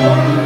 Lord. 0.00 0.37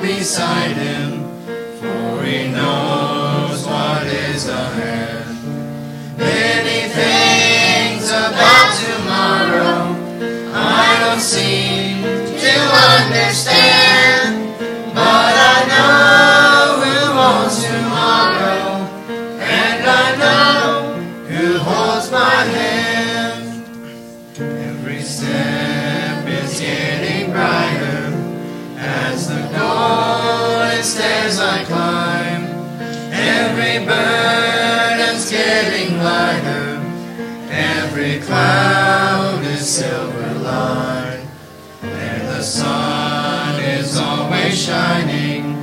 Beside 0.00 0.76
him 0.76 1.22
for 1.78 2.24
he 2.24 2.48
knows 2.48 3.66
what 3.66 4.06
is 4.06 4.48
ahead. 4.48 5.03
Cloud 38.34 39.44
is 39.44 39.64
silver 39.64 40.34
line. 40.40 41.24
And 41.82 42.22
the 42.26 42.42
sun 42.42 43.60
is 43.62 43.96
always 43.96 44.60
shining. 44.60 45.54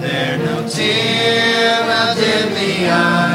There 0.00 0.38
no 0.38 0.68
tear 0.68 1.82
will 1.88 2.14
dim 2.14 2.54
the 2.54 2.88
eye. 2.88 3.29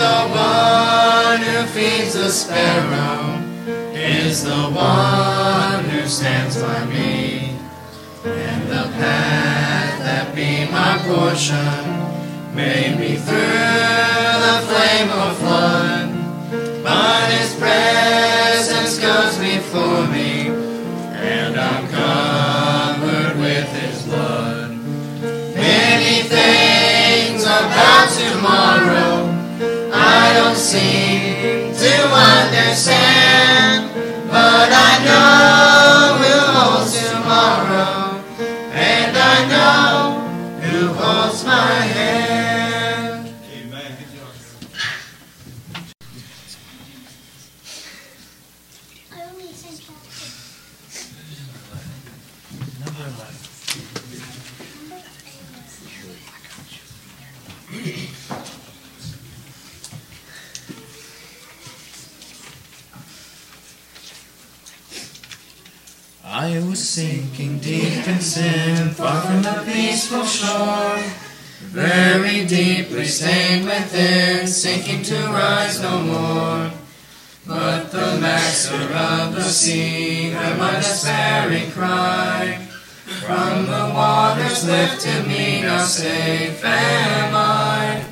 The 0.00 0.20
one 0.32 1.42
who 1.42 1.66
feeds 1.76 2.14
the 2.14 2.30
sparrow 2.30 3.36
is 3.92 4.44
the 4.44 4.64
one 4.72 5.84
who 5.90 6.08
stands 6.08 6.56
by 6.56 6.86
me. 6.86 7.54
And 8.24 8.62
the 8.66 8.88
path 8.96 9.98
that 10.00 10.34
be 10.34 10.64
my 10.72 10.96
portion 11.04 11.84
may 12.56 12.96
be 12.96 13.16
through 13.16 14.36
the 14.46 14.58
flame 14.68 15.10
of 15.24 15.36
flood. 15.36 16.08
But 16.82 17.24
his 17.36 17.54
presence 17.56 18.79
don't 30.50 30.58
seem 30.58 31.72
to 31.72 31.94
understand, 32.12 33.88
but 34.28 34.68
I 34.72 34.98
know 35.06 36.18
who 36.18 36.34
holds 36.58 36.92
tomorrow, 37.08 38.18
and 38.72 39.16
I 39.16 39.46
know 39.46 40.18
who 40.60 40.88
holds 40.92 41.44
my 41.44 41.54
hand. 41.94 43.32
Amen. 43.54 43.92
I 49.12 49.22
only 49.30 49.52
sing 49.52 49.78
chapter. 49.78 50.26
Number 52.84 53.04
11. 53.04 53.40
I 66.32 66.58
was 66.60 66.78
sinking 66.88 67.58
in 68.10 68.20
sin, 68.20 68.90
far 68.90 69.22
from 69.22 69.42
the 69.42 69.62
peaceful 69.64 70.24
shore. 70.24 70.98
Very 71.70 72.44
deeply 72.46 73.04
stained 73.04 73.66
within, 73.66 74.46
sinking 74.46 75.02
to 75.04 75.14
rise 75.28 75.80
no 75.80 76.02
more. 76.02 76.70
But 77.46 77.90
the 77.90 78.18
master 78.20 78.82
of 78.92 79.34
the 79.34 79.42
sea 79.42 80.30
heard 80.30 80.58
my 80.58 80.76
despairing 80.76 81.70
cry. 81.70 82.66
From 83.24 83.66
the 83.66 83.92
waters 83.94 84.66
lifted 84.66 85.26
me, 85.26 85.62
now 85.62 85.84
safe 85.84 86.64
am 86.64 87.34
I. 87.34 88.04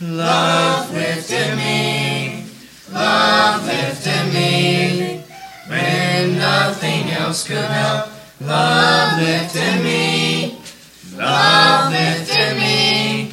Love 0.00 0.92
lifted 0.92 1.56
me, 1.56 2.46
love 2.92 3.66
lifted 3.66 4.32
me. 4.32 5.24
When 5.68 6.38
nothing 6.38 7.10
else 7.10 7.46
could 7.46 7.58
help, 7.58 8.09
love 8.40 9.18
lifted 9.18 9.82
me, 9.84 10.58
love 11.16 11.92
lifted 11.92 12.56
me, 12.56 13.32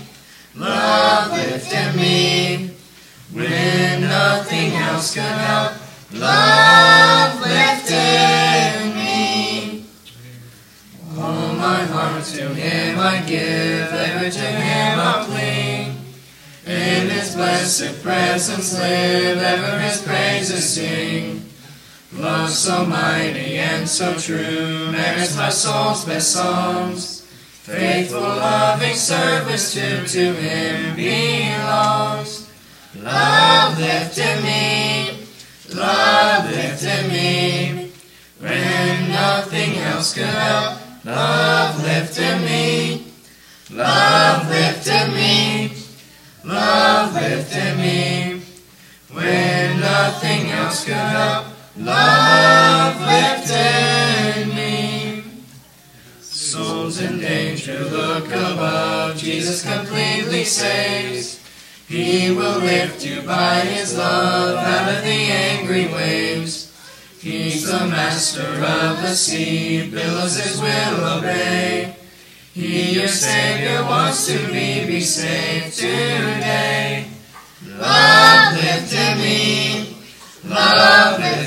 love 0.56 1.32
lifted 1.32 1.96
me. 1.96 2.72
When 3.32 4.02
nothing 4.02 4.72
else 4.74 5.14
could 5.14 5.24
help, 5.24 5.74
love 6.14 7.40
lifted 7.42 8.96
me. 8.96 9.86
All 11.18 11.54
my 11.54 11.84
heart 11.86 12.24
to 12.26 12.54
Him 12.54 13.00
I 13.00 13.22
give, 13.22 13.94
ever 13.94 14.30
to 14.30 14.40
Him 14.40 15.00
I'll 15.00 15.26
cling. 15.26 15.98
In 16.66 17.10
His 17.10 17.36
blessed 17.36 18.04
presence 18.04 18.74
live, 18.74 19.38
ever 19.38 19.80
His 19.80 20.02
praises 20.02 20.70
sing. 20.70 21.47
Love 22.14 22.50
so 22.50 22.86
mighty 22.86 23.58
and 23.58 23.88
so 23.88 24.16
true 24.18 24.92
merits 24.92 25.36
my 25.36 25.50
soul's 25.50 26.06
best 26.06 26.32
songs. 26.32 27.22
Faithful, 27.64 28.22
loving 28.22 28.96
service 28.96 29.74
to, 29.74 30.08
to 30.08 30.34
Him 30.34 30.96
belongs. 30.96 32.50
Love 32.96 33.78
lifted 33.78 34.42
me, 34.42 35.28
love 35.76 36.50
lifted 36.50 37.12
me. 37.12 37.92
When 38.40 39.10
nothing 39.10 39.76
else 39.80 40.14
could 40.14 40.24
help, 40.24 40.80
love 41.04 41.84
lifted 41.84 42.40
me, 42.42 43.06
love 43.70 44.50
lifted 44.50 45.14
me, 45.14 45.74
love 46.46 47.14
lifted 47.14 47.78
me. 47.78 48.42
When 49.12 49.80
nothing 49.82 50.50
else 50.52 50.86
could 50.86 50.94
help, 50.94 51.47
Love 51.79 53.01
left 53.01 54.55
me. 54.55 55.24
Souls 56.19 57.00
in 57.01 57.19
danger 57.19 57.84
look 57.86 58.27
above. 58.27 59.17
Jesus 59.17 59.62
completely 59.62 60.43
saves. 60.43 61.39
He 61.88 62.31
will 62.31 62.60
lift 62.60 63.05
you 63.05 63.22
by 63.22 63.60
his 63.60 63.96
love 63.96 64.57
out 64.57 64.96
of 64.96 65.03
the 65.03 65.10
angry 65.10 65.86
waves. 65.88 66.74
He's 67.22 67.67
the 67.67 67.86
master 67.86 68.41
of 68.41 69.01
the 69.01 69.13
sea, 69.13 69.89
billows 69.89 70.38
his 70.38 70.60
will 70.60 71.17
obey. 71.17 71.96
He, 72.53 72.96
your 72.96 73.07
Savior, 73.07 73.84
wants 73.84 74.27
to 74.27 74.38
be, 74.48 74.86
be 74.88 75.00
saved 75.00 75.77
today. 75.77 77.07
Love 77.77 78.55
lifted 78.55 79.17
me, 79.17 79.96
love 80.43 81.19
lifted 81.19 81.47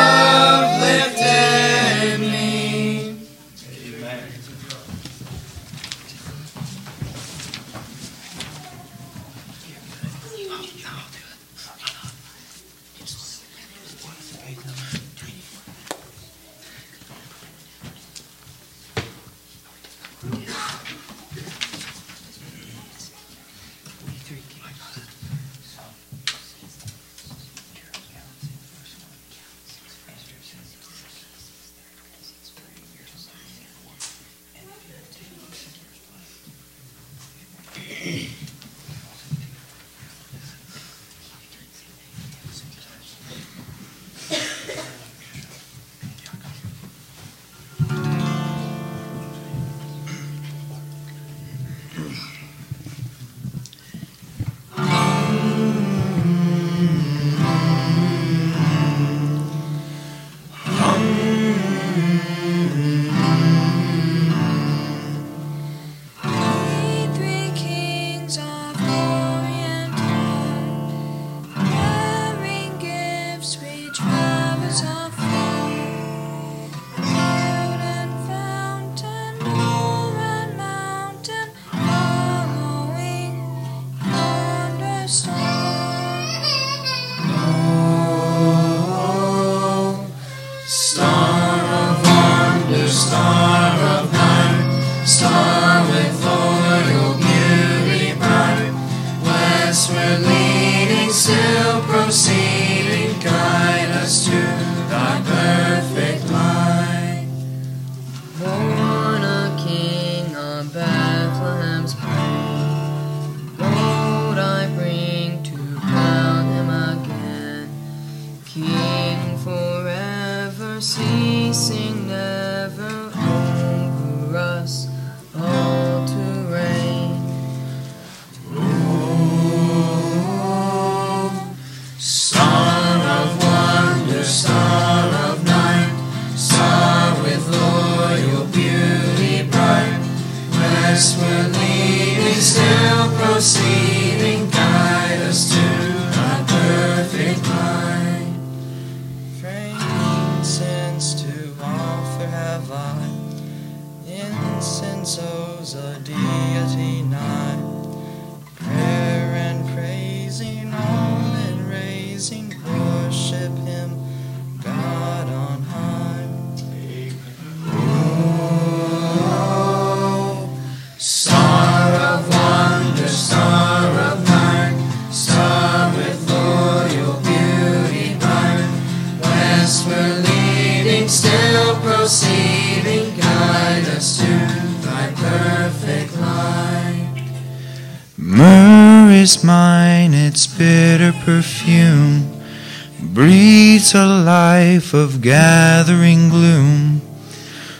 of 194.93 195.21
gathering 195.21 196.29
gloom. 196.29 197.01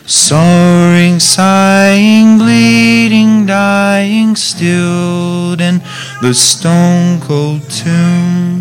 soaring, 0.04 1.20
sighing, 1.20 2.36
bleeding, 2.38 3.46
dying, 3.46 4.34
stilled 4.34 5.60
in 5.60 5.80
the 6.20 6.34
stone 6.34 7.20
cold 7.20 7.62
tomb. 7.70 8.51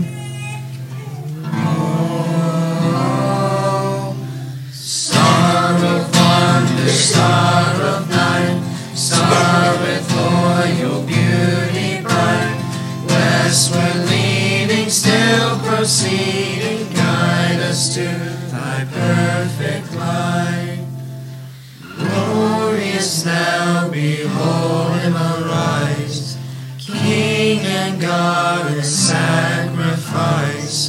God 28.11 28.73
is 28.73 29.07
sacrifice. 29.07 30.79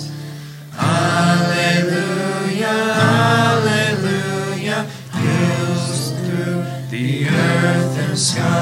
Alleluia, 0.77 1.87
alleluia, 3.15 4.79
gills 5.21 6.11
through 6.23 6.65
the 6.91 7.29
earth 7.29 7.99
and 8.05 8.19
sky. 8.19 8.62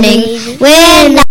morning 0.00 0.58
when 0.58 1.27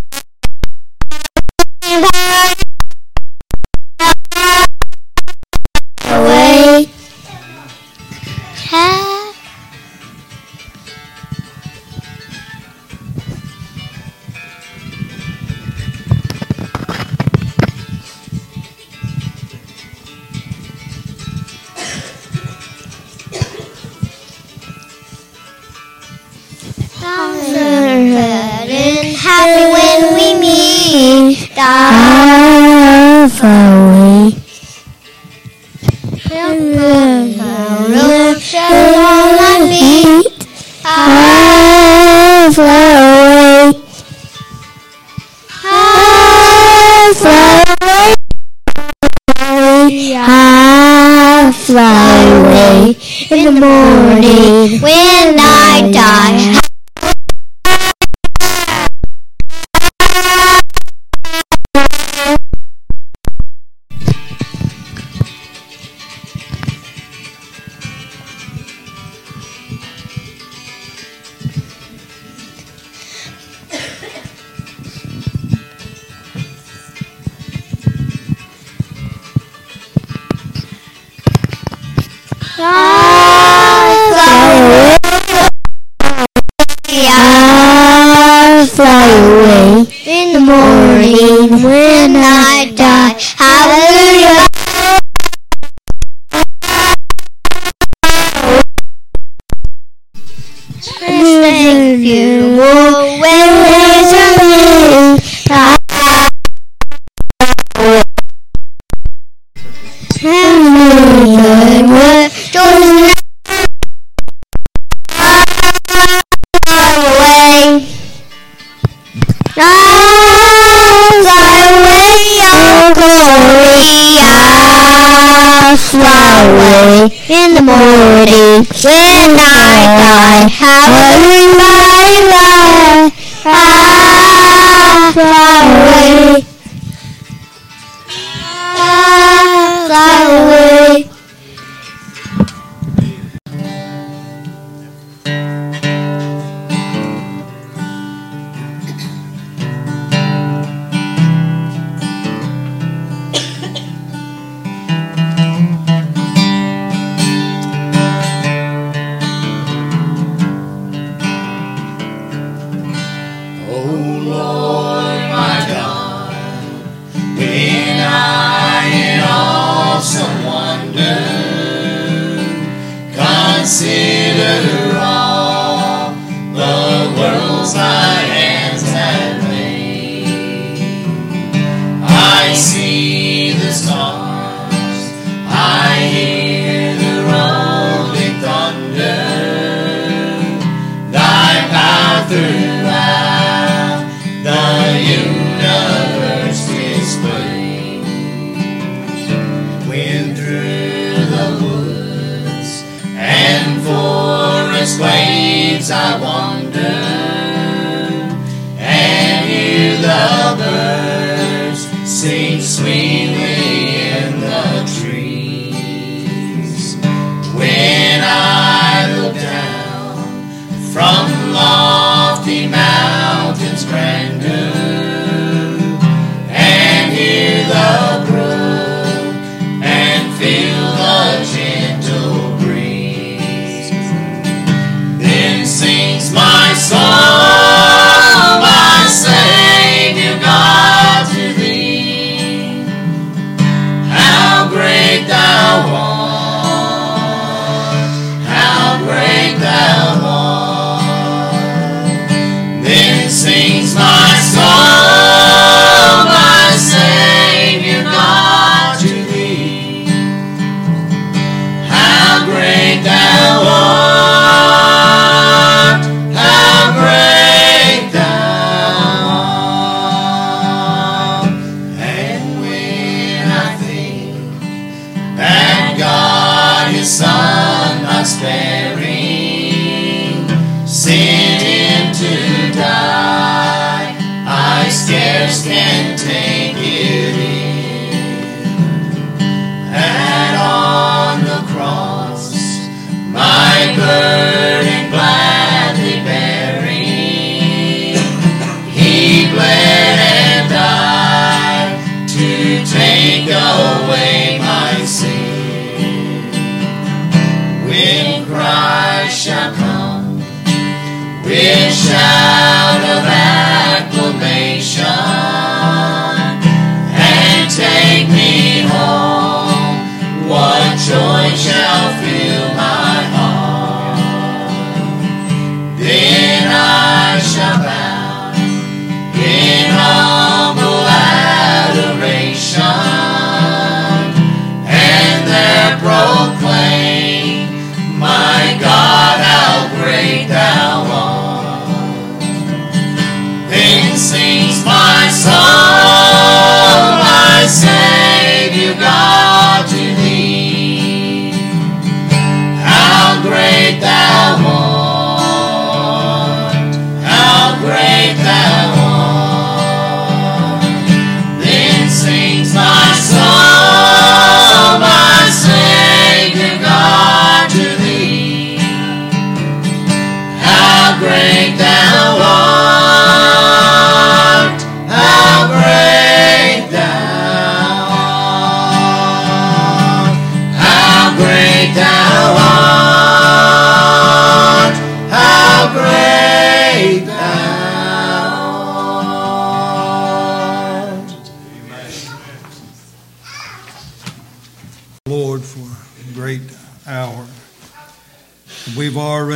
Hello, 110.20 112.07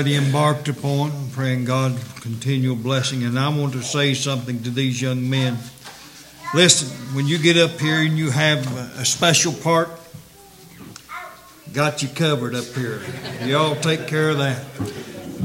already 0.03 0.17
embarked 0.17 0.67
upon 0.67 1.13
praying 1.31 1.65
God 1.65 1.97
continual 2.21 2.75
blessing, 2.75 3.23
and 3.23 3.39
I 3.39 3.57
want 3.57 3.75
to 3.75 3.83
say 3.83 4.15
something 4.15 4.61
to 4.65 4.71
these 4.71 5.01
young 5.01 5.31
men. 5.31 5.57
Listen, 6.57 6.89
when 7.15 7.29
you 7.29 7.39
get 7.39 7.57
up 7.57 7.79
here 7.79 8.01
and 8.01 8.19
you 8.19 8.31
have 8.31 8.99
a 8.99 9.05
special 9.05 9.53
part, 9.53 9.91
got 11.73 12.03
you 12.03 12.09
covered 12.09 12.57
up 12.57 12.65
here. 12.65 13.01
Y'all 13.45 13.77
take 13.77 14.09
care 14.09 14.31
of 14.31 14.39
that. 14.39 14.65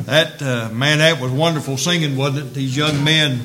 That 0.08 0.42
uh, 0.42 0.74
man, 0.74 0.98
that 0.98 1.22
was 1.22 1.32
wonderful 1.32 1.78
singing, 1.78 2.18
wasn't 2.18 2.48
it? 2.48 2.54
These 2.56 2.76
young 2.76 3.04
men. 3.04 3.42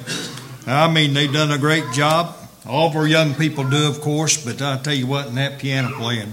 I 0.67 0.91
mean, 0.91 1.13
they 1.13 1.27
done 1.27 1.51
a 1.51 1.59
great 1.59 1.85
job. 1.93 2.35
All 2.67 2.89
of 2.89 2.97
our 2.97 3.07
young 3.07 3.35
people 3.35 3.69
do, 3.69 3.87
of 3.87 4.01
course, 4.01 4.43
but 4.43 4.63
I 4.63 4.79
tell 4.79 4.95
you 4.95 5.07
what, 5.07 5.27
in 5.27 5.35
that 5.35 5.59
piano 5.59 5.95
playing, 5.95 6.33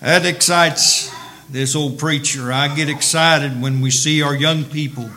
that 0.00 0.24
excites 0.24 1.17
this 1.50 1.74
old 1.74 1.98
preacher. 1.98 2.52
I 2.52 2.74
get 2.74 2.88
excited 2.88 3.60
when 3.60 3.80
we 3.80 3.90
see 3.90 4.22
our 4.22 4.34
young 4.34 4.64
people 4.64 5.10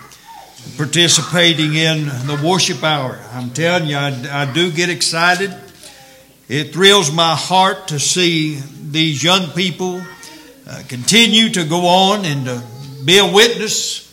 participating 0.78 1.74
in 1.76 2.06
the 2.06 2.42
worship 2.44 2.84
hour. 2.84 3.20
I'm 3.34 3.50
telling 3.52 3.88
you, 3.88 3.98
I, 3.98 4.44
I 4.44 4.54
do 4.54 4.72
get 4.72 4.90
excited. 4.90 5.54
It 6.48 6.74
thrills 6.74 7.12
my 7.12 7.36
heart 7.36 7.90
to 7.90 8.00
see 8.00 8.62
these 8.90 9.24
young 9.24 9.50
people 9.52 10.02
uh, 10.68 10.84
continue 10.88 11.50
to 11.50 11.64
go 11.66 11.86
on 11.88 12.26
and 12.26 12.46
to 12.46 12.64
be 13.06 13.18
a 13.18 13.32
witness. 13.32 14.08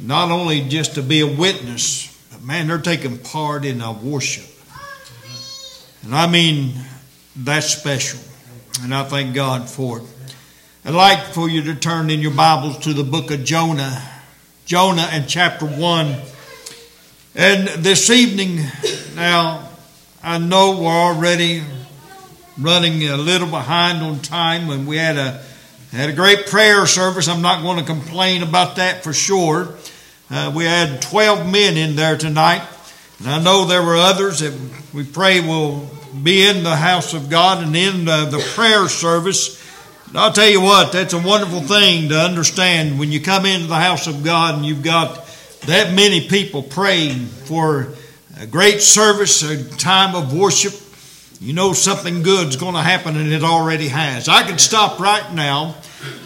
Not 0.00 0.30
only 0.30 0.62
just 0.68 0.96
to 0.96 1.02
be 1.02 1.20
a 1.20 1.26
witness, 1.26 2.08
but 2.32 2.42
man, 2.42 2.66
they're 2.66 2.78
taking 2.78 3.18
part 3.18 3.64
in 3.64 3.80
a 3.80 3.92
worship. 3.92 4.44
And 6.02 6.14
I 6.14 6.26
mean, 6.26 6.74
that's 7.36 7.68
special. 7.68 8.18
And 8.82 8.94
I 8.94 9.04
thank 9.04 9.34
God 9.34 9.68
for 9.70 9.98
it. 9.98 10.04
I'd 10.84 10.94
like 10.94 11.26
for 11.26 11.48
you 11.48 11.62
to 11.62 11.76
turn 11.76 12.10
in 12.10 12.18
your 12.18 12.32
Bibles 12.32 12.76
to 12.78 12.92
the 12.92 13.04
book 13.04 13.30
of 13.30 13.44
Jonah. 13.44 14.02
Jonah 14.64 15.08
and 15.12 15.28
chapter 15.28 15.64
1. 15.64 16.16
And 17.36 17.68
this 17.84 18.10
evening, 18.10 18.58
now, 19.14 19.68
I 20.24 20.38
know 20.38 20.80
we're 20.80 20.90
already 20.90 21.62
running 22.58 23.04
a 23.04 23.16
little 23.16 23.46
behind 23.46 24.02
on 24.02 24.18
time 24.22 24.66
when 24.66 24.84
we 24.84 24.96
had 24.96 25.16
a 25.18 25.40
had 25.92 26.10
a 26.10 26.12
great 26.12 26.46
prayer 26.46 26.84
service. 26.88 27.28
I'm 27.28 27.42
not 27.42 27.62
going 27.62 27.78
to 27.78 27.84
complain 27.84 28.42
about 28.42 28.74
that 28.76 29.04
for 29.04 29.12
sure. 29.12 29.76
Uh, 30.30 30.52
we 30.52 30.64
had 30.64 31.00
12 31.00 31.48
men 31.48 31.76
in 31.76 31.94
there 31.94 32.18
tonight, 32.18 32.66
and 33.20 33.28
I 33.28 33.40
know 33.40 33.66
there 33.66 33.84
were 33.84 33.98
others 33.98 34.40
that 34.40 34.52
we 34.92 35.04
pray 35.04 35.38
will 35.38 35.88
be 36.24 36.44
in 36.44 36.64
the 36.64 36.74
house 36.74 37.14
of 37.14 37.30
God 37.30 37.62
and 37.62 37.76
in 37.76 38.04
the, 38.04 38.24
the 38.24 38.40
prayer 38.56 38.88
service. 38.88 39.61
And 40.12 40.20
I'll 40.20 40.30
tell 40.30 40.50
you 40.50 40.60
what, 40.60 40.92
that's 40.92 41.14
a 41.14 41.18
wonderful 41.18 41.62
thing 41.62 42.10
to 42.10 42.20
understand 42.20 42.98
when 42.98 43.10
you 43.10 43.18
come 43.18 43.46
into 43.46 43.66
the 43.66 43.76
house 43.76 44.06
of 44.06 44.22
God 44.22 44.56
and 44.56 44.66
you've 44.66 44.82
got 44.82 45.26
that 45.60 45.94
many 45.94 46.28
people 46.28 46.62
praying 46.62 47.24
for 47.24 47.94
a 48.38 48.46
great 48.46 48.82
service, 48.82 49.42
a 49.42 49.64
time 49.78 50.14
of 50.14 50.36
worship. 50.36 50.74
You 51.40 51.54
know 51.54 51.72
something 51.72 52.22
good's 52.22 52.56
going 52.56 52.74
to 52.74 52.82
happen, 52.82 53.16
and 53.16 53.32
it 53.32 53.42
already 53.42 53.88
has. 53.88 54.28
I 54.28 54.46
could 54.46 54.60
stop 54.60 55.00
right 55.00 55.32
now, 55.32 55.76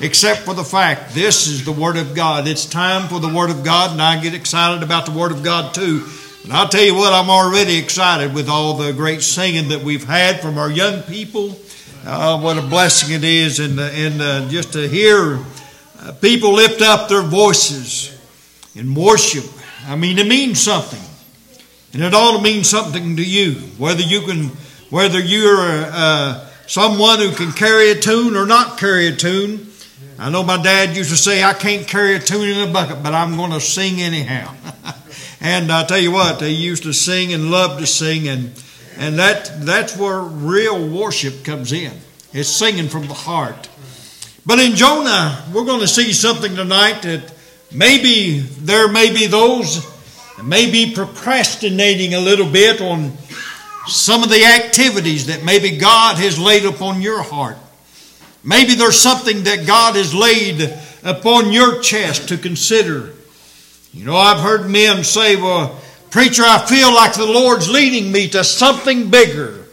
except 0.01 0.40
for 0.40 0.53
the 0.53 0.64
fact 0.64 1.14
this 1.14 1.46
is 1.46 1.64
the 1.64 1.70
Word 1.70 1.96
of 1.96 2.16
God. 2.16 2.49
It's 2.49 2.66
time 2.66 3.09
for 3.09 3.20
the 3.20 3.33
Word 3.33 3.51
of 3.51 3.62
God, 3.62 3.92
and 3.92 4.03
I 4.03 4.20
get 4.20 4.35
excited 4.35 4.83
about 4.83 5.07
the 5.07 5.12
Word 5.12 5.31
of 5.31 5.44
God 5.44 5.75
too. 5.75 6.05
And 6.42 6.53
I'll 6.53 6.68
tell 6.68 6.83
you 6.83 6.96
what, 6.96 7.12
I'm 7.12 7.31
already 7.31 7.79
excited 7.79 8.35
with 8.35 8.49
all 8.49 8.75
the 8.75 8.92
great 8.92 9.22
singing 9.22 9.68
that 9.68 9.85
we've 9.85 10.03
had 10.03 10.40
from 10.40 10.59
our 10.59 10.72
young 10.72 11.03
people. 11.03 11.57
Uh, 12.09 12.38
what 12.38 12.57
a 12.57 12.62
blessing 12.62 13.16
it 13.16 13.25
is, 13.25 13.59
and, 13.59 13.81
and 13.81 14.23
uh, 14.23 14.49
just 14.49 14.75
to 14.75 14.87
hear 14.87 15.40
uh, 15.99 16.12
people 16.21 16.53
lift 16.53 16.81
up 16.81 17.09
their 17.09 17.23
voices 17.23 18.16
in 18.77 18.95
worship. 18.95 19.45
I 19.88 19.97
mean, 19.97 20.16
it 20.16 20.29
means 20.29 20.62
something. 20.62 21.01
And 21.92 22.05
it 22.05 22.14
ought 22.14 22.37
to 22.37 22.42
mean 22.45 22.62
something 22.62 23.16
to 23.16 23.25
you, 23.25 23.55
whether 23.77 24.03
you 24.03 24.21
can, 24.21 24.51
whether 24.88 25.19
you're 25.19 25.59
uh, 25.59 26.47
someone 26.69 27.19
who 27.19 27.33
can 27.33 27.51
carry 27.51 27.90
a 27.90 27.97
tune 27.97 28.37
or 28.37 28.47
not 28.47 28.79
carry 28.79 29.09
a 29.09 29.16
tune. 29.16 29.66
I 30.16 30.31
know 30.31 30.45
my 30.45 30.62
dad 30.62 30.97
used 30.97 31.11
to 31.11 31.16
say, 31.16 31.42
"I 31.42 31.55
can't 31.55 31.88
carry 31.88 32.14
a 32.14 32.21
tune 32.21 32.49
in 32.49 32.69
a 32.69 32.73
bucket, 32.73 33.03
but 33.03 33.14
I'm 33.14 33.37
going 33.37 33.51
to 33.51 33.61
sing 33.61 34.01
anyhow." 34.01 34.55
and 35.40 35.73
I 35.73 35.83
tell 35.83 35.99
you 35.99 36.12
what, 36.12 36.38
they 36.38 36.51
used 36.51 36.85
to 36.85 36.92
sing 36.92 37.33
and 37.33 37.51
love 37.51 37.81
to 37.81 37.87
sing, 37.87 38.29
and 38.29 38.53
and 38.97 39.19
that 39.19 39.51
that's 39.61 39.97
where 39.97 40.21
real 40.21 40.89
worship 40.89 41.45
comes 41.45 41.73
in. 41.73 41.93
It's 42.33 42.49
singing 42.49 42.89
from 42.89 43.07
the 43.07 43.15
heart. 43.15 43.69
But 44.45 44.61
in 44.61 44.77
Jonah, 44.77 45.45
we're 45.53 45.65
going 45.65 45.81
to 45.81 45.89
see 45.89 46.13
something 46.13 46.55
tonight 46.55 47.03
that 47.03 47.33
maybe 47.73 48.39
there 48.39 48.89
may 48.91 49.13
be 49.13 49.27
those 49.27 49.85
may 50.43 50.71
be 50.71 50.93
procrastinating 50.95 52.15
a 52.15 52.21
little 52.21 52.51
bit 52.51 52.81
on 52.81 53.13
some 53.87 54.23
of 54.23 54.29
the 54.29 54.45
activities 54.45 55.27
that 55.27 55.45
maybe 55.45 55.79
God 55.79 56.17
has 56.19 56.39
laid 56.39 56.65
upon 56.65 57.01
your 57.01 57.23
heart. 57.23 57.57
Maybe 58.45 58.75
there's 58.75 59.01
something 59.01 59.45
that 59.45 59.67
God 59.67 59.97
has 59.97 60.15
laid 60.15 60.75
upon 61.03 61.53
your 61.53 61.81
chest 61.81 62.29
to 62.29 62.37
consider. 62.37 63.13
You 63.93 64.05
know, 64.05 64.17
I've 64.17 64.41
heard 64.41 64.69
men 64.71 65.05
say, 65.05 65.37
well, 65.37 65.81
preacher, 66.17 66.45
I 66.47 66.65
feel 66.65 66.95
like 66.95 67.13
the 67.13 67.27
Lord's 67.27 67.69
leading 67.69 68.11
me 68.11 68.27
to 68.31 68.43
something 68.43 69.11
bigger. 69.11 69.67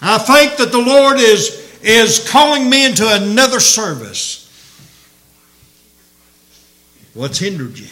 I 0.00 0.16
think 0.16 0.58
that 0.58 0.70
the 0.70 0.78
Lord 0.78 1.18
is, 1.18 1.80
is 1.82 2.30
calling 2.30 2.70
me 2.70 2.86
into 2.86 3.04
another 3.04 3.58
service. 3.58 4.44
What's 7.14 7.40
hindered 7.40 7.76
you? 7.76 7.88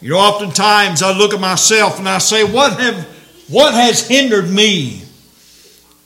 You 0.00 0.10
know, 0.10 0.18
oftentimes 0.18 1.02
I 1.02 1.10
look 1.10 1.34
at 1.34 1.40
myself 1.40 1.98
and 1.98 2.08
I 2.08 2.18
say, 2.18 2.44
what, 2.44 2.78
have, 2.78 3.04
what 3.48 3.74
has 3.74 4.06
hindered 4.06 4.48
me 4.48 5.02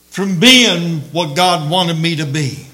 from 0.09 0.41
being 0.41 1.01
what 1.13 1.37
God 1.37 1.71
wanted 1.71 1.99
me 1.99 2.17
to 2.17 2.25
be? 2.25 2.67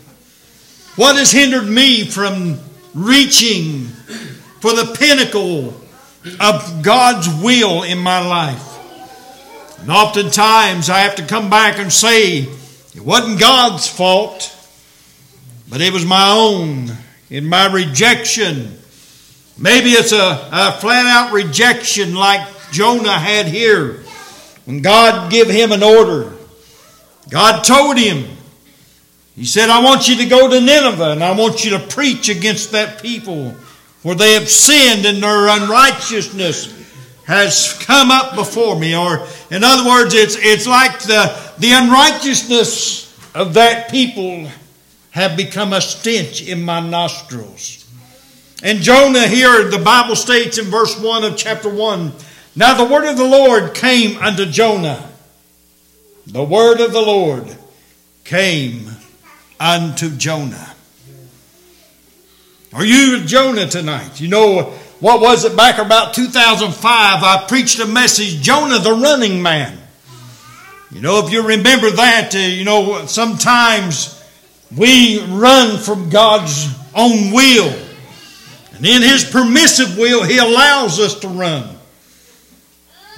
What 0.95 1.17
has 1.17 1.33
hindered 1.33 1.67
me 1.67 2.05
from 2.05 2.61
reaching 2.95 3.87
for 4.61 4.71
the 4.71 4.95
pinnacle 4.97 5.75
of 6.41 6.83
God's 6.83 7.29
will 7.43 7.83
in 7.83 7.99
my 7.99 8.27
life? 8.27 9.81
And 9.81 9.91
oftentimes 9.91 10.91
I 10.91 11.01
have 11.01 11.17
to 11.17 11.27
come 11.27 11.51
back 11.51 11.79
and 11.79 11.93
say, 11.93 12.39
it 12.39 13.01
wasn't 13.01 13.39
God's 13.39 13.89
fault, 13.89 14.53
but 15.69 15.81
it 15.81 15.93
was 15.93 16.05
my 16.05 16.31
own 16.31 16.91
in 17.31 17.45
my 17.45 17.73
rejection 17.73 18.77
Maybe 19.59 19.91
it's 19.91 20.12
a, 20.12 20.49
a 20.53 20.73
flat 20.73 21.07
out 21.07 21.33
rejection 21.33 22.15
like 22.15 22.47
Jonah 22.73 23.19
had 23.19 23.47
here 23.47 24.03
when 24.67 24.83
God 24.83 25.31
gave 25.31 25.49
him 25.49 25.73
an 25.73 25.83
order. 25.83 26.33
God 27.31 27.62
told 27.62 27.97
him, 27.97 28.27
He 29.35 29.47
said, 29.47 29.71
I 29.71 29.83
want 29.83 30.09
you 30.09 30.17
to 30.17 30.27
go 30.27 30.51
to 30.51 30.61
Nineveh 30.61 31.12
and 31.12 31.25
I 31.25 31.33
want 31.33 31.65
you 31.65 31.71
to 31.71 31.79
preach 31.79 32.29
against 32.29 32.73
that 32.73 33.01
people 33.01 33.55
for 34.07 34.14
they 34.14 34.35
have 34.35 34.49
sinned 34.49 35.05
and 35.05 35.21
their 35.21 35.49
unrighteousness 35.49 36.73
has 37.25 37.77
come 37.85 38.12
up 38.12 38.37
before 38.37 38.79
me. 38.79 38.95
Or, 38.97 39.27
in 39.51 39.64
other 39.64 39.85
words, 39.85 40.14
it's, 40.14 40.37
it's 40.38 40.64
like 40.64 41.01
the, 41.01 41.37
the 41.59 41.73
unrighteousness 41.73 43.35
of 43.35 43.55
that 43.55 43.90
people 43.90 44.49
have 45.11 45.37
become 45.37 45.73
a 45.73 45.81
stench 45.81 46.47
in 46.47 46.62
my 46.62 46.79
nostrils. 46.79 47.85
And 48.62 48.79
Jonah 48.79 49.27
here, 49.27 49.69
the 49.71 49.83
Bible 49.85 50.14
states 50.14 50.57
in 50.59 50.66
verse 50.66 50.97
1 51.01 51.25
of 51.25 51.37
chapter 51.37 51.69
1 51.69 52.12
Now 52.55 52.75
the 52.75 52.85
word 52.85 53.11
of 53.11 53.16
the 53.16 53.25
Lord 53.25 53.75
came 53.75 54.19
unto 54.19 54.47
Jonah. 54.47 55.11
The 56.29 56.45
word 56.45 56.79
of 56.79 56.92
the 56.92 57.03
Lord 57.03 57.57
came 58.23 58.88
unto 59.59 60.11
Jonah. 60.11 60.76
Are 62.77 62.85
you 62.85 63.25
Jonah 63.25 63.67
tonight? 63.67 64.21
You 64.21 64.29
know, 64.29 64.65
what 65.01 65.23
was 65.23 65.47
it 65.47 65.57
back 65.57 65.79
about 65.79 66.12
2005? 66.12 66.75
I 66.85 67.47
preached 67.49 67.81
a 67.81 67.87
message, 67.87 68.43
Jonah 68.43 68.79
the 68.79 68.93
running 68.93 69.41
man. 69.41 69.79
You 70.91 71.01
know, 71.01 71.25
if 71.25 71.33
you 71.33 71.41
remember 71.41 71.89
that, 71.89 72.35
uh, 72.35 72.39
you 72.39 72.67
know, 72.67 73.07
sometimes 73.07 74.23
we 74.77 75.25
run 75.25 75.79
from 75.79 76.11
God's 76.11 76.69
own 76.95 77.33
will. 77.33 77.75
And 78.75 78.85
in 78.85 79.01
His 79.01 79.25
permissive 79.25 79.97
will, 79.97 80.23
He 80.23 80.37
allows 80.37 81.01
us 81.01 81.19
to 81.21 81.29
run. 81.29 81.79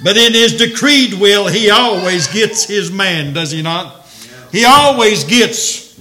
But 0.01 0.15
in 0.15 0.31
His 0.31 0.55
decreed 0.55 1.15
will, 1.15 1.47
He 1.47 1.69
always 1.69 2.27
gets 2.27 2.63
His 2.63 2.93
man, 2.93 3.33
does 3.33 3.51
He 3.51 3.61
not? 3.61 4.07
He 4.53 4.63
always 4.63 5.25
gets 5.25 5.99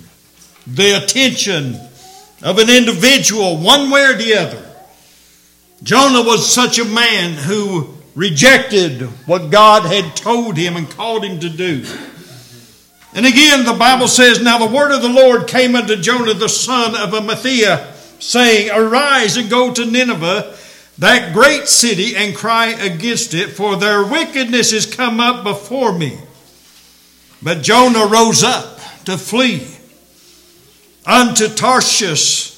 the 0.64 1.02
attention 1.02 1.87
of 2.42 2.58
an 2.58 2.70
individual, 2.70 3.56
one 3.56 3.90
way 3.90 4.04
or 4.04 4.14
the 4.14 4.34
other. 4.34 4.64
Jonah 5.82 6.22
was 6.22 6.52
such 6.52 6.78
a 6.78 6.84
man 6.84 7.34
who 7.34 7.94
rejected 8.14 9.02
what 9.26 9.50
God 9.50 9.84
had 9.84 10.16
told 10.16 10.56
him 10.56 10.76
and 10.76 10.90
called 10.90 11.24
him 11.24 11.40
to 11.40 11.48
do. 11.48 11.84
And 13.14 13.24
again, 13.24 13.64
the 13.64 13.76
Bible 13.78 14.08
says, 14.08 14.42
Now 14.42 14.58
the 14.58 14.74
word 14.74 14.92
of 14.92 15.02
the 15.02 15.08
Lord 15.08 15.46
came 15.46 15.74
unto 15.74 15.96
Jonah 15.96 16.34
the 16.34 16.48
son 16.48 16.94
of 16.94 17.10
Amittai 17.10 17.94
saying, 18.20 18.70
Arise 18.70 19.36
and 19.36 19.48
go 19.48 19.72
to 19.72 19.86
Nineveh, 19.86 20.56
that 20.98 21.32
great 21.32 21.68
city, 21.68 22.16
and 22.16 22.34
cry 22.34 22.66
against 22.66 23.34
it, 23.34 23.50
for 23.50 23.76
their 23.76 24.04
wickedness 24.04 24.72
is 24.72 24.84
come 24.84 25.20
up 25.20 25.44
before 25.44 25.96
me. 25.96 26.18
But 27.40 27.62
Jonah 27.62 28.06
rose 28.06 28.42
up 28.42 28.80
to 29.04 29.16
flee 29.16 29.77
unto 31.08 31.48
Tarshish 31.48 32.50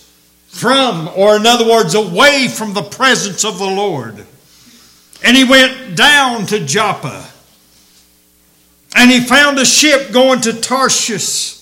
from, 0.49 1.09
or 1.15 1.37
in 1.37 1.47
other 1.47 1.67
words, 1.67 1.95
away 1.95 2.49
from 2.49 2.75
the 2.75 2.83
presence 2.83 3.45
of 3.45 3.59
the 3.59 3.65
Lord. 3.65 4.27
And 5.25 5.37
he 5.37 5.45
went 5.45 5.97
down 5.97 6.47
to 6.47 6.67
Joppa. 6.67 7.29
And 8.97 9.11
he 9.11 9.21
found 9.21 9.59
a 9.59 9.65
ship 9.65 10.13
going 10.13 10.41
to 10.43 10.61
Tarshish. 10.61 11.55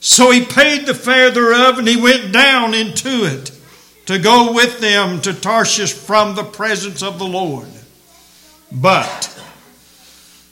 So 0.00 0.30
he 0.30 0.44
paid 0.44 0.86
the 0.86 0.94
fare 0.94 1.30
thereof, 1.30 1.78
and 1.78 1.86
he 1.86 2.00
went 2.00 2.32
down 2.32 2.72
into 2.72 3.24
it 3.26 3.52
to 4.06 4.18
go 4.18 4.52
with 4.52 4.80
them 4.80 5.20
to 5.22 5.34
Tarshish 5.34 5.92
from 5.92 6.34
the 6.34 6.44
presence 6.44 7.02
of 7.02 7.18
the 7.18 7.26
Lord. 7.26 7.68
But 8.72 9.30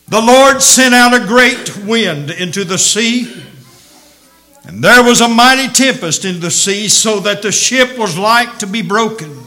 the 0.08 0.20
Lord 0.20 0.60
sent 0.60 0.94
out 0.94 1.14
a 1.14 1.26
great 1.26 1.78
wind 1.78 2.30
into 2.30 2.64
the 2.64 2.78
sea, 2.78 3.42
and 4.64 4.82
there 4.82 5.02
was 5.02 5.20
a 5.20 5.28
mighty 5.28 5.68
tempest 5.72 6.24
in 6.24 6.40
the 6.40 6.50
sea, 6.50 6.88
so 6.88 7.20
that 7.20 7.42
the 7.42 7.52
ship 7.52 7.98
was 7.98 8.16
like 8.16 8.58
to 8.58 8.66
be 8.66 8.82
broken. 8.82 9.38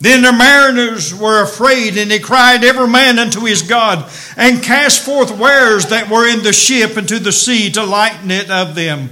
Then 0.00 0.22
the 0.22 0.32
mariners 0.32 1.14
were 1.14 1.42
afraid, 1.42 1.98
and 1.98 2.10
they 2.10 2.18
cried 2.18 2.64
every 2.64 2.88
man 2.88 3.18
unto 3.18 3.44
his 3.44 3.60
God, 3.60 4.10
and 4.36 4.62
cast 4.62 5.04
forth 5.04 5.36
wares 5.36 5.86
that 5.86 6.08
were 6.08 6.26
in 6.26 6.42
the 6.42 6.54
ship 6.54 6.96
into 6.96 7.18
the 7.18 7.32
sea 7.32 7.70
to 7.72 7.84
lighten 7.84 8.30
it 8.30 8.50
of 8.50 8.74
them. 8.74 9.10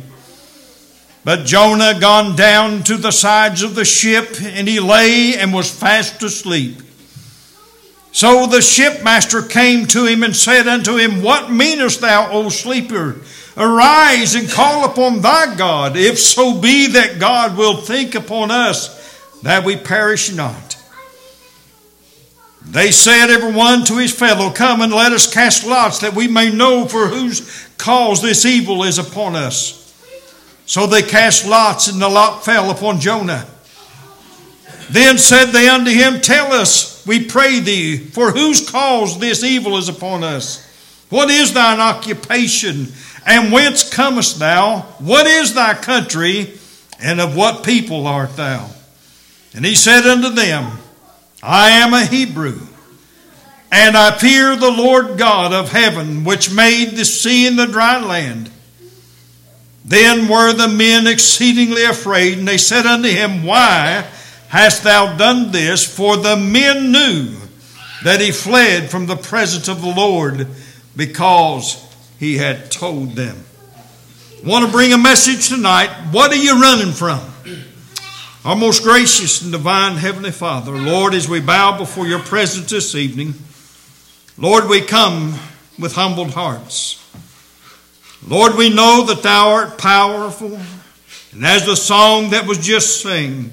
But 1.24 1.44
Jonah 1.44 2.00
gone 2.00 2.36
down 2.36 2.84
to 2.84 2.96
the 2.96 3.10
sides 3.10 3.62
of 3.62 3.74
the 3.74 3.84
ship, 3.84 4.40
and 4.40 4.66
he 4.66 4.80
lay 4.80 5.36
and 5.36 5.52
was 5.52 5.70
fast 5.70 6.22
asleep. 6.22 6.80
So 8.10 8.46
the 8.46 8.62
shipmaster 8.62 9.42
came 9.42 9.84
to 9.88 10.06
him 10.06 10.22
and 10.22 10.34
said 10.34 10.66
unto 10.66 10.96
him, 10.96 11.22
What 11.22 11.52
meanest 11.52 12.00
thou, 12.00 12.30
O 12.32 12.48
sleeper? 12.48 13.16
Arise 13.58 14.36
and 14.36 14.48
call 14.48 14.84
upon 14.84 15.20
thy 15.20 15.56
God, 15.56 15.96
if 15.96 16.16
so 16.18 16.60
be 16.60 16.86
that 16.92 17.18
God 17.18 17.56
will 17.56 17.76
think 17.76 18.14
upon 18.14 18.52
us 18.52 18.96
that 19.42 19.64
we 19.64 19.76
perish 19.76 20.32
not. 20.32 20.76
They 22.64 22.92
said, 22.92 23.30
every 23.30 23.52
one 23.52 23.84
to 23.86 23.96
his 23.96 24.12
fellow, 24.12 24.50
Come 24.50 24.80
and 24.82 24.92
let 24.92 25.12
us 25.12 25.32
cast 25.32 25.66
lots, 25.66 25.98
that 26.00 26.14
we 26.14 26.28
may 26.28 26.50
know 26.50 26.86
for 26.86 27.08
whose 27.08 27.68
cause 27.78 28.22
this 28.22 28.44
evil 28.44 28.84
is 28.84 28.98
upon 28.98 29.34
us. 29.34 29.74
So 30.66 30.86
they 30.86 31.02
cast 31.02 31.46
lots, 31.46 31.88
and 31.88 32.00
the 32.00 32.08
lot 32.08 32.44
fell 32.44 32.70
upon 32.70 33.00
Jonah. 33.00 33.46
Then 34.90 35.18
said 35.18 35.46
they 35.46 35.68
unto 35.68 35.90
him, 35.90 36.20
Tell 36.20 36.52
us, 36.52 37.04
we 37.06 37.24
pray 37.24 37.58
thee, 37.58 37.96
for 37.96 38.30
whose 38.30 38.70
cause 38.70 39.18
this 39.18 39.42
evil 39.42 39.78
is 39.78 39.88
upon 39.88 40.22
us? 40.22 40.64
What 41.08 41.30
is 41.30 41.54
thine 41.54 41.80
occupation, 41.80 42.88
and 43.28 43.52
whence 43.52 43.92
comest 43.94 44.38
thou? 44.38 44.80
What 44.98 45.26
is 45.26 45.52
thy 45.52 45.74
country, 45.74 46.54
and 46.98 47.20
of 47.20 47.36
what 47.36 47.62
people 47.62 48.06
art 48.06 48.36
thou? 48.36 48.70
And 49.54 49.66
he 49.66 49.74
said 49.74 50.06
unto 50.06 50.30
them, 50.30 50.78
I 51.42 51.70
am 51.70 51.92
a 51.92 52.06
Hebrew, 52.06 52.58
and 53.70 53.98
I 53.98 54.16
fear 54.16 54.56
the 54.56 54.70
Lord 54.70 55.18
God 55.18 55.52
of 55.52 55.70
heaven, 55.70 56.24
which 56.24 56.50
made 56.50 56.92
the 56.92 57.04
sea 57.04 57.46
and 57.46 57.58
the 57.58 57.66
dry 57.66 58.00
land. 58.02 58.50
Then 59.84 60.26
were 60.26 60.54
the 60.54 60.68
men 60.68 61.06
exceedingly 61.06 61.84
afraid, 61.84 62.38
and 62.38 62.48
they 62.48 62.58
said 62.58 62.86
unto 62.86 63.08
him, 63.08 63.44
Why 63.44 64.06
hast 64.48 64.84
thou 64.84 65.18
done 65.18 65.52
this? 65.52 65.84
For 65.84 66.16
the 66.16 66.36
men 66.36 66.92
knew 66.92 67.34
that 68.04 68.22
he 68.22 68.32
fled 68.32 68.90
from 68.90 69.04
the 69.04 69.16
presence 69.16 69.68
of 69.68 69.82
the 69.82 69.94
Lord 69.94 70.46
because 70.96 71.87
he 72.18 72.36
had 72.36 72.70
told 72.70 73.12
them. 73.12 73.36
Want 74.44 74.66
to 74.66 74.72
bring 74.72 74.92
a 74.92 74.98
message 74.98 75.48
tonight. 75.48 75.88
What 76.10 76.32
are 76.32 76.36
you 76.36 76.60
running 76.60 76.92
from? 76.92 77.20
Our 78.44 78.56
most 78.56 78.82
gracious 78.82 79.42
and 79.42 79.52
divine 79.52 79.96
Heavenly 79.96 80.30
Father, 80.30 80.72
Lord, 80.72 81.12
as 81.14 81.28
we 81.28 81.40
bow 81.40 81.76
before 81.76 82.06
your 82.06 82.20
presence 82.20 82.70
this 82.70 82.94
evening, 82.94 83.34
Lord, 84.36 84.68
we 84.68 84.80
come 84.80 85.34
with 85.78 85.94
humbled 85.94 86.30
hearts. 86.30 87.04
Lord, 88.26 88.54
we 88.54 88.70
know 88.70 89.04
that 89.06 89.22
thou 89.22 89.50
art 89.50 89.78
powerful. 89.78 90.58
And 91.32 91.44
as 91.44 91.66
the 91.66 91.76
song 91.76 92.30
that 92.30 92.46
was 92.46 92.58
just 92.58 93.00
sung, 93.02 93.50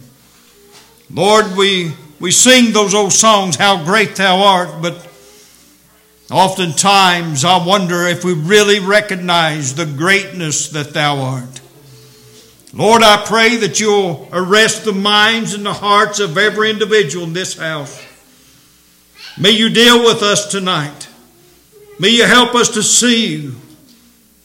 Lord, 1.12 1.58
we, 1.58 1.93
we 2.19 2.32
sing 2.32 2.73
those 2.73 2.93
old 2.93 3.13
songs, 3.13 3.56
How 3.56 3.84
Great 3.84 4.15
Thou 4.15 4.39
Art, 4.39 4.82
but 4.82 5.05
oftentimes 6.32 7.46
I 7.46 7.66
wonder 7.66 8.08
if 8.08 8.24
we 8.24 8.34
really 8.34 8.80
recognize 8.80 9.76
the 9.76 9.86
greatness 9.86 10.70
that 10.70 10.94
thou 10.94 11.18
art. 11.20 11.62
Lord, 12.74 13.04
I 13.04 13.24
pray 13.26 13.56
that 13.58 13.80
you'll 13.80 14.28
arrest 14.34 14.84
the 14.84 14.92
minds 14.92 15.54
and 15.54 15.66
the 15.66 15.74
hearts 15.74 16.20
of 16.20 16.38
every 16.38 16.70
individual 16.70 17.26
in 17.26 17.34
this 17.34 17.58
house. 17.58 18.04
May 19.40 19.52
you 19.52 19.70
deal 19.70 20.04
with 20.04 20.22
us 20.24 20.52
tonight. 20.52 21.08
May 22.00 22.10
you 22.10 22.26
help 22.26 22.54
us 22.56 22.70
to 22.72 22.84
see 22.84 23.54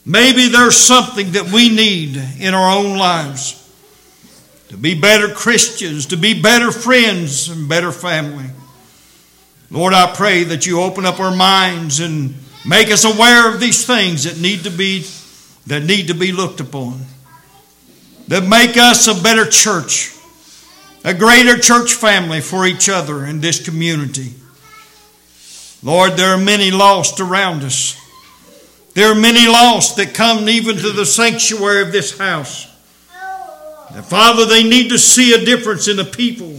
maybe 0.04 0.48
there's 0.48 0.76
something 0.76 1.32
that 1.32 1.50
we 1.50 1.68
need 1.68 2.16
in 2.38 2.54
our 2.54 2.78
own 2.78 2.96
lives 2.96 3.56
to 4.68 4.76
be 4.76 4.98
better 4.98 5.34
Christians, 5.34 6.06
to 6.06 6.16
be 6.16 6.40
better 6.40 6.70
friends 6.70 7.48
and 7.48 7.68
better 7.68 7.90
family. 7.90 8.46
Lord, 9.70 9.94
I 9.94 10.12
pray 10.14 10.44
that 10.44 10.66
you 10.66 10.80
open 10.80 11.06
up 11.06 11.20
our 11.20 11.34
minds 11.34 12.00
and 12.00 12.34
make 12.66 12.90
us 12.90 13.04
aware 13.04 13.52
of 13.52 13.60
these 13.60 13.86
things 13.86 14.24
that 14.24 14.40
need 14.40 14.64
to 14.64 14.70
be 14.70 15.06
that 15.66 15.84
need 15.84 16.08
to 16.08 16.14
be 16.14 16.32
looked 16.32 16.60
upon 16.60 17.00
that 18.30 18.46
make 18.46 18.76
us 18.76 19.08
a 19.08 19.22
better 19.22 19.44
church, 19.44 20.14
a 21.04 21.12
greater 21.12 21.58
church 21.58 21.94
family 21.94 22.40
for 22.40 22.64
each 22.64 22.88
other 22.88 23.26
in 23.26 23.40
this 23.40 23.62
community. 23.64 24.32
Lord, 25.82 26.12
there 26.12 26.28
are 26.28 26.38
many 26.38 26.70
lost 26.70 27.18
around 27.18 27.64
us. 27.64 27.96
There 28.94 29.10
are 29.10 29.16
many 29.16 29.48
lost 29.48 29.96
that 29.96 30.14
come 30.14 30.48
even 30.48 30.76
to 30.76 30.92
the 30.92 31.04
sanctuary 31.04 31.82
of 31.82 31.90
this 31.90 32.16
house. 32.16 32.68
And 33.92 34.04
Father, 34.04 34.46
they 34.46 34.62
need 34.62 34.90
to 34.90 34.98
see 34.98 35.34
a 35.34 35.44
difference 35.44 35.88
in 35.88 35.96
the 35.96 36.04
people. 36.04 36.54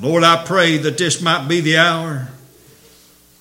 Lord, 0.00 0.24
I 0.24 0.44
pray 0.44 0.76
that 0.78 0.98
this 0.98 1.20
might 1.20 1.48
be 1.48 1.60
the 1.60 1.78
hour 1.78 2.28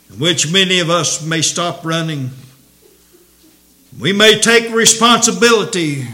in 0.09 0.19
which 0.19 0.51
many 0.51 0.79
of 0.79 0.89
us 0.89 1.25
may 1.25 1.41
stop 1.41 1.85
running 1.85 2.31
we 3.99 4.11
may 4.11 4.39
take 4.39 4.73
responsibility. 4.73 6.05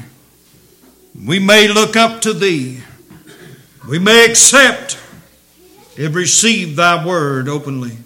We 1.15 1.39
may 1.39 1.67
look 1.67 1.95
up 1.95 2.21
to 2.21 2.33
Thee. 2.33 2.81
We 3.89 3.97
may 3.97 4.25
accept 4.25 4.99
and 5.97 6.13
receive 6.13 6.75
Thy 6.75 7.03
word 7.03 7.49
openly. 7.49 7.97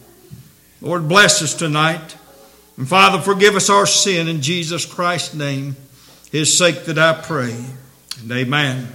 Lord, 0.79 1.09
bless 1.09 1.41
us 1.41 1.53
tonight. 1.53 2.15
And 2.77 2.88
Father, 2.88 3.19
forgive 3.19 3.55
us 3.55 3.69
our 3.69 3.86
sin 3.86 4.29
in 4.29 4.41
Jesus 4.41 4.86
Christ's 4.86 5.33
name. 5.33 5.75
His 6.31 6.57
sake 6.57 6.86
that 6.86 6.97
I 6.97 7.13
pray. 7.21 7.55
And 8.21 8.31
amen. 8.31 8.88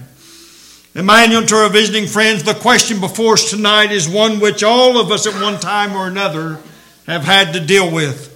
Emmanuel, 0.93 1.45
to 1.45 1.55
our 1.55 1.69
visiting 1.69 2.05
friends, 2.05 2.43
the 2.43 2.53
question 2.53 2.99
before 2.99 3.33
us 3.33 3.49
tonight 3.49 3.91
is 3.91 4.09
one 4.09 4.39
which 4.39 4.61
all 4.61 4.99
of 4.99 5.09
us 5.11 5.25
at 5.25 5.41
one 5.41 5.59
time 5.59 5.95
or 5.95 6.07
another 6.07 6.59
have 7.07 7.23
had 7.23 7.53
to 7.53 7.59
deal 7.59 7.89
with. 7.89 8.27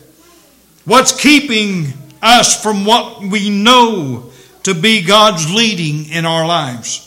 What's 0.85 1.19
keeping 1.19 1.93
us 2.21 2.61
from 2.61 2.85
what 2.85 3.21
we 3.21 3.49
know 3.49 4.31
to 4.63 4.73
be 4.73 5.03
God's 5.03 5.53
leading 5.53 6.09
in 6.09 6.25
our 6.25 6.45
lives. 6.45 7.01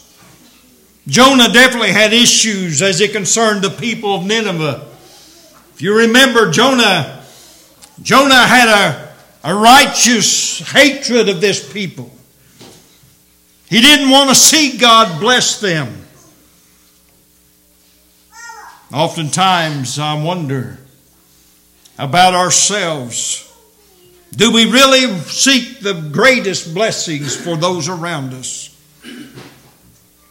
Jonah 1.08 1.52
definitely 1.52 1.92
had 1.92 2.12
issues 2.12 2.82
as 2.82 3.00
it 3.00 3.12
concerned 3.12 3.62
the 3.62 3.70
people 3.70 4.14
of 4.14 4.24
Nineveh. 4.24 4.86
If 5.74 5.82
you 5.82 5.96
remember, 5.96 6.52
Jonah, 6.52 7.24
Jonah 8.00 8.46
had 8.46 8.68
a, 8.68 9.14
a 9.42 9.54
righteous 9.54 10.60
hatred 10.70 11.28
of 11.28 11.40
this 11.40 11.72
people. 11.72 12.12
He 13.68 13.80
didn't 13.80 14.10
want 14.10 14.30
to 14.30 14.34
see 14.34 14.78
God 14.78 15.20
bless 15.20 15.60
them. 15.60 16.06
Oftentimes, 18.92 19.98
I 19.98 20.22
wonder 20.22 20.78
about 21.98 22.34
ourselves. 22.34 23.44
Do 24.34 24.52
we 24.52 24.70
really 24.70 25.18
seek 25.20 25.80
the 25.80 26.08
greatest 26.12 26.72
blessings 26.72 27.36
for 27.36 27.56
those 27.56 27.88
around 27.88 28.32
us? 28.32 28.74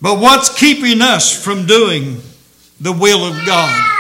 But 0.02 0.20
what's 0.20 0.56
keeping 0.58 1.02
us 1.02 1.44
from 1.44 1.66
doing 1.66 2.22
the 2.80 2.94
will 2.94 3.26
of 3.26 3.46
God? 3.46 3.94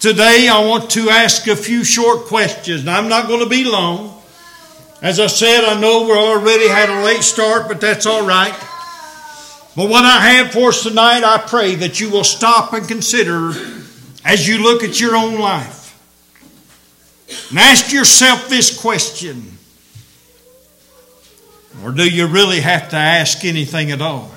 Today, 0.00 0.48
I 0.48 0.64
want 0.64 0.90
to 0.90 1.10
ask 1.10 1.46
a 1.46 1.54
few 1.54 1.84
short 1.84 2.26
questions. 2.26 2.88
I'm 2.88 3.08
not 3.08 3.28
going 3.28 3.40
to 3.40 3.48
be 3.48 3.64
long. 3.64 4.21
As 5.02 5.18
I 5.18 5.26
said, 5.26 5.64
I 5.64 5.80
know 5.80 6.04
we 6.04 6.12
already 6.12 6.68
had 6.68 6.88
a 6.88 7.02
late 7.02 7.24
start, 7.24 7.66
but 7.66 7.80
that's 7.80 8.06
all 8.06 8.24
right. 8.24 8.54
But 9.74 9.88
what 9.88 10.04
I 10.04 10.20
have 10.34 10.52
for 10.52 10.68
us 10.68 10.84
tonight, 10.84 11.24
I 11.24 11.38
pray 11.38 11.74
that 11.74 11.98
you 11.98 12.08
will 12.08 12.22
stop 12.22 12.72
and 12.72 12.86
consider 12.86 13.52
as 14.24 14.46
you 14.46 14.62
look 14.62 14.84
at 14.84 15.00
your 15.00 15.16
own 15.16 15.40
life. 15.40 15.80
And 17.50 17.58
ask 17.58 17.92
yourself 17.92 18.48
this 18.48 18.80
question 18.80 19.58
Or 21.82 21.90
do 21.90 22.08
you 22.08 22.28
really 22.28 22.60
have 22.60 22.90
to 22.90 22.96
ask 22.96 23.44
anything 23.44 23.90
at 23.90 24.00
all? 24.00 24.30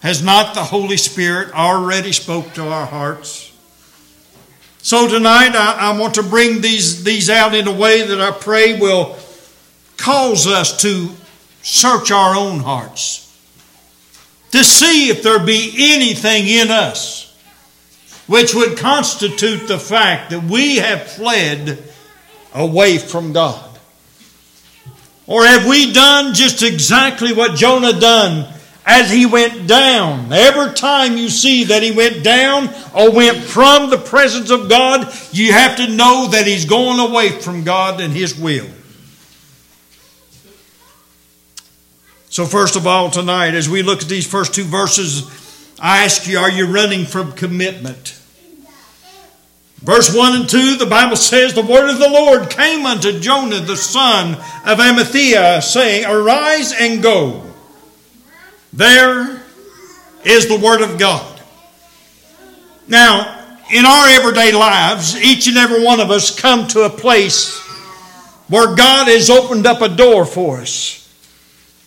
Has 0.00 0.22
not 0.22 0.54
the 0.54 0.64
Holy 0.64 0.98
Spirit 0.98 1.54
already 1.54 2.12
spoke 2.12 2.52
to 2.54 2.68
our 2.68 2.84
hearts? 2.84 3.50
So 4.84 5.06
tonight 5.08 5.54
I, 5.54 5.92
I 5.92 5.98
want 5.98 6.16
to 6.16 6.24
bring 6.24 6.60
these, 6.60 7.04
these 7.04 7.30
out 7.30 7.54
in 7.54 7.68
a 7.68 7.72
way 7.72 8.02
that 8.02 8.20
I 8.20 8.32
pray 8.32 8.80
will 8.80 9.16
cause 10.02 10.48
us 10.48 10.82
to 10.82 11.08
search 11.62 12.10
our 12.10 12.34
own 12.34 12.58
hearts. 12.58 13.20
To 14.50 14.62
see 14.64 15.08
if 15.08 15.22
there 15.22 15.38
be 15.38 15.72
anything 15.78 16.46
in 16.46 16.70
us 16.70 17.22
which 18.26 18.54
would 18.54 18.78
constitute 18.78 19.68
the 19.68 19.78
fact 19.78 20.30
that 20.30 20.42
we 20.42 20.76
have 20.76 21.02
fled 21.02 21.82
away 22.54 22.98
from 22.98 23.32
God. 23.32 23.78
Or 25.26 25.44
have 25.44 25.66
we 25.66 25.92
done 25.92 26.34
just 26.34 26.62
exactly 26.62 27.32
what 27.32 27.56
Jonah 27.56 27.98
done 27.98 28.52
as 28.84 29.10
he 29.10 29.26
went 29.26 29.66
down? 29.66 30.32
Every 30.32 30.74
time 30.74 31.16
you 31.16 31.28
see 31.28 31.64
that 31.64 31.82
he 31.82 31.92
went 31.92 32.24
down 32.24 32.68
or 32.94 33.12
went 33.12 33.38
from 33.38 33.90
the 33.90 33.98
presence 33.98 34.50
of 34.50 34.68
God, 34.68 35.12
you 35.32 35.52
have 35.52 35.76
to 35.76 35.88
know 35.88 36.28
that 36.32 36.46
he's 36.46 36.64
going 36.64 36.98
away 36.98 37.30
from 37.30 37.64
God 37.64 38.00
and 38.00 38.12
his 38.12 38.38
will. 38.38 38.66
So, 42.32 42.46
first 42.46 42.76
of 42.76 42.86
all, 42.86 43.10
tonight, 43.10 43.52
as 43.52 43.68
we 43.68 43.82
look 43.82 44.00
at 44.00 44.08
these 44.08 44.26
first 44.26 44.54
two 44.54 44.64
verses, 44.64 45.30
I 45.78 46.04
ask 46.04 46.26
you, 46.26 46.38
are 46.38 46.50
you 46.50 46.64
running 46.64 47.04
from 47.04 47.32
commitment? 47.32 48.18
Verse 49.82 50.16
1 50.16 50.40
and 50.40 50.48
2, 50.48 50.76
the 50.76 50.86
Bible 50.86 51.16
says, 51.16 51.52
The 51.52 51.60
word 51.60 51.90
of 51.90 51.98
the 51.98 52.08
Lord 52.08 52.48
came 52.48 52.86
unto 52.86 53.20
Jonah 53.20 53.60
the 53.60 53.76
son 53.76 54.32
of 54.64 54.78
Amittai, 54.78 55.62
saying, 55.62 56.06
Arise 56.06 56.72
and 56.72 57.02
go. 57.02 57.44
There 58.72 59.42
is 60.24 60.48
the 60.48 60.58
word 60.58 60.80
of 60.80 60.98
God. 60.98 61.38
Now, 62.88 63.56
in 63.70 63.84
our 63.84 64.08
everyday 64.08 64.52
lives, 64.52 65.20
each 65.22 65.48
and 65.48 65.58
every 65.58 65.84
one 65.84 66.00
of 66.00 66.10
us 66.10 66.34
come 66.34 66.66
to 66.68 66.84
a 66.84 66.90
place 66.90 67.60
where 68.48 68.74
God 68.74 69.08
has 69.08 69.28
opened 69.28 69.66
up 69.66 69.82
a 69.82 69.94
door 69.94 70.24
for 70.24 70.62
us, 70.62 71.01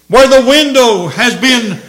where 0.07 0.27
the 0.27 0.47
window 0.47 1.07
has 1.07 1.35
been 1.39 1.79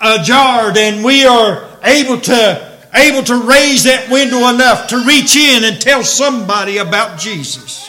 ajar 0.00 0.72
and 0.76 1.04
we 1.04 1.26
are 1.26 1.68
able 1.84 2.20
to 2.20 2.72
able 2.94 3.22
to 3.22 3.46
raise 3.46 3.84
that 3.84 4.10
window 4.10 4.48
enough 4.50 4.88
to 4.88 4.98
reach 5.06 5.34
in 5.36 5.64
and 5.64 5.80
tell 5.80 6.04
somebody 6.04 6.76
about 6.78 7.18
Jesus. 7.18 7.88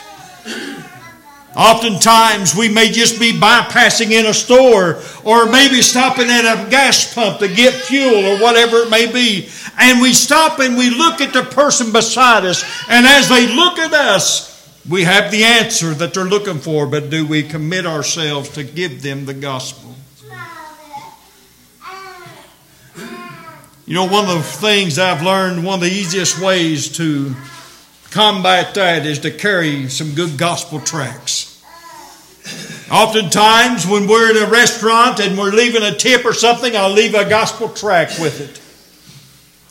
Oftentimes, 1.56 2.56
we 2.56 2.68
may 2.68 2.90
just 2.90 3.20
be 3.20 3.32
bypassing 3.32 4.10
in 4.10 4.26
a 4.26 4.34
store 4.34 4.98
or 5.22 5.46
maybe 5.50 5.82
stopping 5.82 6.28
at 6.28 6.40
a 6.44 6.68
gas 6.68 7.14
pump 7.14 7.38
to 7.38 7.48
get 7.48 7.74
fuel 7.74 8.26
or 8.26 8.38
whatever 8.40 8.78
it 8.78 8.90
may 8.90 9.12
be. 9.12 9.48
And 9.78 10.00
we 10.00 10.14
stop 10.14 10.58
and 10.58 10.76
we 10.76 10.90
look 10.90 11.20
at 11.20 11.32
the 11.32 11.42
person 11.42 11.92
beside 11.92 12.44
us. 12.44 12.64
And 12.88 13.06
as 13.06 13.28
they 13.28 13.46
look 13.46 13.78
at 13.78 13.92
us, 13.92 14.53
we 14.88 15.04
have 15.04 15.30
the 15.30 15.44
answer 15.44 15.94
that 15.94 16.12
they're 16.14 16.24
looking 16.24 16.58
for, 16.58 16.86
but 16.86 17.08
do 17.08 17.26
we 17.26 17.42
commit 17.42 17.86
ourselves 17.86 18.50
to 18.50 18.64
give 18.64 19.02
them 19.02 19.24
the 19.24 19.34
gospel? 19.34 19.94
You 23.86 23.94
know, 23.94 24.06
one 24.08 24.24
of 24.24 24.36
the 24.36 24.42
things 24.42 24.98
I've 24.98 25.22
learned, 25.22 25.64
one 25.64 25.74
of 25.74 25.80
the 25.82 25.90
easiest 25.90 26.40
ways 26.40 26.96
to 26.96 27.34
combat 28.10 28.74
that 28.74 29.04
is 29.04 29.18
to 29.20 29.30
carry 29.30 29.88
some 29.88 30.14
good 30.14 30.38
gospel 30.38 30.80
tracts. 30.80 31.62
Oftentimes, 32.90 33.86
when 33.86 34.06
we're 34.06 34.30
in 34.30 34.42
a 34.42 34.50
restaurant 34.50 35.20
and 35.20 35.36
we're 35.36 35.50
leaving 35.50 35.82
a 35.82 35.94
tip 35.94 36.24
or 36.24 36.32
something, 36.32 36.76
I'll 36.76 36.92
leave 36.92 37.14
a 37.14 37.28
gospel 37.28 37.68
tract 37.68 38.18
with 38.20 38.40
it. 38.40 38.63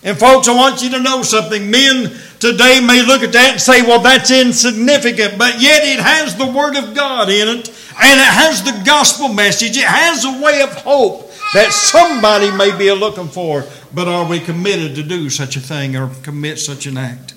And, 0.04 0.18
folks, 0.18 0.48
I 0.48 0.56
want 0.56 0.84
you 0.84 0.90
to 0.92 1.00
know 1.00 1.24
something. 1.24 1.72
Men 1.72 2.12
today 2.40 2.82
may 2.86 3.06
look 3.06 3.24
at 3.24 3.32
that 3.32 3.52
and 3.54 3.62
say, 3.62 3.82
well, 3.82 4.02
that's 4.02 4.32
insignificant, 4.32 5.38
but 5.38 5.62
yet 5.62 5.84
it 5.84 6.00
has 6.00 6.36
the 6.36 6.46
Word 6.46 6.76
of 6.76 6.94
God 6.94 7.30
in 7.30 7.48
it, 7.48 7.70
and 7.70 8.20
it 8.20 8.34
has 8.34 8.64
the 8.64 8.84
gospel 8.86 9.30
message. 9.30 9.78
It 9.78 9.86
has 9.86 10.26
a 10.26 10.42
way 10.44 10.62
of 10.62 10.74
hope 10.74 11.32
that 11.54 11.72
somebody 11.72 12.52
may 12.52 12.78
be 12.78 12.92
looking 12.92 13.30
for. 13.30 13.64
But 13.94 14.08
are 14.08 14.28
we 14.28 14.40
committed 14.40 14.96
to 14.96 15.04
do 15.04 15.30
such 15.30 15.56
a 15.56 15.62
thing 15.62 15.96
or 15.96 16.10
commit 16.24 16.60
such 16.60 16.86
an 16.86 16.98
act? 16.98 17.36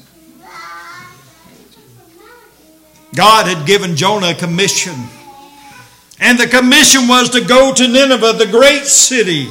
God 3.15 3.47
had 3.47 3.67
given 3.67 3.95
Jonah 3.95 4.31
a 4.31 4.35
commission. 4.35 4.95
And 6.19 6.39
the 6.39 6.49
commission 6.49 7.09
was 7.09 7.31
to 7.31 7.43
go 7.43 7.73
to 7.75 7.89
Nineveh, 7.89 8.33
the 8.33 8.47
great 8.47 8.87
city, 8.87 9.49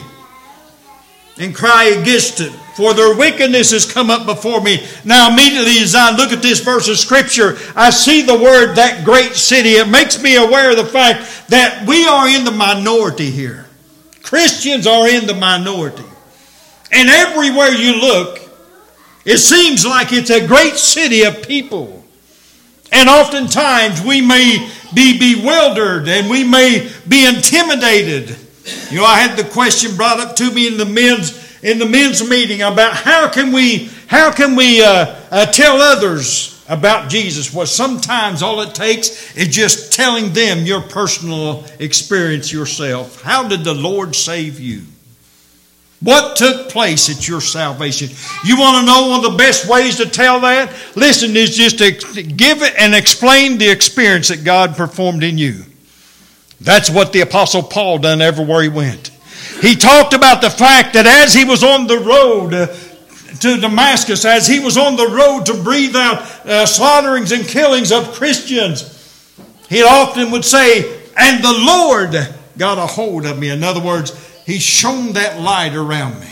and 1.38 1.54
cry 1.54 1.86
against 1.86 2.40
it, 2.40 2.52
for 2.76 2.94
their 2.94 3.16
wickedness 3.16 3.72
has 3.72 3.92
come 3.92 4.10
up 4.10 4.26
before 4.26 4.62
me. 4.62 4.86
Now, 5.04 5.32
immediately 5.32 5.80
as 5.82 5.96
I 5.96 6.16
look 6.16 6.32
at 6.32 6.42
this 6.42 6.62
verse 6.62 6.88
of 6.88 6.98
Scripture, 6.98 7.58
I 7.76 7.90
see 7.90 8.22
the 8.22 8.38
word 8.38 8.76
that 8.76 9.04
great 9.04 9.34
city. 9.36 9.72
It 9.72 9.90
makes 9.90 10.22
me 10.22 10.38
aware 10.38 10.72
of 10.72 10.78
the 10.78 10.86
fact 10.86 11.50
that 11.50 11.86
we 11.88 12.06
are 12.06 12.28
in 12.28 12.46
the 12.46 12.52
minority 12.52 13.30
here. 13.30 13.66
Christians 14.24 14.88
are 14.88 15.08
in 15.08 15.28
the 15.28 15.36
minority. 15.36 16.04
And 16.92 17.10
everywhere 17.10 17.72
you 17.72 18.00
look, 18.00 18.40
it 19.26 19.38
seems 19.40 19.86
like 19.86 20.14
it's 20.14 20.30
a 20.30 20.48
great 20.48 20.76
city 20.76 21.24
of 21.24 21.48
people. 21.48 22.04
And 22.92 23.10
oftentimes 23.10 24.02
we 24.02 24.22
may 24.22 24.70
be 24.94 25.18
bewildered 25.18 26.08
and 26.08 26.30
we 26.30 26.44
may 26.44 26.90
be 27.08 27.28
intimidated. 27.28 28.38
You 28.90 28.98
know, 28.98 29.06
I 29.06 29.20
had 29.20 29.38
the 29.38 29.44
question 29.44 29.96
brought 29.96 30.20
up 30.20 30.36
to 30.38 30.52
me 30.52 30.68
in 30.68 30.78
the 30.78 30.86
men's 30.86 31.44
in 31.62 31.80
the 31.80 31.86
men's 31.86 32.28
meeting 32.28 32.62
about 32.62 32.94
how 32.94 33.30
can 33.30 33.52
we 33.52 33.90
how 34.08 34.32
can 34.32 34.56
we 34.56 34.84
uh, 34.84 35.16
uh, 35.32 35.46
tell 35.48 35.82
others 35.82 36.64
about 36.68 37.10
Jesus? 37.10 37.54
Well, 37.54 37.66
sometimes 37.66 38.42
all 38.42 38.62
it 38.62 38.74
takes 38.74 39.36
is 39.36 39.50
just 39.50 39.94
telling 39.94 40.34
them 40.34 40.66
your 40.66 40.82
personal 40.82 41.66
experience 41.80 42.52
yourself. 42.52 43.22
How 43.22 43.48
did 43.48 43.64
the 43.64 43.74
Lord 43.74 44.16
save 44.16 44.60
you? 44.60 44.84
What 46.02 46.36
took 46.36 46.70
place 46.70 47.10
at 47.10 47.28
your 47.28 47.42
salvation? 47.42 48.10
You 48.44 48.60
want 48.60 48.82
to 48.82 48.86
know 48.86 49.10
one 49.10 49.26
of 49.26 49.32
the 49.32 49.38
best 49.38 49.68
ways 49.68 49.98
to 49.98 50.08
tell 50.08 50.42
that? 50.42 50.72
Listen, 50.96 51.36
is 51.36 51.56
just 51.56 51.80
to 51.80 51.92
give 52.24 52.62
it 52.62 52.74
and 52.78 52.94
explain 52.94 53.58
the 53.58 53.70
experience 53.70 54.28
that 54.28 54.44
God 54.44 54.76
performed 54.76 55.24
in 55.24 55.38
you. 55.38 55.64
That's 56.62 56.90
what 56.90 57.14
the 57.14 57.22
Apostle 57.22 57.64
Paul 57.64 58.00
done 58.00 58.22
everywhere 58.22 58.62
he 58.62 58.70
went. 58.70 59.10
He 59.62 59.76
talked 59.76 60.14
about 60.14 60.42
the 60.42 60.50
fact 60.50 60.94
that 60.94 61.06
as 61.06 61.34
he 61.34 61.44
was 61.44 61.64
on 61.64 61.88
the 61.88 62.00
road 62.00 62.52
to 63.40 63.60
Damascus, 63.60 64.26
as 64.26 64.48
he 64.48 64.60
was 64.60 64.78
on 64.78 64.96
the 64.96 65.08
road 65.08 65.46
to 65.48 65.64
breathe 65.64 65.96
out 65.96 66.22
uh, 66.46 66.66
slaughterings 66.66 67.32
and 67.32 67.46
killings 67.46 67.92
of 67.92 68.14
Christians, 68.14 68.92
he 69.70 69.84
often 69.84 70.32
would 70.32 70.46
say, 70.46 71.02
And 71.18 71.44
the 71.44 71.54
Lord 71.54 72.16
got 72.58 72.78
a 72.78 72.88
hold 72.88 73.26
of 73.26 73.38
me. 73.38 73.50
In 73.50 73.64
other 73.64 73.82
words, 73.82 74.14
he 74.46 74.60
shone 74.60 75.14
that 75.14 75.40
light 75.40 75.74
around 75.74 76.20
me. 76.20 76.32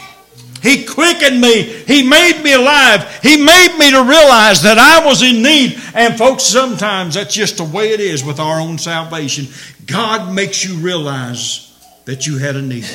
He 0.63 0.85
quickened 0.85 1.41
me. 1.41 1.61
He 1.61 2.07
made 2.07 2.41
me 2.41 2.53
alive. 2.53 3.19
He 3.21 3.35
made 3.35 3.77
me 3.77 3.91
to 3.91 4.01
realize 4.01 4.63
that 4.63 4.79
I 4.79 5.05
was 5.05 5.21
in 5.21 5.43
need. 5.43 5.77
And 5.93 6.17
folks, 6.17 6.43
sometimes 6.43 7.15
that's 7.15 7.33
just 7.33 7.57
the 7.57 7.65
way 7.65 7.89
it 7.89 7.99
is 7.99 8.23
with 8.23 8.39
our 8.39 8.61
own 8.61 8.77
salvation. 8.77 9.47
God 9.85 10.33
makes 10.33 10.63
you 10.63 10.75
realize 10.75 11.69
that 12.05 12.25
you 12.25 12.37
had 12.37 12.55
a 12.55 12.61
need. 12.61 12.87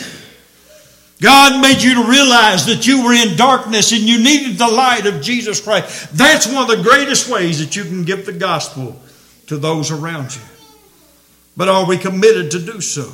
God 1.21 1.61
made 1.61 1.83
you 1.83 2.03
to 2.03 2.09
realize 2.09 2.65
that 2.67 2.87
you 2.87 3.05
were 3.05 3.13
in 3.13 3.37
darkness 3.37 3.93
and 3.93 4.01
you 4.01 4.19
needed 4.19 4.57
the 4.57 4.69
light 4.69 5.05
of 5.05 5.21
Jesus 5.21 5.61
Christ. 5.61 6.17
That's 6.17 6.47
one 6.47 6.71
of 6.71 6.75
the 6.75 6.83
greatest 6.83 7.29
ways 7.29 7.59
that 7.59 7.77
you 7.77 7.85
can 7.85 8.05
give 8.05 8.25
the 8.25 8.33
gospel 8.33 8.99
to 9.49 9.59
those 9.59 9.91
around 9.91 10.35
you. 10.35 10.43
But 11.55 11.69
are 11.69 11.87
we 11.87 11.99
committed 11.99 12.53
to 12.53 12.61
do 12.61 12.81
so? 12.81 13.13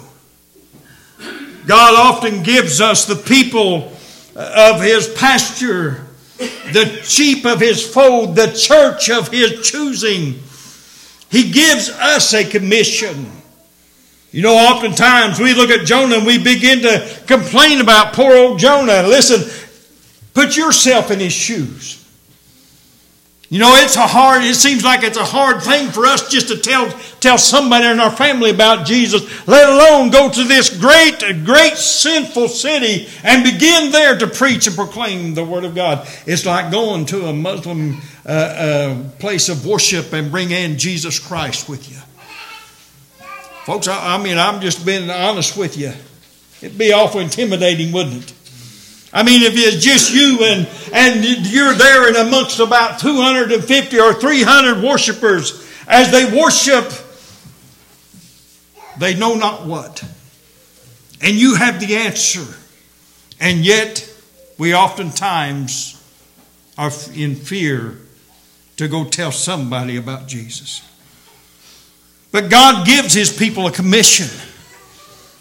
God 1.67 1.95
often 1.97 2.45
gives 2.45 2.81
us 2.81 3.07
the 3.07 3.17
people 3.17 3.94
of 4.35 4.81
His 4.81 5.09
pasture, 5.09 6.07
the 6.39 7.01
sheep 7.03 7.45
of 7.47 7.61
His 7.61 7.87
fold, 7.87 8.37
the 8.37 8.53
church 8.53 9.11
of 9.11 9.29
His 9.29 9.69
choosing. 9.69 10.41
He 11.31 11.51
gives 11.51 11.89
us 11.89 12.33
a 12.35 12.45
commission. 12.45 13.31
You 14.31 14.43
know, 14.43 14.55
oftentimes 14.55 15.39
we 15.39 15.55
look 15.55 15.71
at 15.71 15.87
Jonah 15.87 16.17
and 16.17 16.27
we 16.27 16.39
begin 16.39 16.83
to 16.83 17.09
complain 17.27 17.81
about 17.81 18.15
poor 18.15 18.37
old 18.37 18.59
Jonah. 18.59 19.03
Listen, 19.03 19.49
put 20.35 20.57
yourself 20.57 21.13
in 21.13 21.21
his 21.21 21.33
shoes. 21.33 22.04
You 23.55 23.61
know, 23.61 23.77
it's 23.77 23.95
a 23.95 24.05
hard, 24.05 24.43
it 24.43 24.57
seems 24.57 24.83
like 24.83 25.05
it's 25.05 25.17
a 25.17 25.25
hard 25.25 25.63
thing 25.63 25.89
for 25.93 26.07
us 26.07 26.29
just 26.29 26.49
to 26.49 26.59
tell, 26.59 26.91
tell 27.21 27.39
somebody 27.39 27.87
in 27.87 28.01
our 28.01 28.11
family 28.11 28.51
about 28.51 28.85
Jesus, 28.85 29.23
let 29.47 29.69
alone 29.69 30.11
go 30.11 30.29
to 30.29 30.43
this 30.43 30.77
great, 30.77 31.21
great 31.45 31.77
sinful 31.77 32.49
city 32.49 33.07
and 33.23 33.45
begin 33.45 33.93
there 33.93 34.19
to 34.19 34.27
preach 34.27 34.67
and 34.67 34.75
proclaim 34.75 35.35
the 35.35 35.45
Word 35.45 35.63
of 35.63 35.77
God. 35.77 36.05
It's 36.27 36.45
like 36.45 36.73
going 36.73 37.07
to 37.07 37.27
a 37.27 37.33
Muslim 37.33 38.01
uh, 38.27 38.29
uh, 38.29 39.09
place 39.21 39.49
of 39.49 39.65
worship 39.65 40.13
and 40.13 40.33
bring 40.33 40.51
in 40.51 40.77
Jesus 40.77 41.21
Christ 41.21 41.69
with 41.69 41.89
you. 41.89 41.99
Folks, 43.67 43.87
I, 43.87 44.17
I 44.17 44.21
mean, 44.21 44.37
I'm 44.37 44.63
just 44.63 44.85
being 44.85 45.09
honest 45.09 45.57
with 45.57 45.79
you. 45.79 45.93
It'd 46.61 46.77
be 46.77 46.93
awful 46.93 47.21
intimidating, 47.21 47.93
wouldn't 47.93 48.17
it? 48.17 48.33
I 49.15 49.23
mean, 49.23 49.43
if 49.43 49.53
it's 49.55 49.83
just 49.83 50.13
you 50.13 50.41
and, 50.43 50.69
and 50.93 51.25
you're 51.25 51.73
there 51.73 52.09
and 52.09 52.17
amongst 52.17 52.59
about 52.59 52.99
250 52.99 54.01
or 54.01 54.13
300 54.13 54.83
worshipers 54.83 55.65
as 55.87 56.11
they 56.11 56.25
worship, 56.37 56.93
they 58.99 59.15
know 59.15 59.37
not 59.37 59.67
what. 59.67 60.03
And 61.23 61.37
you 61.37 61.55
have 61.55 61.79
the 61.79 61.95
answer. 61.95 62.45
And 63.39 63.65
yet, 63.65 64.11
we 64.59 64.75
oftentimes 64.75 66.03
are 66.77 66.91
in 67.15 67.37
fear 67.37 67.99
to 68.79 68.89
go 68.89 69.05
tell 69.05 69.31
somebody 69.31 69.97
about 69.97 70.27
Jesus. 70.27 70.83
But 72.33 72.51
God 72.51 72.85
gives 72.85 73.15
his 73.15 73.33
people 73.33 73.69
a 73.69 73.71
commission. 73.71 74.29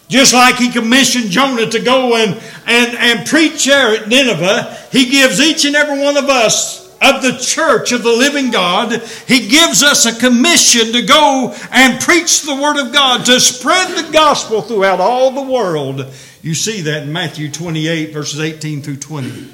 Just 0.08 0.34
like 0.34 0.56
he 0.56 0.70
commissioned 0.70 1.30
Jonah 1.30 1.70
to 1.70 1.80
go 1.80 2.14
and, 2.16 2.40
and, 2.66 2.96
and 2.96 3.26
preach 3.26 3.64
there 3.64 3.96
at 3.96 4.08
Nineveh, 4.08 4.76
he 4.92 5.10
gives 5.10 5.40
each 5.40 5.64
and 5.64 5.74
every 5.74 6.00
one 6.00 6.16
of 6.16 6.28
us 6.28 6.84
of 7.04 7.22
the 7.22 7.36
church 7.38 7.92
of 7.92 8.02
the 8.02 8.12
living 8.12 8.50
God, 8.50 8.92
he 9.26 9.48
gives 9.48 9.82
us 9.82 10.06
a 10.06 10.18
commission 10.18 10.92
to 10.92 11.02
go 11.02 11.54
and 11.70 12.00
preach 12.00 12.42
the 12.42 12.54
word 12.54 12.78
of 12.78 12.92
God, 12.92 13.26
to 13.26 13.38
spread 13.40 13.96
the 13.96 14.10
gospel 14.12 14.62
throughout 14.62 15.00
all 15.00 15.30
the 15.30 15.50
world. 15.50 16.06
You 16.42 16.54
see 16.54 16.82
that 16.82 17.04
in 17.04 17.12
Matthew 17.12 17.50
28, 17.50 18.12
verses 18.12 18.40
18 18.40 18.82
through 18.82 18.96
20. 18.96 19.48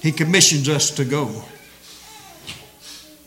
He 0.00 0.12
commissions 0.12 0.68
us 0.68 0.90
to 0.92 1.04
go. 1.04 1.44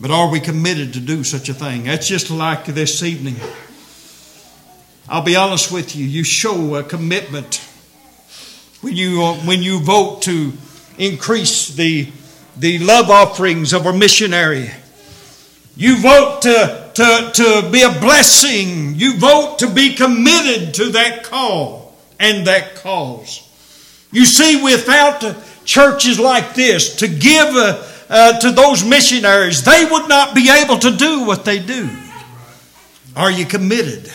But 0.00 0.10
are 0.10 0.30
we 0.30 0.40
committed 0.40 0.94
to 0.94 1.00
do 1.00 1.24
such 1.24 1.48
a 1.48 1.54
thing? 1.54 1.84
That's 1.84 2.08
just 2.08 2.30
like 2.30 2.64
this 2.64 3.02
evening. 3.02 3.36
I'll 5.10 5.24
be 5.24 5.34
honest 5.34 5.72
with 5.72 5.96
you, 5.96 6.06
you 6.06 6.22
show 6.22 6.76
a 6.76 6.84
commitment 6.84 7.56
when 8.80 8.94
you, 8.94 9.20
when 9.44 9.60
you 9.60 9.80
vote 9.80 10.22
to 10.22 10.52
increase 10.98 11.74
the, 11.74 12.12
the 12.56 12.78
love 12.78 13.10
offerings 13.10 13.72
of 13.72 13.86
a 13.86 13.92
missionary. 13.92 14.70
You 15.74 16.00
vote 16.00 16.42
to, 16.42 16.90
to, 16.94 17.30
to 17.34 17.68
be 17.72 17.82
a 17.82 17.90
blessing. 17.90 18.94
You 18.94 19.16
vote 19.16 19.58
to 19.58 19.68
be 19.68 19.94
committed 19.94 20.74
to 20.74 20.90
that 20.90 21.24
call 21.24 21.92
and 22.20 22.46
that 22.46 22.76
cause. 22.76 23.48
You 24.12 24.24
see, 24.24 24.62
without 24.62 25.24
churches 25.64 26.20
like 26.20 26.54
this 26.54 26.94
to 26.96 27.08
give 27.08 27.48
uh, 27.48 27.82
uh, 28.08 28.38
to 28.38 28.52
those 28.52 28.84
missionaries, 28.84 29.64
they 29.64 29.88
would 29.90 30.08
not 30.08 30.36
be 30.36 30.48
able 30.50 30.78
to 30.78 30.96
do 30.96 31.24
what 31.26 31.44
they 31.44 31.58
do. 31.58 31.90
Are 33.16 33.30
you 33.30 33.44
committed? 33.44 34.08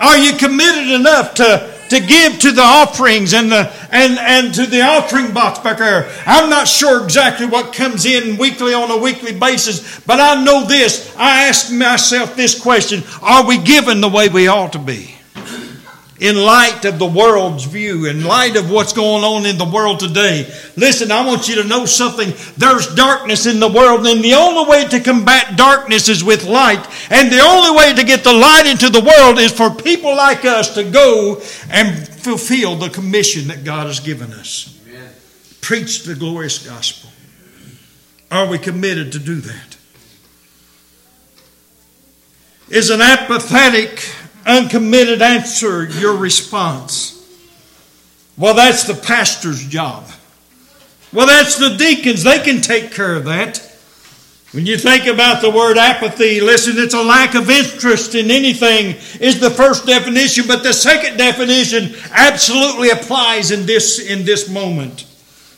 Are 0.00 0.16
you 0.16 0.32
committed 0.32 0.90
enough 0.90 1.34
to, 1.34 1.70
to 1.90 2.00
give 2.00 2.38
to 2.40 2.52
the 2.52 2.62
offerings 2.62 3.34
and, 3.34 3.52
the, 3.52 3.70
and, 3.90 4.18
and 4.18 4.54
to 4.54 4.64
the 4.64 4.80
offering 4.80 5.34
box 5.34 5.58
back 5.58 5.78
there? 5.78 6.10
I'm 6.24 6.48
not 6.48 6.66
sure 6.66 7.04
exactly 7.04 7.46
what 7.46 7.74
comes 7.74 8.06
in 8.06 8.38
weekly 8.38 8.72
on 8.72 8.90
a 8.90 8.96
weekly 8.96 9.38
basis, 9.38 10.00
but 10.00 10.18
I 10.18 10.42
know 10.42 10.64
this. 10.64 11.14
I 11.18 11.48
ask 11.48 11.70
myself 11.70 12.34
this 12.34 12.58
question 12.58 13.02
Are 13.22 13.46
we 13.46 13.58
giving 13.58 14.00
the 14.00 14.08
way 14.08 14.28
we 14.28 14.48
ought 14.48 14.72
to 14.72 14.78
be? 14.78 15.19
In 16.20 16.36
light 16.36 16.84
of 16.84 16.98
the 16.98 17.06
world's 17.06 17.64
view, 17.64 18.04
in 18.04 18.22
light 18.22 18.54
of 18.56 18.70
what's 18.70 18.92
going 18.92 19.24
on 19.24 19.46
in 19.46 19.56
the 19.56 19.64
world 19.64 19.98
today. 19.98 20.46
Listen, 20.76 21.10
I 21.10 21.26
want 21.26 21.48
you 21.48 21.62
to 21.62 21.68
know 21.68 21.86
something. 21.86 22.34
There's 22.58 22.94
darkness 22.94 23.46
in 23.46 23.58
the 23.58 23.72
world, 23.72 24.06
and 24.06 24.22
the 24.22 24.34
only 24.34 24.70
way 24.70 24.86
to 24.88 25.00
combat 25.00 25.56
darkness 25.56 26.10
is 26.10 26.22
with 26.22 26.44
light. 26.44 26.86
And 27.10 27.32
the 27.32 27.40
only 27.40 27.76
way 27.76 27.94
to 27.94 28.04
get 28.04 28.22
the 28.22 28.34
light 28.34 28.66
into 28.66 28.90
the 28.90 29.00
world 29.00 29.38
is 29.38 29.50
for 29.50 29.70
people 29.70 30.14
like 30.14 30.44
us 30.44 30.74
to 30.74 30.84
go 30.84 31.40
and 31.70 32.06
fulfill 32.06 32.76
the 32.76 32.90
commission 32.90 33.48
that 33.48 33.64
God 33.64 33.86
has 33.86 34.00
given 34.00 34.34
us. 34.34 34.78
Amen. 34.86 35.08
Preach 35.62 36.04
the 36.04 36.14
glorious 36.14 36.66
gospel. 36.66 37.08
Are 38.30 38.46
we 38.46 38.58
committed 38.58 39.12
to 39.12 39.18
do 39.18 39.36
that? 39.36 39.76
Is 42.68 42.90
an 42.90 43.00
apathetic 43.00 44.06
uncommitted 44.46 45.22
answer 45.22 45.84
your 45.84 46.16
response. 46.16 47.16
Well, 48.36 48.54
that's 48.54 48.84
the 48.84 48.94
pastor's 48.94 49.66
job. 49.66 50.08
Well, 51.12 51.26
that's 51.26 51.56
the 51.56 51.76
deacons. 51.76 52.22
They 52.22 52.38
can 52.38 52.60
take 52.60 52.92
care 52.92 53.14
of 53.14 53.24
that. 53.24 53.66
When 54.52 54.66
you 54.66 54.78
think 54.78 55.06
about 55.06 55.42
the 55.42 55.50
word 55.50 55.78
apathy, 55.78 56.40
listen, 56.40 56.74
it's 56.76 56.94
a 56.94 57.02
lack 57.02 57.36
of 57.36 57.48
interest 57.50 58.16
in 58.16 58.32
anything, 58.32 58.96
is 59.20 59.38
the 59.38 59.50
first 59.50 59.86
definition, 59.86 60.46
but 60.48 60.64
the 60.64 60.72
second 60.72 61.18
definition 61.18 61.94
absolutely 62.10 62.90
applies 62.90 63.52
in 63.52 63.64
this, 63.64 64.00
in 64.00 64.24
this 64.24 64.48
moment. 64.48 65.06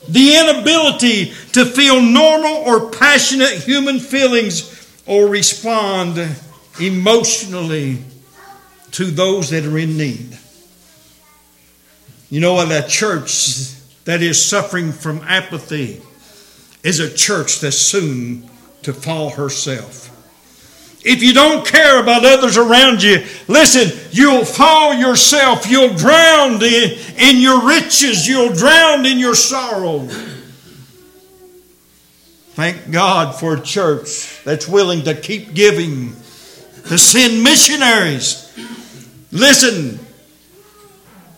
The 0.09 0.35
inability 0.35 1.33
to 1.53 1.65
feel 1.65 2.01
normal 2.01 2.55
or 2.55 2.91
passionate 2.91 3.53
human 3.53 3.99
feelings 3.99 4.69
or 5.07 5.27
respond 5.27 6.19
emotionally 6.79 7.97
to 8.93 9.05
those 9.05 9.49
that 9.49 9.65
are 9.65 9.77
in 9.77 9.97
need. 9.97 10.37
You 12.29 12.39
know 12.39 12.53
what? 12.53 12.71
A 12.71 12.87
church 12.87 13.73
that 14.05 14.21
is 14.21 14.43
suffering 14.43 14.91
from 14.91 15.21
apathy 15.21 16.01
is 16.83 16.99
a 16.99 17.13
church 17.13 17.59
that's 17.59 17.77
soon 17.77 18.49
to 18.83 18.93
fall 18.93 19.31
herself. 19.31 20.09
If 21.05 21.21
you 21.21 21.33
don't 21.33 21.65
care 21.65 22.01
about 22.01 22.23
others 22.23 22.57
around 22.57 23.03
you, 23.03 23.25
listen, 23.47 23.99
you'll 24.11 24.45
fall 24.45 24.93
yourself. 24.93 25.69
You'll 25.69 25.95
drown 25.95 26.61
in, 26.63 26.97
in 27.17 27.37
your 27.41 27.67
riches. 27.67 28.27
You'll 28.27 28.53
drown 28.53 29.05
in 29.05 29.19
your 29.19 29.35
sorrow. 29.35 30.07
Thank 32.55 32.91
God 32.91 33.39
for 33.39 33.55
a 33.55 33.61
church 33.61 34.41
that's 34.43 34.67
willing 34.67 35.03
to 35.03 35.15
keep 35.15 35.53
giving, 35.53 36.13
to 36.87 36.97
send 36.97 37.43
missionaries 37.43 38.42
Listen, 39.33 39.99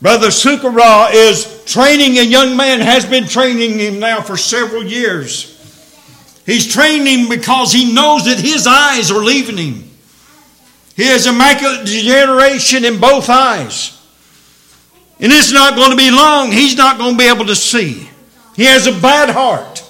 Brother 0.01 0.27
Sukara 0.27 1.13
is 1.13 1.63
training 1.63 2.17
a 2.17 2.23
young 2.23 2.57
man, 2.57 2.81
has 2.81 3.05
been 3.05 3.25
training 3.25 3.79
him 3.79 3.99
now 3.99 4.21
for 4.21 4.35
several 4.35 4.83
years. 4.83 5.53
He's 6.45 6.71
training 6.71 7.21
him 7.21 7.29
because 7.29 7.71
he 7.71 7.93
knows 7.93 8.25
that 8.25 8.37
his 8.37 8.67
eyes 8.67 9.11
are 9.11 9.23
leaving 9.23 9.57
him. 9.57 9.89
He 10.97 11.05
has 11.05 11.25
a 11.25 11.31
macular 11.31 11.85
degeneration 11.85 12.83
in 12.83 12.99
both 12.99 13.29
eyes. 13.29 13.97
And 15.21 15.31
it's 15.31 15.53
not 15.53 15.75
going 15.75 15.91
to 15.91 15.97
be 15.97 16.11
long. 16.11 16.51
He's 16.51 16.75
not 16.75 16.97
going 16.97 17.13
to 17.13 17.17
be 17.17 17.29
able 17.29 17.45
to 17.45 17.55
see. 17.55 18.09
He 18.57 18.65
has 18.65 18.87
a 18.87 18.91
bad 18.91 19.29
heart. 19.29 19.84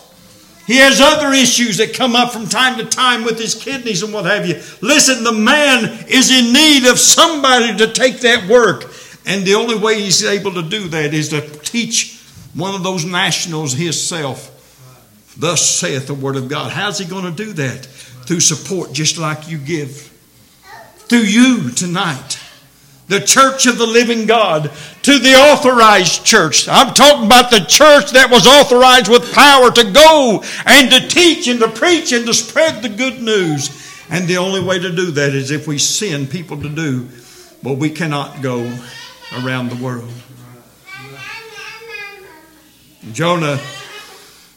He 0.65 0.77
has 0.77 0.99
other 0.99 1.31
issues 1.31 1.77
that 1.77 1.93
come 1.93 2.15
up 2.15 2.33
from 2.33 2.47
time 2.47 2.77
to 2.77 2.85
time 2.85 3.23
with 3.23 3.39
his 3.39 3.53
kidneys 3.53 4.01
and 4.01 4.11
what 4.11 4.25
have 4.25 4.47
you. 4.47 4.55
Listen, 4.81 5.23
the 5.23 5.31
man 5.31 6.05
is 6.07 6.31
in 6.31 6.53
need 6.53 6.89
of 6.89 6.97
somebody 6.99 7.77
to 7.77 7.93
take 7.93 8.21
that 8.21 8.47
work. 8.49 8.91
And 9.27 9.45
the 9.45 9.55
only 9.55 9.77
way 9.77 10.01
he's 10.01 10.23
able 10.23 10.53
to 10.53 10.63
do 10.63 10.87
that 10.89 11.13
is 11.13 11.29
to 11.29 11.41
teach 11.41 12.19
one 12.55 12.73
of 12.73 12.83
those 12.83 13.05
nationals 13.05 13.73
himself. 13.73 14.51
Thus 15.37 15.67
saith 15.67 16.07
the 16.07 16.13
word 16.13 16.35
of 16.35 16.47
God. 16.47 16.71
How's 16.71 16.97
he 16.97 17.05
going 17.05 17.25
to 17.25 17.43
do 17.45 17.53
that? 17.53 17.85
Through 17.85 18.39
support, 18.39 18.93
just 18.93 19.17
like 19.17 19.49
you 19.49 19.59
give. 19.59 20.11
Through 21.07 21.19
you 21.19 21.69
tonight 21.71 22.39
the 23.07 23.19
church 23.19 23.67
of 23.67 23.77
the 23.77 23.85
living 23.85 24.25
God, 24.25 24.71
to 25.03 25.19
the 25.19 25.35
authorized 25.35 26.25
church. 26.25 26.67
I'm 26.67 26.93
talking 26.93 27.27
about 27.27 27.51
the 27.51 27.59
church 27.59 28.11
that 28.11 28.31
was 28.31 28.47
authorized 28.47 29.09
with 29.09 29.31
power 29.31 29.69
to 29.71 29.91
go 29.91 30.43
and 30.65 30.91
to 30.91 31.07
teach 31.07 31.47
and 31.47 31.59
to 31.59 31.67
preach 31.67 32.11
and 32.11 32.25
to 32.25 32.33
spread 32.33 32.81
the 32.81 32.89
good 32.89 33.21
news. 33.21 33.69
And 34.09 34.27
the 34.27 34.37
only 34.37 34.61
way 34.61 34.79
to 34.79 34.95
do 34.95 35.11
that 35.11 35.33
is 35.33 35.51
if 35.51 35.67
we 35.67 35.77
send 35.77 36.29
people 36.29 36.61
to 36.61 36.69
do 36.69 37.07
what 37.61 37.77
we 37.77 37.89
cannot 37.89 38.41
go 38.41 38.61
around 39.33 39.69
the 39.69 39.83
world. 39.83 40.11
Jonah 43.11 43.59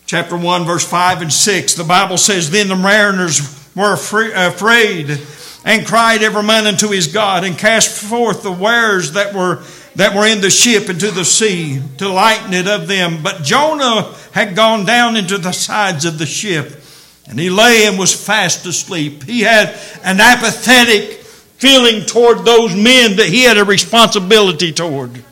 chapter 0.06 0.36
1, 0.38 0.64
verse 0.64 0.88
5 0.88 1.22
and 1.22 1.32
6, 1.32 1.74
the 1.74 1.84
Bible 1.84 2.16
says, 2.16 2.50
Then 2.50 2.68
the 2.68 2.76
mariners 2.76 3.40
were 3.76 3.92
afraid 3.92 5.20
and 5.68 5.86
cried 5.86 6.22
every 6.22 6.42
man 6.42 6.66
unto 6.66 6.88
his 6.88 7.08
God, 7.08 7.44
and 7.44 7.58
cast 7.58 8.02
forth 8.02 8.42
the 8.42 8.50
wares 8.50 9.12
that 9.12 9.34
were 9.34 9.62
that 9.96 10.14
were 10.14 10.26
in 10.26 10.40
the 10.40 10.48
ship 10.48 10.88
into 10.88 11.10
the 11.10 11.24
sea 11.24 11.82
to 11.98 12.08
lighten 12.08 12.54
it 12.54 12.66
of 12.66 12.88
them. 12.88 13.22
But 13.22 13.42
Jonah 13.42 14.14
had 14.32 14.56
gone 14.56 14.86
down 14.86 15.16
into 15.16 15.36
the 15.36 15.52
sides 15.52 16.06
of 16.06 16.18
the 16.18 16.24
ship, 16.24 16.80
and 17.28 17.38
he 17.38 17.50
lay 17.50 17.86
and 17.86 17.98
was 17.98 18.14
fast 18.14 18.64
asleep. 18.64 19.24
He 19.24 19.40
had 19.40 19.78
an 20.02 20.20
apathetic 20.20 21.18
feeling 21.58 22.06
toward 22.06 22.46
those 22.46 22.74
men 22.74 23.16
that 23.16 23.26
he 23.26 23.42
had 23.42 23.58
a 23.58 23.64
responsibility 23.64 24.72
toward. 24.72 25.22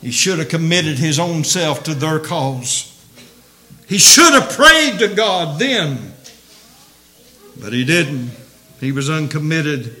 He 0.00 0.10
should 0.10 0.40
have 0.40 0.48
committed 0.48 0.98
his 0.98 1.20
own 1.20 1.44
self 1.44 1.84
to 1.84 1.94
their 1.94 2.18
cause. 2.18 2.90
He 3.86 3.98
should 3.98 4.32
have 4.32 4.50
prayed 4.50 4.98
to 4.98 5.14
God 5.14 5.60
then, 5.60 6.14
but 7.60 7.72
he 7.72 7.84
didn't. 7.84 8.30
He 8.84 8.92
was 8.92 9.08
uncommitted. 9.08 9.96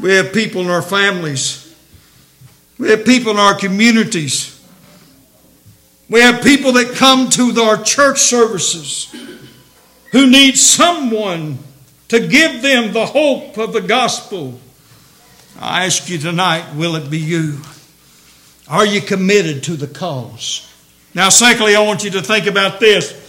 We 0.00 0.12
have 0.12 0.32
people 0.32 0.62
in 0.62 0.68
our 0.68 0.82
families. 0.82 1.74
We 2.78 2.90
have 2.90 3.04
people 3.04 3.32
in 3.32 3.38
our 3.38 3.54
communities. 3.54 4.60
We 6.08 6.20
have 6.20 6.42
people 6.42 6.72
that 6.72 6.94
come 6.96 7.30
to 7.30 7.60
our 7.62 7.82
church 7.82 8.18
services 8.18 9.14
who 10.10 10.28
need 10.28 10.58
someone 10.58 11.58
to 12.08 12.26
give 12.26 12.60
them 12.60 12.92
the 12.92 13.06
hope 13.06 13.56
of 13.56 13.72
the 13.72 13.80
gospel. 13.80 14.60
I 15.58 15.86
ask 15.86 16.08
you 16.08 16.18
tonight, 16.18 16.74
will 16.74 16.96
it 16.96 17.08
be 17.08 17.18
you? 17.18 17.60
Are 18.68 18.84
you 18.84 19.00
committed 19.00 19.62
to 19.64 19.76
the 19.76 19.86
cause? 19.86 20.68
Now, 21.14 21.28
secondly, 21.28 21.76
I 21.76 21.80
want 21.80 22.04
you 22.04 22.10
to 22.10 22.22
think 22.22 22.46
about 22.46 22.80
this. 22.80 23.21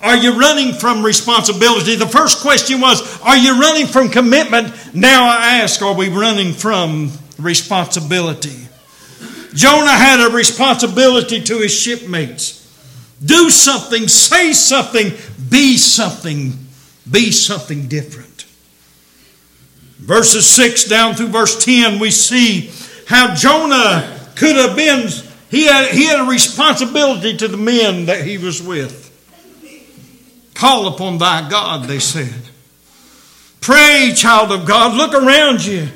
Are 0.00 0.16
you 0.16 0.38
running 0.38 0.72
from 0.72 1.04
responsibility? 1.04 1.94
The 1.94 2.06
first 2.06 2.40
question 2.40 2.80
was, 2.80 3.20
Are 3.20 3.36
you 3.36 3.60
running 3.60 3.86
from 3.86 4.08
commitment? 4.08 4.94
Now 4.94 5.28
I 5.28 5.58
ask, 5.58 5.82
Are 5.82 5.94
we 5.94 6.08
running 6.08 6.52
from 6.52 7.10
responsibility? 7.38 8.68
Jonah 9.52 9.90
had 9.90 10.26
a 10.26 10.32
responsibility 10.32 11.42
to 11.42 11.58
his 11.58 11.74
shipmates. 11.74 12.56
Do 13.22 13.50
something, 13.50 14.08
say 14.08 14.52
something, 14.52 15.12
be 15.50 15.76
something, 15.76 16.52
be 17.10 17.30
something 17.32 17.88
different. 17.88 18.46
Verses 19.98 20.46
6 20.46 20.84
down 20.84 21.14
through 21.14 21.28
verse 21.28 21.62
10, 21.62 21.98
we 21.98 22.10
see 22.10 22.70
how 23.06 23.34
Jonah 23.34 24.18
could 24.34 24.56
have 24.56 24.74
been, 24.74 25.08
he 25.50 25.66
had, 25.66 25.88
he 25.90 26.06
had 26.06 26.20
a 26.20 26.30
responsibility 26.30 27.36
to 27.36 27.48
the 27.48 27.58
men 27.58 28.06
that 28.06 28.24
he 28.24 28.38
was 28.38 28.62
with. 28.62 29.09
Call 30.60 30.88
upon 30.88 31.16
thy 31.16 31.48
God, 31.48 31.88
they 31.88 32.00
said. 32.00 32.34
Pray, 33.62 34.12
child 34.14 34.52
of 34.52 34.66
God, 34.66 34.94
look 34.94 35.14
around 35.14 35.64
you. 35.64 35.88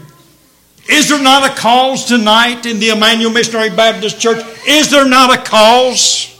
Is 0.89 1.11
there 1.11 1.23
not 1.23 1.51
a 1.51 1.55
cause 1.55 2.07
tonight 2.07 2.65
in 2.65 2.79
the 2.79 2.89
Emmanuel 2.89 3.31
Missionary 3.31 3.69
Baptist 3.69 4.19
Church? 4.19 4.43
Is 4.67 4.91
there 4.91 5.07
not 5.07 5.39
a 5.39 5.43
cause? 5.43 6.35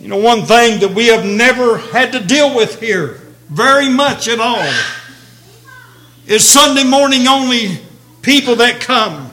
You 0.00 0.08
know, 0.08 0.16
one 0.16 0.46
thing 0.46 0.80
that 0.80 0.94
we 0.96 1.06
have 1.06 1.24
never 1.24 1.78
had 1.78 2.10
to 2.10 2.18
deal 2.18 2.56
with 2.56 2.80
here, 2.80 3.20
very 3.50 3.88
much 3.88 4.26
at 4.26 4.40
all, 4.40 4.68
is 6.26 6.44
Sunday 6.44 6.82
morning 6.82 7.28
only 7.28 7.78
people 8.22 8.56
that 8.56 8.80
come. 8.80 9.25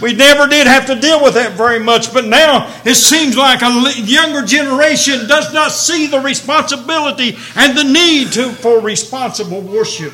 We 0.00 0.14
never 0.14 0.46
did 0.46 0.66
have 0.66 0.86
to 0.86 0.98
deal 0.98 1.22
with 1.22 1.34
that 1.34 1.52
very 1.52 1.78
much, 1.78 2.12
but 2.12 2.24
now 2.24 2.74
it 2.84 2.94
seems 2.94 3.36
like 3.36 3.60
a 3.62 3.92
younger 4.00 4.46
generation 4.46 5.28
does 5.28 5.52
not 5.52 5.72
see 5.72 6.06
the 6.06 6.20
responsibility 6.20 7.36
and 7.54 7.76
the 7.76 7.84
need 7.84 8.32
to, 8.32 8.50
for 8.50 8.80
responsible 8.80 9.60
worship. 9.60 10.12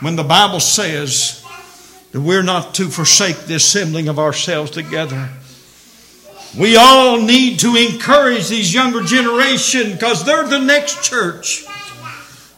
When 0.00 0.16
the 0.16 0.24
Bible 0.24 0.60
says 0.60 1.44
that 2.12 2.20
we're 2.20 2.42
not 2.42 2.74
to 2.74 2.88
forsake 2.88 3.46
the 3.46 3.54
assembling 3.54 4.08
of 4.08 4.18
ourselves 4.18 4.70
together. 4.70 5.30
We 6.58 6.76
all 6.76 7.20
need 7.20 7.60
to 7.60 7.76
encourage 7.76 8.48
these 8.48 8.72
younger 8.72 9.02
generation 9.02 9.92
because 9.92 10.24
they're 10.24 10.46
the 10.46 10.58
next 10.58 11.02
church. 11.02 11.64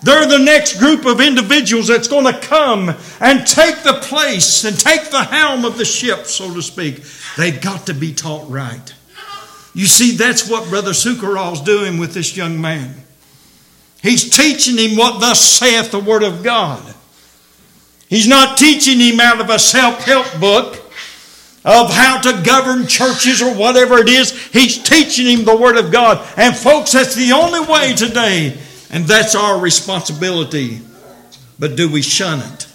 They're 0.05 0.27
the 0.27 0.39
next 0.39 0.79
group 0.79 1.07
of 1.07 1.23
individuals 1.23 1.89
that's 1.89 2.09
going 2.09 2.27
to 2.27 2.39
come 2.39 2.95
and 3.21 3.47
take 3.47 3.83
the 3.83 3.99
place 4.03 4.65
and 4.65 4.79
take 4.79 5.11
the 5.11 5.23
helm 5.23 5.65
of 5.65 5.79
the 5.79 5.87
ship, 5.87 6.27
so 6.27 6.53
to 6.53 6.61
speak. 6.61 7.03
They've 7.39 7.59
got 7.59 7.87
to 7.87 7.95
be 7.95 8.13
taught 8.13 8.51
right. 8.51 8.95
You 9.73 9.87
see, 9.87 10.15
that's 10.15 10.49
what 10.49 10.69
Brother 10.69 10.91
Sukaral's 10.91 11.63
doing 11.63 11.99
with 11.99 12.13
this 12.13 12.37
young 12.37 12.61
man. 12.61 12.95
He's 14.03 14.29
teaching 14.29 14.77
him 14.77 14.99
what 14.99 15.21
thus 15.21 15.41
saith 15.41 15.91
the 15.91 16.01
Word 16.01 16.23
of 16.23 16.43
God. 16.43 16.83
He's 18.07 18.29
not 18.29 18.59
teaching 18.59 19.01
him 19.01 19.21
out 19.21 19.41
of 19.41 19.49
a 19.49 19.59
self 19.59 20.05
help 20.05 20.39
book 20.39 20.75
of 21.65 21.91
how 21.91 22.21
to 22.21 22.43
govern 22.45 22.87
churches 22.87 23.41
or 23.41 23.55
whatever 23.55 23.97
it 23.97 24.11
is. 24.11 24.39
He's 24.49 24.83
teaching 24.83 25.27
him 25.27 25.47
the 25.47 25.57
Word 25.57 25.79
of 25.79 25.91
God. 25.91 26.23
And, 26.37 26.55
folks, 26.55 26.93
that's 26.93 27.15
the 27.15 27.33
only 27.33 27.61
way 27.61 27.95
today 27.95 28.59
and 28.95 29.07
that's 29.07 29.35
our 29.35 29.59
responsibility. 29.59 30.81
But 31.59 31.75
do 31.75 31.91
we 31.91 32.01
shun 32.01 32.39
it? 32.39 32.69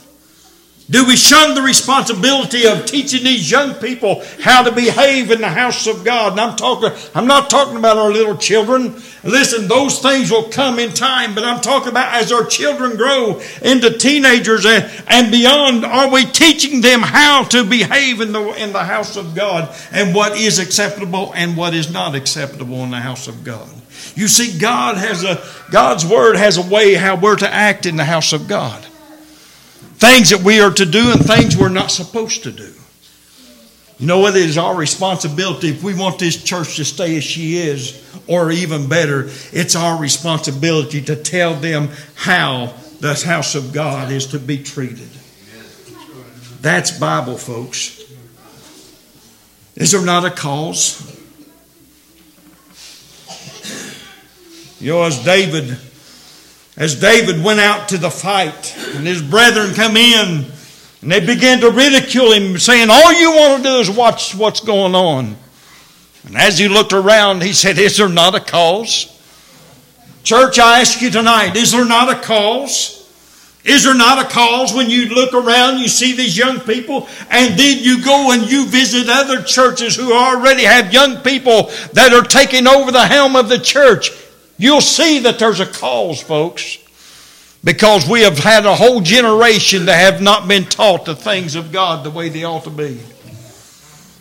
Do 0.90 1.06
we 1.06 1.16
shun 1.16 1.56
the 1.56 1.62
responsibility 1.62 2.66
of 2.66 2.86
teaching 2.86 3.24
these 3.24 3.50
young 3.50 3.76
people 3.76 4.22
how 4.42 4.64
to 4.64 4.72
behave 4.74 5.32
in 5.32 5.40
the 5.40 5.48
house 5.48 5.88
of 5.88 6.04
God? 6.04 6.34
And 6.34 6.42
I'm 6.42 6.58
talking, 6.58 6.90
I'm 7.16 7.28
not 7.28 7.50
talking 7.50 7.78
about 7.78 7.96
our 7.96 8.12
little 8.12 8.36
children. 8.36 8.96
Listen, 9.24 9.70
those 9.70 10.00
things 10.00 10.30
will 10.30 10.50
come 10.50 10.78
in 10.78 10.94
time, 10.94 11.36
but 11.36 11.46
I'm 11.46 11.62
talking 11.62 11.90
about 11.90 12.14
as 12.16 12.34
our 12.34 12.44
children 12.44 12.98
grow 12.98 13.40
into 13.62 13.98
teenagers 13.98 14.66
and, 14.66 14.92
and 15.08 15.32
beyond, 15.32 15.86
are 15.86 16.12
we 16.12 16.26
teaching 16.26 16.82
them 16.82 17.02
how 17.02 17.46
to 17.46 17.64
behave 17.64 18.20
in 18.20 18.34
the, 18.34 18.62
in 18.62 18.74
the 18.74 18.84
house 18.84 19.16
of 19.16 19.36
God 19.36 19.74
and 19.94 20.14
what 20.14 20.38
is 20.38 20.60
acceptable 20.60 21.32
and 21.34 21.56
what 21.56 21.74
is 21.74 21.94
not 21.94 22.14
acceptable 22.14 22.84
in 22.84 22.92
the 22.92 23.00
house 23.00 23.30
of 23.30 23.46
God? 23.46 23.70
You 24.16 24.28
see, 24.28 24.58
God 24.60 24.98
has 24.98 25.24
a 25.24 25.44
God's 25.72 26.06
word 26.06 26.36
has 26.36 26.58
a 26.58 26.62
way 26.62 26.94
how 26.94 27.16
we're 27.16 27.36
to 27.38 27.52
act 27.52 27.86
in 27.86 27.96
the 27.96 28.06
house 28.06 28.34
of 28.34 28.48
God. 28.48 28.84
Things 29.96 30.30
that 30.30 30.42
we 30.44 30.62
are 30.62 30.72
to 30.72 30.86
do 30.86 31.12
and 31.12 31.26
things 31.26 31.58
we're 31.58 31.70
not 31.70 31.92
supposed 31.92 32.44
to 32.44 32.52
do. 32.52 32.74
You 34.00 34.08
know 34.08 34.20
what? 34.20 34.36
It 34.36 34.44
is 34.44 34.58
our 34.58 34.76
responsibility 34.76 35.70
if 35.70 35.84
we 35.84 35.94
want 35.94 36.20
this 36.20 36.42
church 36.42 36.78
to 36.78 36.86
stay 36.86 37.18
as 37.18 37.24
she 37.24 37.58
is, 37.58 38.02
or 38.28 38.50
even 38.50 38.88
better, 38.88 39.30
it's 39.52 39.76
our 39.76 40.00
responsibility 40.00 41.02
to 41.02 41.18
tell 41.18 41.54
them 41.54 41.90
how 42.16 42.74
the 43.02 43.14
house 43.14 43.56
of 43.56 43.74
God 43.74 44.12
is 44.12 44.28
to 44.28 44.40
be 44.40 44.64
treated. 44.64 45.10
That's 46.62 46.98
Bible, 46.98 47.38
folks. 47.38 48.02
Is 49.76 49.92
there 49.92 50.06
not 50.06 50.26
a 50.26 50.32
cause? 50.32 51.19
You 54.80 54.94
know, 54.94 55.04
as 55.04 55.24
David, 55.24 55.78
as 56.78 57.00
David 57.00 57.44
went 57.44 57.60
out 57.60 57.90
to 57.90 57.98
the 57.98 58.10
fight, 58.10 58.78
and 58.96 59.06
his 59.06 59.22
brethren 59.22 59.74
come 59.74 59.98
in, 59.98 60.46
and 61.02 61.12
they 61.12 61.20
began 61.20 61.60
to 61.62 61.70
ridicule 61.70 62.32
him, 62.32 62.58
saying, 62.58 62.90
All 62.90 63.14
you 63.14 63.32
want 63.32 63.64
to 63.64 63.70
do 63.70 63.76
is 63.80 63.90
watch 63.90 64.36
what's 64.36 64.62
going 64.62 64.96
on. 64.96 65.36
And 66.26 66.38
as 66.38 66.58
he 66.58 66.70
looked 66.70 66.94
around, 66.94 67.44
he 67.44 67.52
said, 67.52 67.78
Is 67.78 67.98
there 67.98 68.08
not 68.08 68.36
a 68.36 68.40
cause? 68.40 69.16
Church, 70.24 70.60
I 70.60 70.82
ask 70.82 71.02
you 71.02 71.10
tonight, 71.10 71.56
is 71.56 71.72
there 71.72 71.86
not 71.86 72.10
a 72.10 72.22
cause? 72.22 72.96
Is 73.66 73.84
there 73.84 73.96
not 73.96 74.26
a 74.26 74.30
cause 74.30 74.74
when 74.74 74.90
you 74.90 75.10
look 75.10 75.34
around, 75.34 75.80
you 75.80 75.88
see 75.90 76.16
these 76.16 76.38
young 76.38 76.60
people, 76.62 77.08
and 77.30 77.60
then 77.60 77.80
you 77.80 78.04
go 78.04 78.32
and 78.32 78.50
you 78.50 78.66
visit 78.66 79.08
other 79.10 79.44
churches 79.44 79.96
who 79.96 80.14
already 80.14 80.64
have 80.64 80.94
young 80.94 81.18
people 81.18 81.64
that 81.94 82.14
are 82.14 82.24
taking 82.24 82.68
over 82.68 82.92
the 82.92 83.06
helm 83.06 83.36
of 83.36 83.50
the 83.50 83.60
church? 83.60 84.12
You'll 84.60 84.82
see 84.82 85.20
that 85.20 85.40
there's 85.40 85.62
a 85.62 85.66
cause, 85.66 86.22
folks, 86.22 86.78
because 87.64 88.08
we 88.08 88.22
have 88.22 88.38
had 88.38 88.66
a 88.66 88.76
whole 88.76 89.00
generation 89.00 89.86
that 89.86 89.96
have 89.96 90.22
not 90.22 90.50
been 90.50 90.66
taught 90.66 91.06
the 91.06 91.16
things 91.16 91.56
of 91.56 91.72
God 91.72 92.04
the 92.04 92.12
way 92.12 92.28
they 92.28 92.44
ought 92.44 92.66
to 92.66 92.70
be. 92.70 93.00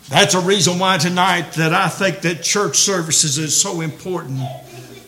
That's 0.07 0.33
a 0.33 0.39
reason 0.39 0.79
why 0.79 0.97
tonight 0.97 1.51
that 1.53 1.73
I 1.73 1.89
think 1.89 2.21
that 2.21 2.41
church 2.41 2.77
services 2.77 3.37
is 3.37 3.59
so 3.59 3.81
important. 3.81 4.39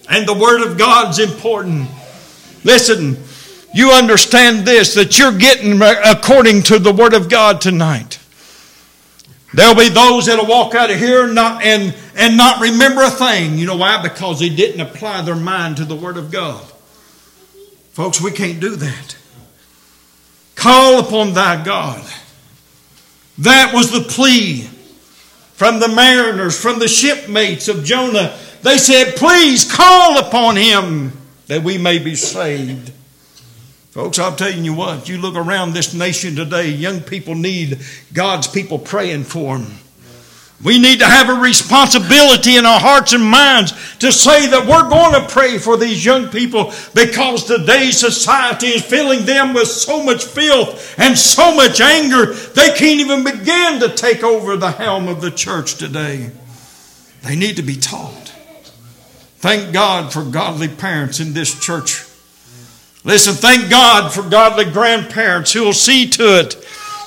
And 0.10 0.28
the 0.28 0.38
Word 0.38 0.70
of 0.70 0.78
God's 0.78 1.18
important. 1.18 1.90
Listen, 2.66 3.18
you 3.74 3.92
understand 3.92 4.68
this 4.68 4.94
that 4.96 5.18
you're 5.18 5.38
getting 5.38 5.82
according 5.82 6.64
to 6.64 6.78
the 6.78 6.92
Word 6.92 7.14
of 7.14 7.30
God 7.30 7.62
tonight. 7.62 8.20
There'll 9.54 9.76
be 9.76 9.90
those 9.90 10.28
that'll 10.28 10.46
walk 10.46 10.76
out 10.76 10.92
of 10.92 10.98
here 10.98 11.26
and 11.26 11.36
not, 11.36 11.64
and, 11.64 11.96
and 12.16 12.38
not 12.38 12.62
remember 12.62 13.04
a 13.04 13.10
thing. 13.10 13.58
You 13.58 13.66
know 13.66 13.78
why? 13.78 14.02
Because 14.02 14.40
they 14.40 14.50
didn't 14.50 14.80
apply 14.80 15.24
their 15.24 15.36
mind 15.36 15.78
to 15.78 15.86
the 15.86 15.96
Word 15.96 16.18
of 16.18 16.32
God. 16.32 16.64
Folks, 17.92 18.22
we 18.22 18.32
can't 18.32 18.62
do 18.62 18.78
that. 18.78 19.18
Call 20.56 21.00
upon 21.00 21.34
thy 21.34 21.64
God. 21.64 22.02
That 23.40 23.74
was 23.74 23.92
the 23.92 24.02
plea 24.02 24.62
from 25.54 25.80
the 25.80 25.90
mariners, 25.90 26.60
from 26.60 26.80
the 26.80 26.88
shipmates 26.88 27.68
of 27.68 27.84
Jonah. 27.84 28.38
They 28.62 28.78
said, 28.78 29.16
Please 29.16 29.70
call 29.70 30.20
upon 30.20 30.56
him 30.56 31.12
that 31.48 31.64
we 31.64 31.78
may 31.78 32.00
be 32.00 32.16
saved. 32.16 32.92
Folks, 33.92 34.20
I'm 34.20 34.38
telling 34.38 34.64
you 34.64 34.74
what, 34.74 35.10
you 35.10 35.18
look 35.18 35.36
around 35.36 35.74
this 35.74 35.94
nation 35.94 36.38
today, 36.38 36.70
young 36.70 37.02
people 37.02 37.36
need 37.36 37.80
God's 38.14 38.48
people 38.48 38.80
praying 38.80 39.26
for 39.26 39.58
them. 39.58 39.80
We 40.64 40.80
need 40.80 41.00
to 41.00 41.06
have 41.06 41.28
a 41.28 41.42
responsibility 41.42 42.56
in 42.56 42.66
our 42.66 42.80
hearts 42.80 43.12
and 43.12 43.26
minds 43.26 43.74
to 43.98 44.14
say 44.14 44.48
that 44.48 44.66
we're 44.66 44.90
going 44.90 45.22
to 45.22 45.34
pray 45.34 45.58
for 45.58 45.76
these 45.76 46.06
young 46.06 46.30
people 46.30 46.72
because 46.96 47.44
today's 47.44 48.00
society 48.00 48.68
is 48.68 48.86
filling 48.86 49.26
them 49.26 49.54
with 49.54 49.68
so 49.68 50.02
much 50.02 50.24
filth 50.24 50.98
and 50.98 51.18
so 51.18 51.54
much 51.54 51.82
anger, 51.82 52.28
they 52.28 52.74
can't 52.78 53.02
even 53.02 53.26
begin 53.26 53.82
to 53.82 53.94
take 53.94 54.24
over 54.24 54.56
the 54.56 54.72
helm 54.72 55.10
of 55.10 55.20
the 55.20 55.32
church 55.32 55.76
today. 55.76 56.32
They 57.24 57.36
need 57.36 57.58
to 57.58 57.62
be 57.62 57.76
taught. 57.76 58.30
Thank 59.40 59.74
God 59.74 60.14
for 60.14 60.24
godly 60.24 60.70
parents 60.70 61.20
in 61.20 61.34
this 61.34 61.60
church 61.60 62.06
Listen, 63.04 63.34
thank 63.34 63.70
God 63.70 64.14
for 64.14 64.22
godly 64.22 64.66
grandparents 64.66 65.52
who 65.54 65.64
will 65.64 65.74
see 65.74 66.08
to 66.10 66.40
it 66.40 66.56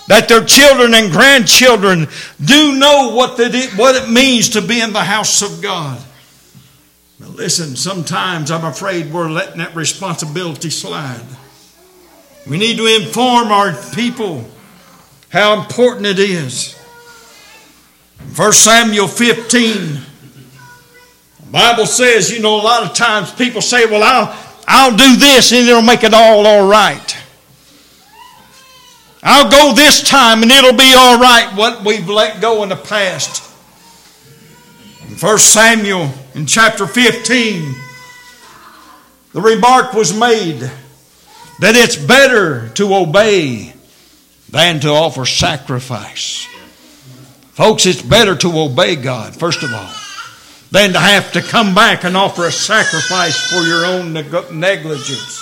that 0.09 0.29
their 0.29 0.45
children 0.45 0.93
and 0.93 1.13
grandchildren 1.13 2.09
do 2.45 2.75
know 2.77 3.15
what, 3.15 3.37
the, 3.37 3.73
what 3.77 3.95
it 3.95 4.11
means 4.11 4.51
to 4.51 4.61
be 4.61 4.81
in 4.81 4.93
the 4.93 5.05
house 5.05 5.41
of 5.41 5.63
God. 5.63 6.03
Listen, 7.21 7.75
sometimes 7.75 8.51
I'm 8.51 8.65
afraid 8.65 9.13
we're 9.13 9.31
letting 9.31 9.59
that 9.59 9.75
responsibility 9.75 10.71
slide. 10.71 11.25
We 12.49 12.59
need 12.59 12.77
to 12.77 12.87
inform 12.87 13.49
our 13.49 13.73
people 13.95 14.45
how 15.31 15.61
important 15.61 16.07
it 16.07 16.19
is. 16.19 16.75
1 18.37 18.53
Samuel 18.53 19.09
15, 19.09 20.01
the 21.41 21.51
Bible 21.51 21.87
says, 21.87 22.31
you 22.31 22.41
know, 22.41 22.61
a 22.61 22.63
lot 22.63 22.83
of 22.83 22.95
times 22.95 23.33
people 23.33 23.61
say, 23.61 23.87
well, 23.87 24.03
I'll, 24.03 24.44
I'll 24.67 24.97
do 24.97 25.17
this 25.17 25.53
and 25.53 25.69
it'll 25.69 25.83
make 25.83 26.05
it 26.05 26.15
all 26.15 26.47
all 26.47 26.69
right. 26.69 27.17
I'll 29.23 29.51
go 29.51 29.75
this 29.75 30.07
time 30.09 30.43
and 30.43 30.51
it'll 30.51 30.77
be 30.77 30.93
all 30.95 31.19
right 31.19 31.57
what 31.57 31.85
we've 31.85 32.09
let 32.09 32.41
go 32.41 32.63
in 32.63 32.69
the 32.69 32.77
past. 32.77 33.43
In 35.09 35.17
1 35.17 35.39
Samuel 35.39 36.11
in 36.35 36.47
chapter 36.47 36.87
15, 36.87 37.75
the 39.33 39.41
remark 39.41 39.95
was 39.95 40.17
made 40.19 40.61
that 41.61 41.75
it's 41.75 41.97
better 41.97 42.69
to 42.71 42.95
obey 42.95 43.73
than 44.51 44.81
to 44.81 44.89
offer 44.89 45.25
sacrifice. 45.25 46.47
Folks, 47.53 47.87
it's 47.87 48.03
better 48.03 48.35
to 48.37 48.59
obey 48.59 48.97
God, 48.97 49.35
first 49.35 49.63
of 49.63 49.73
all, 49.73 49.91
than 50.75 50.93
to 50.93 50.99
have 50.99 51.31
to 51.31 51.41
come 51.41 51.73
back 51.73 52.03
and 52.03 52.17
offer 52.17 52.47
a 52.47 52.51
sacrifice 52.51 53.49
for 53.49 53.63
your 53.63 53.87
own 53.87 54.13
negligence. 54.13 55.41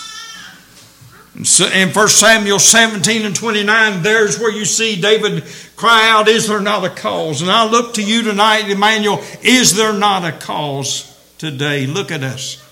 In 1.34 1.88
1 1.88 2.08
Samuel 2.08 2.58
17 2.58 3.24
and 3.24 3.34
29, 3.34 4.02
there's 4.02 4.38
where 4.38 4.52
you 4.52 4.66
see 4.66 5.00
David 5.00 5.44
cry 5.74 6.10
out, 6.10 6.28
Is 6.28 6.48
there 6.48 6.60
not 6.60 6.84
a 6.84 6.90
cause? 6.90 7.40
And 7.40 7.50
I 7.50 7.66
look 7.66 7.94
to 7.94 8.02
you 8.02 8.22
tonight, 8.22 8.68
Emmanuel, 8.68 9.24
is 9.40 9.74
there 9.74 9.94
not 9.94 10.22
a 10.22 10.32
cause 10.36 11.08
today? 11.38 11.86
Look 11.86 12.12
at 12.12 12.22
us. 12.22 12.62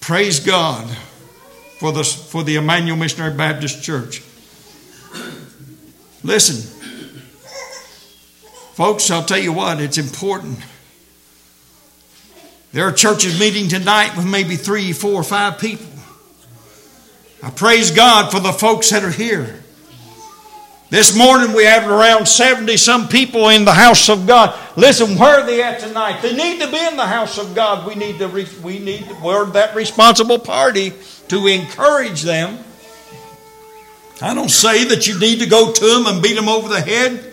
Praise 0.00 0.40
God 0.40 0.88
for 1.80 1.92
the, 1.92 2.02
for 2.02 2.44
the 2.44 2.56
Emmanuel 2.56 2.96
Missionary 2.96 3.34
Baptist 3.34 3.82
Church. 3.82 4.22
Listen, 6.24 6.56
folks, 8.72 9.10
I'll 9.10 9.26
tell 9.26 9.38
you 9.38 9.52
what, 9.52 9.82
it's 9.82 9.98
important. 9.98 10.60
There 12.72 12.86
are 12.86 12.92
churches 12.92 13.38
meeting 13.40 13.68
tonight 13.68 14.16
with 14.16 14.26
maybe 14.26 14.54
three, 14.54 14.92
four, 14.92 15.24
five 15.24 15.58
people. 15.58 15.86
I 17.42 17.50
praise 17.50 17.90
God 17.90 18.30
for 18.30 18.38
the 18.38 18.52
folks 18.52 18.90
that 18.90 19.02
are 19.02 19.10
here. 19.10 19.60
This 20.88 21.16
morning 21.16 21.52
we 21.52 21.64
have 21.64 21.88
around 21.88 22.26
70 22.26 22.76
some 22.76 23.08
people 23.08 23.48
in 23.48 23.64
the 23.64 23.72
house 23.72 24.08
of 24.08 24.26
God. 24.26 24.56
Listen, 24.76 25.18
where 25.18 25.40
are 25.40 25.46
they 25.46 25.62
at 25.62 25.80
tonight? 25.80 26.20
They 26.20 26.34
need 26.34 26.60
to 26.60 26.70
be 26.70 26.78
in 26.78 26.96
the 26.96 27.06
house 27.06 27.38
of 27.38 27.54
God. 27.56 27.86
We 27.86 27.96
need 27.96 28.18
to, 28.18 28.28
re- 28.28 28.46
we 28.62 28.78
need, 28.78 29.06
we're 29.20 29.46
that 29.46 29.74
responsible 29.74 30.38
party 30.38 30.92
to 31.28 31.46
encourage 31.48 32.22
them. 32.22 32.58
I 34.22 34.34
don't 34.34 34.50
say 34.50 34.84
that 34.84 35.08
you 35.08 35.18
need 35.18 35.40
to 35.40 35.46
go 35.46 35.72
to 35.72 35.86
them 35.86 36.06
and 36.06 36.22
beat 36.22 36.34
them 36.34 36.48
over 36.48 36.68
the 36.68 36.80
head 36.80 37.29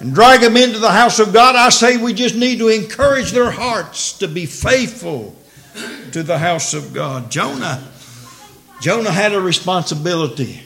and 0.00 0.14
drag 0.14 0.40
them 0.40 0.56
into 0.56 0.78
the 0.78 0.90
house 0.90 1.18
of 1.18 1.32
God. 1.32 1.56
I 1.56 1.70
say 1.70 1.96
we 1.96 2.12
just 2.12 2.34
need 2.36 2.58
to 2.58 2.68
encourage 2.68 3.32
their 3.32 3.50
hearts 3.50 4.18
to 4.18 4.28
be 4.28 4.46
faithful 4.46 5.36
to 6.12 6.22
the 6.22 6.38
house 6.38 6.74
of 6.74 6.92
God. 6.92 7.30
Jonah 7.30 7.82
Jonah 8.80 9.10
had 9.10 9.32
a 9.32 9.40
responsibility. 9.40 10.62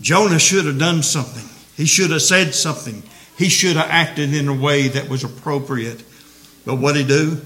Jonah 0.00 0.38
should 0.38 0.66
have 0.66 0.78
done 0.78 1.02
something. 1.02 1.44
He 1.76 1.86
should 1.86 2.10
have 2.10 2.22
said 2.22 2.54
something. 2.54 3.02
He 3.38 3.48
should 3.48 3.76
have 3.76 3.88
acted 3.90 4.34
in 4.34 4.48
a 4.48 4.54
way 4.54 4.88
that 4.88 5.08
was 5.08 5.24
appropriate. 5.24 6.02
But 6.64 6.76
what 6.76 6.94
did 6.94 7.02
he 7.02 7.08
do? 7.08 7.40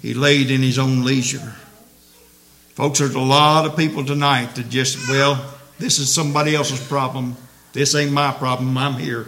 He 0.00 0.14
laid 0.14 0.50
in 0.50 0.62
his 0.62 0.78
own 0.78 1.04
leisure. 1.04 1.54
Folks, 2.74 3.00
there's 3.00 3.14
a 3.14 3.20
lot 3.20 3.66
of 3.66 3.76
people 3.76 4.04
tonight 4.04 4.54
that 4.54 4.68
just, 4.68 5.08
well, 5.08 5.54
this 5.78 5.98
is 5.98 6.12
somebody 6.12 6.54
else's 6.54 6.84
problem. 6.86 7.36
This 7.72 7.94
ain't 7.94 8.12
my 8.12 8.32
problem. 8.32 8.78
I'm 8.78 8.94
here. 8.94 9.26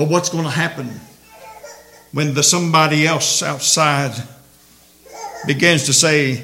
But 0.00 0.08
what's 0.08 0.30
going 0.30 0.44
to 0.44 0.50
happen 0.50 0.88
when 2.12 2.32
the 2.32 2.42
somebody 2.42 3.06
else 3.06 3.42
outside 3.42 4.14
begins 5.46 5.84
to 5.84 5.92
say, 5.92 6.42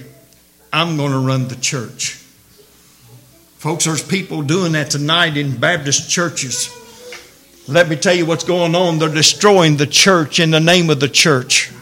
I'm 0.74 0.98
going 0.98 1.12
to 1.12 1.18
run 1.18 1.48
the 1.48 1.56
church. 1.56 2.16
Folks, 3.56 3.86
there's 3.86 4.06
people 4.06 4.42
doing 4.42 4.72
that 4.72 4.90
tonight 4.90 5.38
in 5.38 5.56
Baptist 5.56 6.10
churches. 6.10 6.68
Let 7.66 7.88
me 7.88 7.96
tell 7.96 8.14
you 8.14 8.26
what's 8.26 8.44
going 8.44 8.74
on. 8.74 8.98
They're 8.98 9.08
destroying 9.08 9.78
the 9.78 9.86
church 9.86 10.38
in 10.38 10.50
the 10.50 10.60
name 10.60 10.90
of 10.90 11.00
the 11.00 11.08
church. 11.08 11.72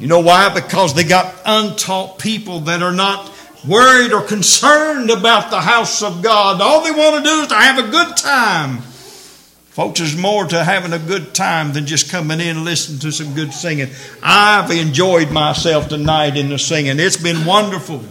You 0.00 0.08
know 0.08 0.18
why? 0.18 0.52
Because 0.52 0.92
they 0.92 1.04
got 1.04 1.40
untaught 1.46 2.18
people 2.18 2.58
that 2.62 2.82
are 2.82 2.90
not 2.90 3.32
worried 3.64 4.12
or 4.12 4.22
concerned 4.22 5.08
about 5.08 5.52
the 5.52 5.60
house 5.60 6.02
of 6.02 6.20
God. 6.20 6.60
All 6.60 6.82
they 6.82 6.90
want 6.90 7.24
to 7.24 7.30
do 7.30 7.42
is 7.42 7.46
to 7.46 7.54
have 7.54 7.78
a 7.78 7.88
good 7.92 8.16
time. 8.16 8.82
Folks, 9.76 10.00
there's 10.00 10.16
more 10.16 10.46
to 10.46 10.64
having 10.64 10.94
a 10.94 10.98
good 10.98 11.34
time 11.34 11.74
than 11.74 11.84
just 11.84 12.10
coming 12.10 12.40
in 12.40 12.56
and 12.56 12.64
listening 12.64 12.98
to 13.00 13.12
some 13.12 13.34
good 13.34 13.52
singing. 13.52 13.90
I've 14.22 14.70
enjoyed 14.70 15.30
myself 15.30 15.90
tonight 15.90 16.38
in 16.38 16.48
the 16.48 16.58
singing. 16.58 16.98
It's 16.98 17.18
been 17.18 17.44
wonderful. 17.44 18.02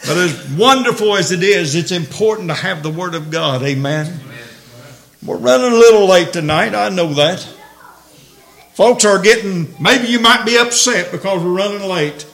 But 0.00 0.16
as 0.16 0.50
wonderful 0.50 1.14
as 1.14 1.30
it 1.30 1.44
is, 1.44 1.76
it's 1.76 1.92
important 1.92 2.48
to 2.48 2.54
have 2.54 2.82
the 2.82 2.90
Word 2.90 3.14
of 3.14 3.30
God. 3.30 3.62
Amen. 3.62 4.18
We're 5.24 5.36
running 5.36 5.70
a 5.70 5.76
little 5.76 6.08
late 6.08 6.32
tonight. 6.32 6.74
I 6.74 6.88
know 6.88 7.14
that. 7.14 7.40
Folks 8.74 9.04
are 9.04 9.22
getting, 9.22 9.72
maybe 9.80 10.08
you 10.08 10.18
might 10.18 10.44
be 10.44 10.58
upset 10.58 11.12
because 11.12 11.40
we're 11.40 11.56
running 11.56 11.88
late. 11.88 12.26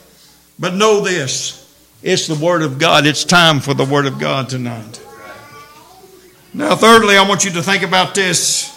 But 0.58 0.72
know 0.72 1.02
this 1.02 1.58
it's 2.02 2.26
the 2.26 2.42
Word 2.42 2.62
of 2.62 2.78
God. 2.78 3.04
It's 3.04 3.26
time 3.26 3.60
for 3.60 3.74
the 3.74 3.84
Word 3.84 4.06
of 4.06 4.18
God 4.18 4.48
tonight. 4.48 5.02
Now, 6.54 6.76
thirdly, 6.76 7.16
I 7.16 7.26
want 7.26 7.44
you 7.44 7.50
to 7.52 7.62
think 7.62 7.82
about 7.82 8.14
this. 8.14 8.70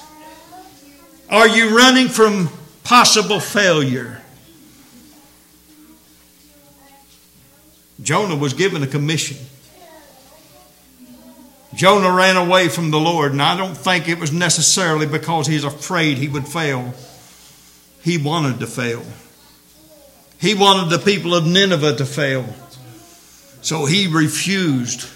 Are 1.29 1.47
you 1.47 1.75
running 1.75 2.07
from 2.07 2.49
possible 2.83 3.41
failure? 3.41 4.21
Jonah 8.01 8.35
was 8.35 8.53
given 8.53 8.81
a 8.83 8.87
commission. 8.87 9.37
Jonah 11.73 12.11
ran 12.11 12.37
away 12.37 12.69
from 12.69 12.91
the 12.91 12.99
Lord, 12.99 13.33
and 13.33 13.41
I 13.41 13.57
don't 13.57 13.75
think 13.75 14.07
it 14.07 14.19
was 14.19 14.31
necessarily 14.31 15.05
because 15.05 15.45
he's 15.45 15.65
afraid 15.65 16.17
he 16.17 16.29
would 16.29 16.47
fail. 16.47 16.93
He 18.01 18.17
wanted 18.17 18.59
to 18.59 18.67
fail. 18.67 19.03
He 20.39 20.53
wanted 20.53 20.89
the 20.89 21.03
people 21.03 21.35
of 21.35 21.45
Nineveh 21.45 21.97
to 21.97 22.05
fail. 22.05 22.45
So 23.61 23.85
he 23.85 24.07
refused 24.07 25.09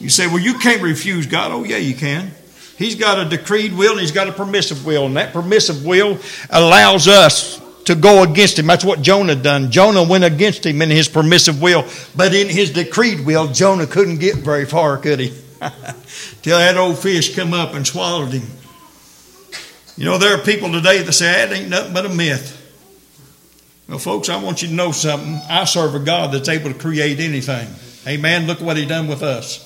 you 0.00 0.10
say, 0.10 0.26
well, 0.26 0.38
you 0.38 0.58
can't 0.58 0.82
refuse 0.82 1.26
God. 1.26 1.52
Oh, 1.52 1.64
yeah, 1.64 1.78
you 1.78 1.94
can. 1.94 2.30
He's 2.76 2.94
got 2.94 3.18
a 3.18 3.28
decreed 3.28 3.72
will 3.72 3.92
and 3.92 4.00
he's 4.00 4.12
got 4.12 4.28
a 4.28 4.32
permissive 4.32 4.84
will. 4.84 5.06
And 5.06 5.16
that 5.16 5.32
permissive 5.32 5.84
will 5.84 6.18
allows 6.50 7.08
us 7.08 7.60
to 7.86 7.94
go 7.94 8.22
against 8.22 8.58
him. 8.58 8.66
That's 8.66 8.84
what 8.84 9.00
Jonah 9.00 9.34
done. 9.34 9.70
Jonah 9.70 10.02
went 10.02 10.24
against 10.24 10.66
him 10.66 10.82
in 10.82 10.90
his 10.90 11.08
permissive 11.08 11.62
will. 11.62 11.86
But 12.14 12.34
in 12.34 12.48
his 12.48 12.72
decreed 12.72 13.24
will, 13.24 13.48
Jonah 13.48 13.86
couldn't 13.86 14.18
get 14.18 14.36
very 14.36 14.66
far, 14.66 14.98
could 14.98 15.20
he? 15.20 15.28
Till 16.42 16.58
that 16.58 16.76
old 16.76 16.98
fish 16.98 17.34
come 17.34 17.54
up 17.54 17.74
and 17.74 17.86
swallowed 17.86 18.32
him. 18.32 18.46
You 19.96 20.04
know, 20.04 20.18
there 20.18 20.38
are 20.38 20.42
people 20.42 20.70
today 20.70 21.02
that 21.02 21.12
say, 21.12 21.46
that 21.46 21.56
ain't 21.56 21.70
nothing 21.70 21.94
but 21.94 22.04
a 22.04 22.10
myth. 22.10 22.52
Well, 23.88 23.98
folks, 23.98 24.28
I 24.28 24.42
want 24.42 24.60
you 24.60 24.68
to 24.68 24.74
know 24.74 24.90
something. 24.92 25.40
I 25.48 25.64
serve 25.64 25.94
a 25.94 26.00
God 26.00 26.32
that's 26.32 26.48
able 26.48 26.72
to 26.72 26.78
create 26.78 27.20
anything. 27.20 27.68
Amen. 28.06 28.46
Look 28.46 28.60
what 28.60 28.76
he 28.76 28.84
done 28.84 29.06
with 29.06 29.22
us. 29.22 29.62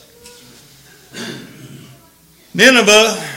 Nineveh 2.54 3.28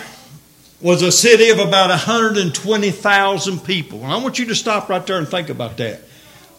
was 0.81 1.01
a 1.01 1.11
city 1.11 1.49
of 1.49 1.59
about 1.59 1.89
120,000 1.89 3.59
people. 3.63 4.03
And 4.03 4.11
I 4.11 4.17
want 4.17 4.37
you 4.37 4.45
to 4.47 4.55
stop 4.55 4.89
right 4.89 5.05
there 5.05 5.17
and 5.17 5.27
think 5.27 5.49
about 5.49 5.77
that. 5.77 6.01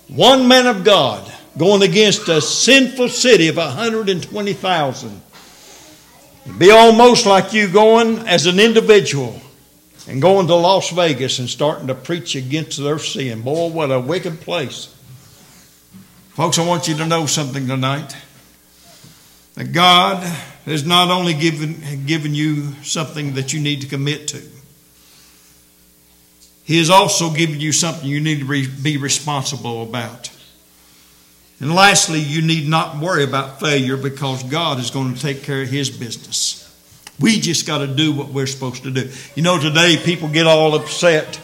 One 0.08 0.48
man 0.48 0.66
of 0.66 0.84
God 0.84 1.30
going 1.58 1.82
against 1.82 2.28
a 2.28 2.40
sinful 2.40 3.08
city 3.10 3.48
of 3.48 3.56
120,000. 3.56 5.22
It'd 6.46 6.58
be 6.58 6.70
almost 6.70 7.26
like 7.26 7.52
you 7.52 7.68
going 7.68 8.18
as 8.26 8.46
an 8.46 8.60
individual 8.60 9.40
and 10.06 10.20
going 10.20 10.46
to 10.46 10.54
Las 10.54 10.90
Vegas 10.90 11.38
and 11.38 11.48
starting 11.48 11.86
to 11.86 11.94
preach 11.94 12.34
against 12.34 12.82
their 12.82 12.98
sin. 12.98 13.42
Boy, 13.42 13.68
what 13.68 13.90
a 13.90 14.00
wicked 14.00 14.40
place. 14.40 14.94
Folks, 16.30 16.58
I 16.58 16.66
want 16.66 16.88
you 16.88 16.96
to 16.96 17.06
know 17.06 17.26
something 17.26 17.66
tonight. 17.66 18.16
That 19.54 19.72
God 19.72 20.22
has 20.64 20.84
not 20.84 21.10
only 21.10 21.34
given, 21.34 22.06
given 22.06 22.34
you 22.34 22.72
something 22.82 23.34
that 23.34 23.52
you 23.52 23.60
need 23.60 23.82
to 23.82 23.86
commit 23.86 24.28
to, 24.28 24.42
He 26.64 26.78
has 26.78 26.90
also 26.90 27.32
given 27.32 27.60
you 27.60 27.72
something 27.72 28.08
you 28.08 28.20
need 28.20 28.40
to 28.40 28.46
re- 28.46 28.66
be 28.66 28.96
responsible 28.96 29.82
about. 29.82 30.30
And 31.60 31.74
lastly, 31.74 32.18
you 32.18 32.42
need 32.42 32.68
not 32.68 32.98
worry 32.98 33.22
about 33.22 33.60
failure 33.60 33.96
because 33.96 34.42
God 34.42 34.80
is 34.80 34.90
going 34.90 35.14
to 35.14 35.20
take 35.20 35.44
care 35.44 35.62
of 35.62 35.68
His 35.68 35.88
business. 35.88 36.60
We 37.20 37.38
just 37.38 37.66
got 37.66 37.78
to 37.78 37.86
do 37.86 38.12
what 38.12 38.28
we're 38.28 38.48
supposed 38.48 38.82
to 38.82 38.90
do. 38.90 39.08
You 39.36 39.42
know, 39.44 39.60
today 39.60 39.96
people 39.96 40.28
get 40.28 40.46
all 40.46 40.74
upset. 40.74 41.38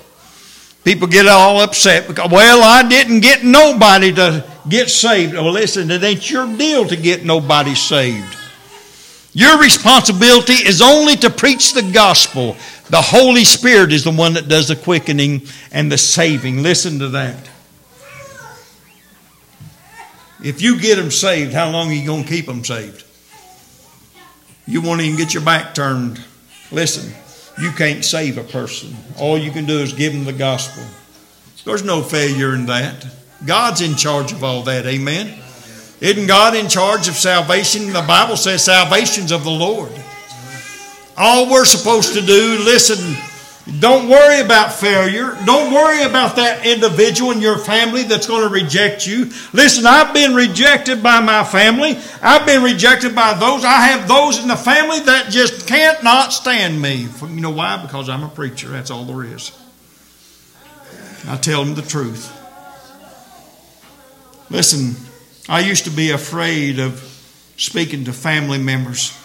People 0.85 1.09
get 1.09 1.29
all 1.29 1.61
upset 1.61 2.09
because, 2.09 2.31
well, 2.31 2.63
I 2.63 2.89
didn't 2.89 3.21
get 3.21 3.45
nobody 3.45 4.13
to 4.15 4.45
get 4.69 4.89
saved. 4.89 5.35
Well, 5.35 5.53
listen, 5.53 5.91
it 5.91 6.03
ain't 6.03 6.31
your 6.31 6.47
deal 6.57 6.87
to 6.87 6.97
get 6.97 7.25
nobody 7.25 7.75
saved. 7.75 8.37
Your 9.33 9.61
responsibility 9.61 10.55
is 10.55 10.83
only 10.83 11.17
to 11.17 11.31
preach 11.31 11.75
the 11.75 11.83
gospel. 11.93 12.57
The 12.89 13.01
Holy 13.01 13.45
Spirit 13.45 13.93
is 13.93 14.05
the 14.05 14.11
one 14.11 14.35
that 14.35 14.49
does 14.49 14.69
the 14.69 14.77
quickening 14.77 15.43
and 15.71 15.93
the 15.93 15.99
saving. 15.99 16.63
Listen 16.63 16.99
to 16.99 17.09
that. 17.11 17.49
If 20.43 20.63
you 20.63 20.81
get 20.81 20.97
them 20.97 21.11
saved, 21.11 21.53
how 21.53 21.71
long 21.71 21.91
are 21.91 21.95
you 21.95 22.07
going 22.07 22.25
to 22.25 22.29
keep 22.29 22.47
them 22.47 22.65
saved? 22.65 23.05
You 24.67 24.81
won't 24.81 25.03
even 25.03 25.19
get 25.19 25.35
your 25.35 25.45
back 25.45 25.75
turned. 25.75 26.21
Listen, 26.73 27.13
you 27.61 27.71
can't 27.73 28.05
save 28.05 28.39
a 28.39 28.45
person. 28.45 28.95
All 29.19 29.39
you 29.39 29.51
can 29.51 29.67
do 29.67 29.79
is 29.79 29.93
give 29.93 30.13
them 30.13 30.25
the 30.25 30.33
gospel. 30.33 30.83
There's 31.65 31.85
no 31.85 32.03
failure 32.03 32.55
in 32.55 32.67
that. 32.67 33.07
God's 33.47 33.81
in 33.81 33.97
charge 33.97 34.33
of 34.33 34.43
all 34.43 34.63
that. 34.63 34.87
Amen. 34.87 35.39
Isn't 36.01 36.27
God 36.27 36.57
in 36.57 36.69
charge 36.69 37.09
of 37.09 37.15
salvation? 37.15 37.93
The 37.93 38.05
Bible 38.07 38.37
says 38.37 38.65
salvation's 38.65 39.33
of 39.33 39.45
the 39.45 39.51
Lord. 39.51 39.93
All 41.17 41.51
we're 41.51 41.67
supposed 41.67 42.15
to 42.15 42.23
do, 42.23 42.59
listen, 42.65 43.15
don't 43.79 44.09
worry 44.09 44.41
about 44.41 44.73
failure. 44.73 45.37
Don't 45.45 45.73
worry 45.73 46.03
about 46.03 46.37
that 46.37 46.67
individual 46.67 47.31
in 47.31 47.41
your 47.41 47.59
family 47.59 48.03
that's 48.03 48.27
going 48.27 48.43
to 48.43 48.53
reject 48.53 49.07
you. 49.07 49.31
Listen, 49.53 49.87
I've 49.87 50.15
been 50.15 50.35
rejected 50.35 51.03
by 51.03 51.21
my 51.21 51.45
family. 51.45 51.99
I've 52.23 52.47
been 52.47 52.63
rejected 52.63 53.15
by 53.15 53.35
those. 53.35 53.65
I 53.65 53.81
have 53.83 54.09
those 54.09 54.41
in 54.41 54.49
the 54.49 54.57
family 54.57 55.01
that 55.01 55.31
just 55.31 55.69
can't 55.69 56.03
not 56.03 56.33
stand 56.33 56.81
me. 56.81 57.07
You 57.21 57.41
know 57.41 57.51
why? 57.51 57.81
Because 57.83 58.09
I'm 58.09 58.25
a 58.25 58.29
preacher. 58.29 58.69
That's 58.69 58.91
all 58.91 59.05
there 59.05 59.25
is. 59.25 59.53
I 61.29 61.37
tell 61.37 61.65
them 61.65 61.75
the 61.75 61.83
truth. 61.83 62.37
Listen, 64.49 64.97
I 65.49 65.61
used 65.61 65.85
to 65.85 65.91
be 65.91 66.11
afraid 66.11 66.81
of 66.81 66.99
speaking 67.57 68.07
to 68.07 68.13
family 68.13 68.59
members. 68.59 69.17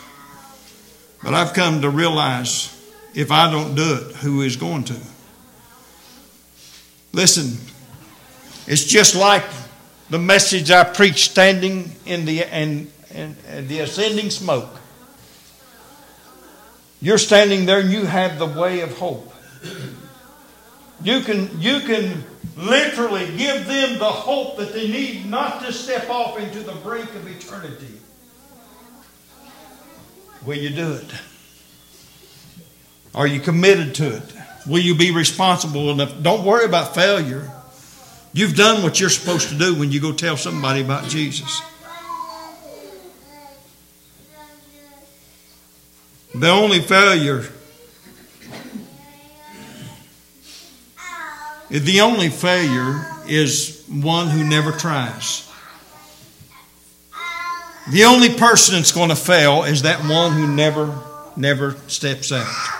But 1.23 1.33
I've 1.33 1.53
come 1.53 1.81
to 1.81 1.89
realize 1.89 2.74
if 3.15 3.31
I 3.31 3.49
don't 3.49 3.75
do 3.75 3.95
it, 3.95 4.15
who 4.17 4.41
is 4.41 4.57
going 4.57 4.83
to? 4.85 4.99
Listen, 7.13 7.57
it's 8.67 8.83
just 8.83 9.15
like 9.15 9.45
the 10.09 10.19
message 10.19 10.69
I 10.69 10.83
preach 10.83 11.29
standing 11.29 11.95
in 12.05 12.25
the, 12.25 12.41
in, 12.41 12.91
in, 13.11 13.35
in 13.51 13.67
the 13.69 13.79
ascending 13.79 14.29
smoke. 14.29 14.69
You're 17.01 17.17
standing 17.17 17.65
there 17.65 17.79
and 17.79 17.91
you 17.91 18.05
have 18.05 18.37
the 18.37 18.45
way 18.45 18.81
of 18.81 18.97
hope. 18.97 19.33
You 21.01 21.21
can, 21.21 21.61
you 21.61 21.79
can 21.81 22.23
literally 22.57 23.25
give 23.37 23.65
them 23.65 23.99
the 23.99 24.05
hope 24.05 24.57
that 24.57 24.73
they 24.73 24.87
need 24.87 25.25
not 25.25 25.61
to 25.61 25.71
step 25.71 26.09
off 26.09 26.37
into 26.37 26.59
the 26.59 26.73
brink 26.73 27.13
of 27.15 27.27
eternity. 27.27 27.99
Will 30.45 30.57
you 30.57 30.69
do 30.69 30.93
it? 30.93 31.13
Are 33.15 33.25
you 33.25 33.39
committed 33.39 33.95
to 33.95 34.17
it? 34.17 34.23
Will 34.67 34.81
you 34.81 34.93
be 34.93 35.11
responsible 35.11 35.89
enough? 35.89 36.21
Don't 36.21 36.45
worry 36.45 36.65
about 36.65 36.93
failure. 36.93 37.49
You've 38.33 38.55
done 38.55 38.83
what 38.83 38.99
you're 38.99 39.09
supposed 39.09 39.49
to 39.49 39.57
do 39.57 39.73
when 39.73 39.91
you 39.91 40.01
go 40.01 40.11
tell 40.11 40.35
somebody 40.35 40.81
about 40.81 41.07
Jesus. 41.07 41.61
The 46.33 46.49
only 46.49 46.81
failure 46.81 47.45
the 51.69 52.01
only 52.01 52.29
failure 52.29 53.05
is 53.27 53.83
one 53.89 54.29
who 54.29 54.43
never 54.43 54.71
tries. 54.71 55.49
The 57.91 58.05
only 58.05 58.29
person 58.29 58.75
that's 58.75 58.91
going 58.91 59.09
to 59.09 59.15
fail 59.15 59.63
is 59.63 59.81
that 59.83 59.99
one 60.07 60.33
who 60.33 60.47
never, 60.47 60.97
never 61.35 61.75
steps 61.87 62.31
out. 62.31 62.74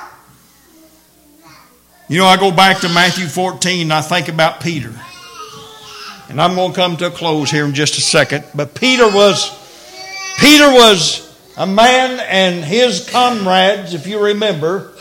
You 2.07 2.19
know, 2.19 2.25
I 2.25 2.37
go 2.37 2.51
back 2.51 2.81
to 2.81 2.89
Matthew 2.89 3.25
14 3.25 3.81
and 3.81 3.93
I 3.93 4.01
think 4.01 4.27
about 4.27 4.61
Peter. 4.61 4.93
And 6.29 6.39
I'm 6.39 6.53
going 6.53 6.71
to 6.71 6.75
come 6.75 6.97
to 6.97 7.07
a 7.07 7.11
close 7.11 7.49
here 7.49 7.65
in 7.65 7.73
just 7.73 7.97
a 7.97 8.01
second. 8.01 8.45
But 8.53 8.75
Peter 8.75 9.09
was 9.09 9.49
Peter 10.39 10.67
was 10.67 11.25
a 11.57 11.65
man 11.65 12.19
and 12.19 12.63
his 12.63 13.09
comrades, 13.09 13.95
if 13.95 14.05
you 14.05 14.23
remember, 14.23 14.93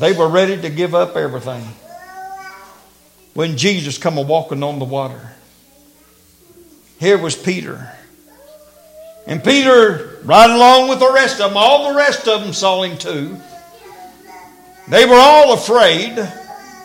they 0.00 0.12
were 0.12 0.28
ready 0.28 0.60
to 0.62 0.70
give 0.70 0.94
up 0.96 1.16
everything. 1.16 1.62
When 3.34 3.56
Jesus 3.56 3.96
come 3.96 4.18
a 4.18 4.22
walking 4.22 4.62
on 4.64 4.80
the 4.80 4.84
water. 4.84 5.30
Here 6.98 7.18
was 7.18 7.36
Peter. 7.36 7.92
And 9.26 9.44
Peter, 9.44 10.18
right 10.24 10.50
along 10.50 10.88
with 10.88 10.98
the 10.98 11.12
rest 11.12 11.40
of 11.40 11.50
them, 11.50 11.56
all 11.56 11.92
the 11.92 11.98
rest 11.98 12.26
of 12.26 12.42
them 12.42 12.52
saw 12.52 12.82
him 12.82 12.98
too. 12.98 13.36
They 14.88 15.06
were 15.06 15.14
all 15.14 15.54
afraid. 15.54 16.16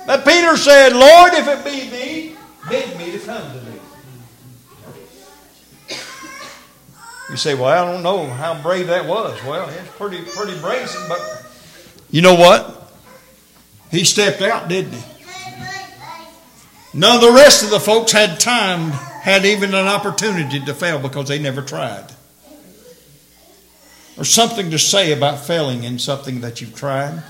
But 0.06 0.26
Peter 0.26 0.58
said, 0.58 0.94
Lord, 0.94 1.34
if 1.34 1.48
it 1.48 1.64
be 1.64 1.90
thee, 1.90 2.36
bid 2.70 2.98
me 2.98 3.12
to 3.12 3.20
come 3.20 3.52
to 3.52 3.60
thee. 3.60 3.80
You 7.30 7.38
say, 7.38 7.54
well, 7.54 7.66
I 7.66 7.92
don't 7.92 8.02
know 8.02 8.26
how 8.28 8.60
brave 8.60 8.88
that 8.88 9.06
was. 9.06 9.42
Well, 9.44 9.70
it's 9.70 9.90
pretty, 9.98 10.24
pretty 10.24 10.60
brazen, 10.60 11.02
but 11.08 11.22
you 12.10 12.22
know 12.22 12.34
what? 12.34 12.92
He 13.92 14.04
stepped 14.04 14.42
out, 14.42 14.68
didn't 14.68 14.94
he? 14.94 15.04
None 16.94 17.16
of 17.18 17.22
the 17.22 17.32
rest 17.32 17.64
of 17.64 17.70
the 17.70 17.80
folks 17.80 18.12
had 18.12 18.40
time, 18.40 18.90
had 18.90 19.46
even 19.46 19.76
an 19.76 19.86
opportunity 19.86 20.60
to 20.60 20.74
fail 20.74 20.98
because 20.98 21.28
they 21.28 21.38
never 21.38 21.62
tried. 21.62 22.06
Or 24.18 24.26
something 24.26 24.72
to 24.72 24.80
say 24.80 25.12
about 25.12 25.46
failing 25.46 25.84
in 25.84 26.00
something 26.00 26.42
that 26.42 26.62
you've 26.62 26.76
tried. 26.76 27.22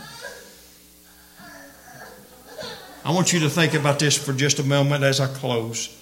I 3.04 3.12
want 3.12 3.34
you 3.34 3.39
to 3.41 3.50
think 3.50 3.74
about 3.74 4.00
this 4.00 4.18
for 4.18 4.34
just 4.34 4.60
a 4.60 4.64
moment 4.64 5.04
as 5.04 5.20
I 5.20 5.28
close. 5.28 5.95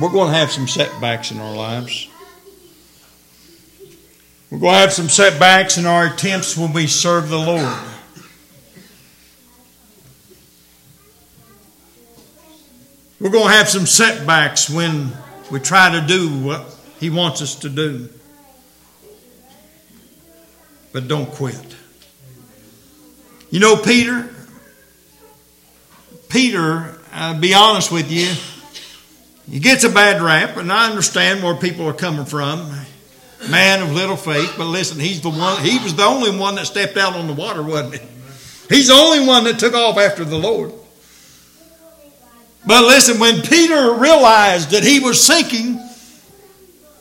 We're 0.00 0.10
going 0.10 0.30
to 0.30 0.38
have 0.38 0.52
some 0.52 0.68
setbacks 0.68 1.32
in 1.32 1.40
our 1.40 1.54
lives. 1.56 2.08
We're 4.50 4.60
going 4.60 4.74
to 4.74 4.78
have 4.78 4.92
some 4.92 5.08
setbacks 5.08 5.76
in 5.76 5.86
our 5.86 6.06
attempts 6.06 6.56
when 6.56 6.72
we 6.72 6.86
serve 6.86 7.28
the 7.28 7.38
Lord. 7.38 7.78
We're 13.20 13.30
going 13.30 13.48
to 13.48 13.54
have 13.54 13.68
some 13.68 13.86
setbacks 13.86 14.70
when 14.70 15.12
we 15.50 15.60
try 15.60 15.90
to 16.00 16.06
do 16.06 16.28
what 16.38 16.64
He 17.00 17.10
wants 17.10 17.42
us 17.42 17.56
to 17.56 17.68
do. 17.68 18.08
But 20.92 21.08
don't 21.08 21.30
quit. 21.30 21.76
You 23.50 23.60
know, 23.60 23.76
Peter, 23.76 24.28
Peter, 26.28 26.98
I'll 27.12 27.38
be 27.38 27.54
honest 27.54 27.90
with 27.90 28.10
you, 28.10 28.32
he 29.50 29.60
gets 29.60 29.84
a 29.84 29.88
bad 29.88 30.20
rap, 30.20 30.58
and 30.58 30.70
I 30.70 30.90
understand 30.90 31.42
where 31.42 31.54
people 31.54 31.86
are 31.88 31.94
coming 31.94 32.26
from. 32.26 32.70
Man 33.48 33.82
of 33.82 33.92
little 33.92 34.16
faith, 34.16 34.54
but 34.58 34.66
listen, 34.66 34.98
he's 34.98 35.20
the 35.20 35.30
one, 35.30 35.62
he 35.62 35.78
was 35.78 35.94
the 35.94 36.02
only 36.02 36.36
one 36.36 36.56
that 36.56 36.66
stepped 36.66 36.96
out 36.96 37.14
on 37.14 37.28
the 37.28 37.32
water, 37.32 37.62
wasn't 37.62 37.94
he? 37.94 38.08
He's 38.68 38.88
the 38.88 38.94
only 38.94 39.26
one 39.26 39.44
that 39.44 39.58
took 39.58 39.74
off 39.74 39.96
after 39.96 40.24
the 40.24 40.36
Lord. 40.36 40.72
But 42.66 42.84
listen, 42.84 43.18
when 43.18 43.40
Peter 43.42 43.94
realized 43.94 44.70
that 44.72 44.84
he 44.84 45.00
was 45.00 45.22
sinking, 45.22 45.80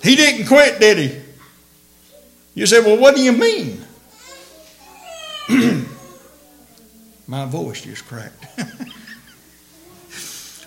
he 0.03 0.15
didn't 0.15 0.47
quit, 0.47 0.79
did 0.79 0.97
he? 0.97 1.19
You 2.53 2.65
say, 2.65 2.79
well, 2.79 2.97
what 2.97 3.15
do 3.15 3.21
you 3.21 3.33
mean? 3.33 3.83
My 7.27 7.45
voice 7.45 7.81
just 7.81 8.05
cracked. 8.07 8.45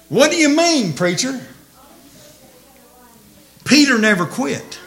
what 0.09 0.31
do 0.31 0.37
you 0.37 0.49
mean, 0.55 0.93
preacher? 0.93 1.41
Peter 3.65 3.99
never 3.99 4.27
quit. 4.27 4.79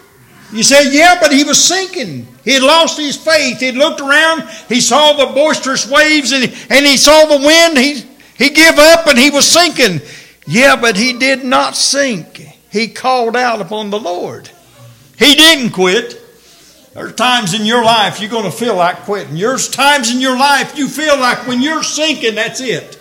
You 0.51 0.61
say, 0.61 0.93
yeah, 0.93 1.17
but 1.19 1.31
he 1.31 1.43
was 1.43 1.63
sinking. 1.63 2.27
He 2.43 2.51
had 2.51 2.61
lost 2.61 2.99
his 2.99 3.17
faith. 3.17 3.59
He 3.59 3.71
looked 3.71 4.01
around, 4.01 4.47
he 4.69 4.79
saw 4.81 5.13
the 5.13 5.33
boisterous 5.33 5.89
waves, 5.89 6.31
and, 6.31 6.43
and 6.69 6.85
he 6.85 6.95
saw 6.97 7.25
the 7.25 7.37
wind. 7.43 7.77
He, 7.77 8.03
he 8.37 8.49
gave 8.49 8.77
up 8.77 9.07
and 9.07 9.17
he 9.17 9.29
was 9.29 9.47
sinking. 9.47 10.01
Yeah, 10.45 10.75
but 10.75 10.97
he 10.97 11.13
did 11.13 11.43
not 11.43 11.75
sink. 11.75 12.37
he 12.71 12.87
called 12.87 13.35
out 13.35 13.61
upon 13.61 13.89
the 13.89 13.99
Lord. 13.99 14.49
He 15.17 15.35
didn't 15.35 15.71
quit. 15.71 16.19
There's 16.93 17.13
times 17.15 17.53
in 17.53 17.65
your 17.65 17.83
life 17.83 18.19
you're 18.19 18.29
going 18.29 18.49
to 18.49 18.51
feel 18.51 18.75
like 18.75 18.97
quitting. 18.97 19.35
There's 19.35 19.69
times 19.69 20.13
in 20.13 20.21
your 20.21 20.37
life 20.37 20.77
you 20.77 20.87
feel 20.87 21.17
like 21.17 21.47
when 21.47 21.61
you're 21.61 21.83
sinking, 21.83 22.35
that's 22.35 22.61
it. 22.61 22.99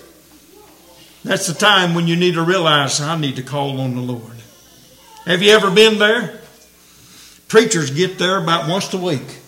That's 1.24 1.46
the 1.46 1.54
time 1.54 1.94
when 1.94 2.06
you 2.06 2.16
need 2.16 2.34
to 2.34 2.42
realize 2.42 3.00
I 3.00 3.16
need 3.18 3.36
to 3.36 3.42
call 3.42 3.80
on 3.80 3.94
the 3.94 4.00
Lord. 4.00 4.36
Have 5.24 5.42
you 5.42 5.52
ever 5.52 5.70
been 5.70 5.98
there? 5.98 6.40
Preachers 7.48 7.90
get 7.90 8.18
there 8.18 8.38
about 8.38 8.68
once 8.68 8.92
a 8.94 8.98
week. 8.98 9.41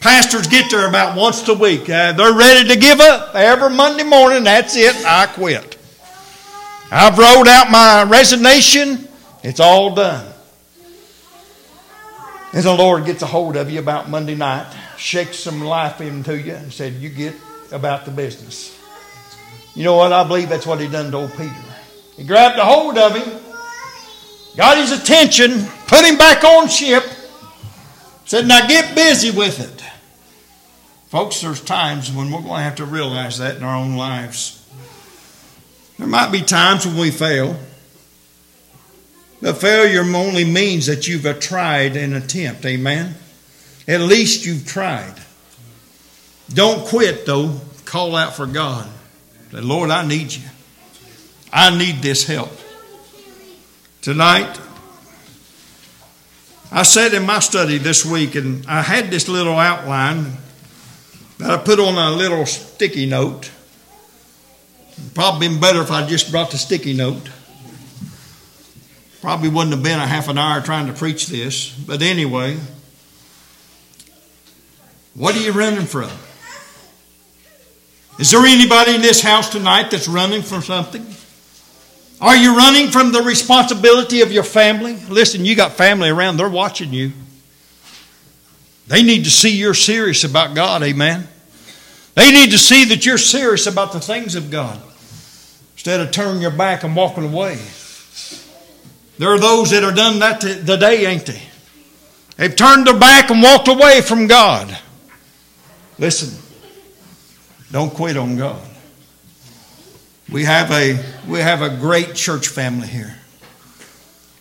Pastors 0.00 0.46
get 0.46 0.70
there 0.70 0.88
about 0.88 1.16
once 1.16 1.46
a 1.48 1.54
week. 1.54 1.90
Uh, 1.90 2.12
they're 2.12 2.32
ready 2.32 2.68
to 2.68 2.78
give 2.78 3.00
up 3.00 3.34
every 3.34 3.70
Monday 3.70 4.04
morning. 4.04 4.44
That's 4.44 4.76
it. 4.76 4.94
I 5.04 5.26
quit. 5.26 5.76
I've 6.90 7.18
rolled 7.18 7.48
out 7.48 7.70
my 7.70 8.04
resignation. 8.04 9.08
It's 9.42 9.60
all 9.60 9.94
done. 9.94 10.32
And 12.52 12.64
the 12.64 12.74
Lord 12.74 13.04
gets 13.04 13.22
a 13.22 13.26
hold 13.26 13.56
of 13.56 13.70
you 13.70 13.78
about 13.78 14.08
Monday 14.08 14.34
night, 14.34 14.72
shakes 14.96 15.38
some 15.38 15.62
life 15.62 16.00
into 16.00 16.38
you, 16.38 16.54
and 16.54 16.72
said, 16.72 16.94
You 16.94 17.10
get 17.10 17.34
about 17.72 18.04
the 18.04 18.10
business. 18.10 18.74
You 19.74 19.84
know 19.84 19.96
what? 19.96 20.12
I 20.12 20.26
believe 20.26 20.48
that's 20.48 20.66
what 20.66 20.80
he 20.80 20.88
done 20.88 21.10
to 21.10 21.18
old 21.18 21.32
Peter. 21.32 21.54
He 22.16 22.24
grabbed 22.24 22.58
a 22.58 22.64
hold 22.64 22.96
of 22.96 23.14
him, 23.14 23.40
got 24.56 24.78
his 24.78 24.92
attention, 24.92 25.64
put 25.86 26.04
him 26.04 26.16
back 26.16 26.42
on 26.42 26.68
ship, 26.68 27.04
said, 28.24 28.46
Now 28.46 28.66
get 28.66 28.94
busy 28.94 29.30
with 29.30 29.60
it. 29.60 29.87
Folks, 31.08 31.40
there's 31.40 31.62
times 31.62 32.12
when 32.12 32.30
we're 32.30 32.42
going 32.42 32.56
to 32.56 32.62
have 32.62 32.76
to 32.76 32.84
realize 32.84 33.38
that 33.38 33.56
in 33.56 33.62
our 33.62 33.76
own 33.76 33.96
lives. 33.96 34.62
There 35.96 36.06
might 36.06 36.30
be 36.30 36.42
times 36.42 36.86
when 36.86 36.98
we 36.98 37.10
fail. 37.10 37.58
But 39.40 39.56
failure 39.56 40.02
only 40.02 40.44
means 40.44 40.86
that 40.86 41.08
you've 41.08 41.40
tried 41.40 41.96
an 41.96 42.12
attempt. 42.12 42.66
Amen? 42.66 43.14
At 43.86 44.02
least 44.02 44.44
you've 44.44 44.66
tried. 44.66 45.14
Don't 46.52 46.86
quit, 46.86 47.24
though. 47.24 47.58
Call 47.86 48.14
out 48.14 48.36
for 48.36 48.46
God. 48.46 48.86
Say, 49.50 49.60
Lord, 49.60 49.88
I 49.88 50.06
need 50.06 50.34
you. 50.34 50.42
I 51.50 51.76
need 51.76 52.02
this 52.02 52.26
help. 52.26 52.52
Tonight, 54.02 54.60
I 56.70 56.82
sat 56.82 57.14
in 57.14 57.24
my 57.24 57.38
study 57.38 57.78
this 57.78 58.04
week 58.04 58.34
and 58.34 58.66
I 58.66 58.82
had 58.82 59.10
this 59.10 59.26
little 59.26 59.54
outline 59.54 60.36
that 61.38 61.50
I 61.50 61.56
put 61.56 61.78
on 61.78 61.94
a 61.94 62.16
little 62.16 62.44
sticky 62.46 63.06
note. 63.06 63.50
Probably 65.14 65.48
been 65.48 65.60
better 65.60 65.80
if 65.80 65.90
I 65.90 66.06
just 66.06 66.30
brought 66.30 66.50
the 66.50 66.58
sticky 66.58 66.94
note. 66.94 67.28
Probably 69.20 69.48
wouldn't 69.48 69.74
have 69.74 69.82
been 69.82 69.98
a 69.98 70.06
half 70.06 70.28
an 70.28 70.38
hour 70.38 70.60
trying 70.60 70.86
to 70.86 70.92
preach 70.92 71.26
this. 71.26 71.70
But 71.70 72.02
anyway, 72.02 72.56
what 75.14 75.36
are 75.36 75.40
you 75.40 75.52
running 75.52 75.86
from? 75.86 76.10
Is 78.18 78.32
there 78.32 78.44
anybody 78.44 78.96
in 78.96 79.00
this 79.00 79.22
house 79.22 79.50
tonight 79.50 79.90
that's 79.90 80.08
running 80.08 80.42
from 80.42 80.62
something? 80.62 81.06
Are 82.20 82.36
you 82.36 82.56
running 82.56 82.88
from 82.88 83.12
the 83.12 83.22
responsibility 83.22 84.22
of 84.22 84.32
your 84.32 84.42
family? 84.42 84.96
Listen, 85.08 85.44
you 85.44 85.54
got 85.54 85.72
family 85.72 86.08
around, 86.08 86.36
they're 86.36 86.48
watching 86.48 86.92
you. 86.92 87.12
They 88.88 89.02
need 89.02 89.24
to 89.24 89.30
see 89.30 89.56
you're 89.56 89.74
serious 89.74 90.24
about 90.24 90.54
God, 90.54 90.82
amen. 90.82 91.28
They 92.14 92.32
need 92.32 92.50
to 92.50 92.58
see 92.58 92.86
that 92.86 93.06
you're 93.06 93.18
serious 93.18 93.66
about 93.66 93.92
the 93.92 94.00
things 94.00 94.34
of 94.34 94.50
God 94.50 94.80
instead 95.74 96.00
of 96.00 96.10
turning 96.10 96.42
your 96.42 96.50
back 96.50 96.82
and 96.82 96.96
walking 96.96 97.32
away. 97.32 97.58
There 99.18 99.30
are 99.30 99.38
those 99.38 99.70
that 99.70 99.84
are 99.84 99.94
done 99.94 100.20
that 100.20 100.40
today, 100.40 101.06
ain't 101.06 101.26
they? 101.26 101.42
They've 102.36 102.54
turned 102.54 102.86
their 102.86 102.98
back 102.98 103.30
and 103.30 103.42
walked 103.42 103.68
away 103.68 104.00
from 104.00 104.26
God. 104.26 104.76
Listen, 105.98 106.36
don't 107.70 107.92
quit 107.92 108.16
on 108.16 108.36
God. 108.36 108.62
We 110.30 110.44
have 110.44 110.70
a 110.70 110.98
we 111.26 111.40
have 111.40 111.62
a 111.62 111.68
great 111.68 112.14
church 112.14 112.48
family 112.48 112.86
here. 112.86 113.16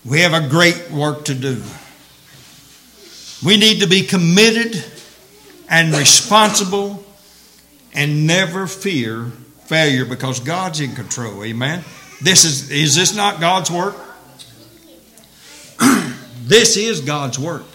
We 0.05 0.21
have 0.21 0.33
a 0.33 0.47
great 0.47 0.91
work 0.91 1.25
to 1.25 1.33
do. 1.33 1.61
We 3.45 3.57
need 3.57 3.81
to 3.81 3.87
be 3.87 4.03
committed 4.03 4.83
and 5.69 5.93
responsible 5.93 7.03
and 7.93 8.25
never 8.25 8.67
fear 8.67 9.25
failure 9.65 10.05
because 10.05 10.39
God's 10.39 10.79
in 10.79 10.95
control. 10.95 11.43
Amen. 11.43 11.83
This 12.21 12.45
is 12.45 12.71
is 12.71 12.95
this 12.95 13.15
not 13.15 13.39
God's 13.39 13.69
work? 13.69 13.95
this 16.43 16.77
is 16.77 17.01
God's 17.01 17.37
work. 17.37 17.65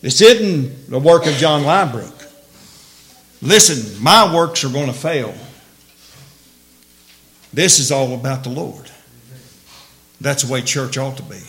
This 0.00 0.20
isn't 0.20 0.90
the 0.90 0.98
work 0.98 1.26
of 1.26 1.34
John 1.34 1.62
Liebrook. 1.62 2.18
Listen, 3.40 4.02
my 4.02 4.32
works 4.34 4.64
are 4.64 4.68
going 4.68 4.86
to 4.86 4.92
fail. 4.92 5.34
This 7.52 7.78
is 7.80 7.90
all 7.90 8.14
about 8.14 8.44
the 8.44 8.50
Lord. 8.50 8.90
That's 10.20 10.44
the 10.44 10.52
way 10.52 10.62
church 10.62 10.96
ought 10.96 11.16
to 11.16 11.22
be. 11.22 11.40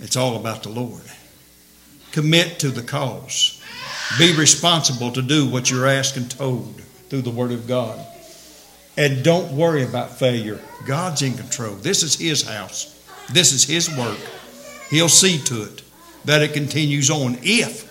It's 0.00 0.16
all 0.16 0.36
about 0.36 0.64
the 0.64 0.68
Lord. 0.70 1.02
Commit 2.12 2.58
to 2.60 2.68
the 2.68 2.82
cause. 2.82 3.62
Be 4.18 4.36
responsible 4.36 5.12
to 5.12 5.22
do 5.22 5.48
what 5.48 5.70
you're 5.70 5.86
asked 5.86 6.16
and 6.16 6.30
told 6.30 6.80
through 7.08 7.22
the 7.22 7.30
Word 7.30 7.52
of 7.52 7.66
God. 7.66 7.98
And 8.96 9.22
don't 9.22 9.52
worry 9.52 9.84
about 9.84 10.18
failure. 10.18 10.60
God's 10.86 11.22
in 11.22 11.34
control. 11.34 11.74
This 11.74 12.02
is 12.02 12.18
His 12.18 12.46
house, 12.48 12.96
this 13.32 13.52
is 13.52 13.64
His 13.64 13.94
work. 13.96 14.18
He'll 14.90 15.08
see 15.08 15.38
to 15.44 15.62
it 15.62 15.82
that 16.24 16.42
it 16.42 16.52
continues 16.52 17.10
on 17.10 17.38
if 17.42 17.88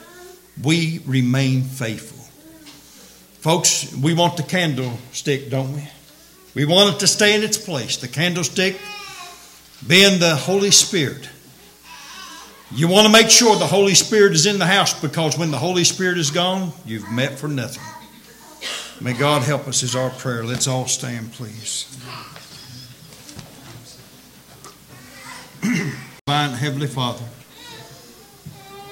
we 0.61 1.01
remain 1.05 1.63
faithful. 1.63 2.19
Folks, 3.39 3.95
we 3.95 4.13
want 4.13 4.35
the 4.35 4.43
candlestick, 4.43 5.49
don't 5.49 5.73
we? 5.73 5.87
We 6.55 6.65
want 6.65 6.95
it 6.95 6.99
to 6.99 7.07
stay 7.07 7.35
in 7.35 7.43
its 7.43 7.57
place. 7.57 7.95
The 7.95 8.09
candlestick 8.09 8.75
being 9.87 10.19
the 10.19 10.35
Holy 10.35 10.71
Spirit. 10.71 11.29
You 12.71 12.87
want 12.87 13.07
to 13.07 13.11
make 13.11 13.31
sure 13.31 13.55
the 13.55 13.65
Holy 13.65 13.95
Spirit 13.95 14.33
is 14.33 14.45
in 14.45 14.59
the 14.59 14.65
house 14.65 14.99
because 14.99 15.35
when 15.35 15.49
the 15.49 15.57
Holy 15.57 15.83
Spirit 15.83 16.19
is 16.19 16.29
gone, 16.29 16.71
you've 16.85 17.11
met 17.11 17.39
for 17.39 17.47
nothing. 17.47 17.81
May 19.01 19.13
God 19.13 19.41
help 19.41 19.67
us, 19.67 19.81
is 19.81 19.95
our 19.95 20.11
prayer. 20.11 20.43
Let's 20.43 20.67
all 20.67 20.85
stand, 20.85 21.33
please. 21.33 21.87
Divine 26.27 26.51
Heavenly 26.51 26.85
Father, 26.85 27.25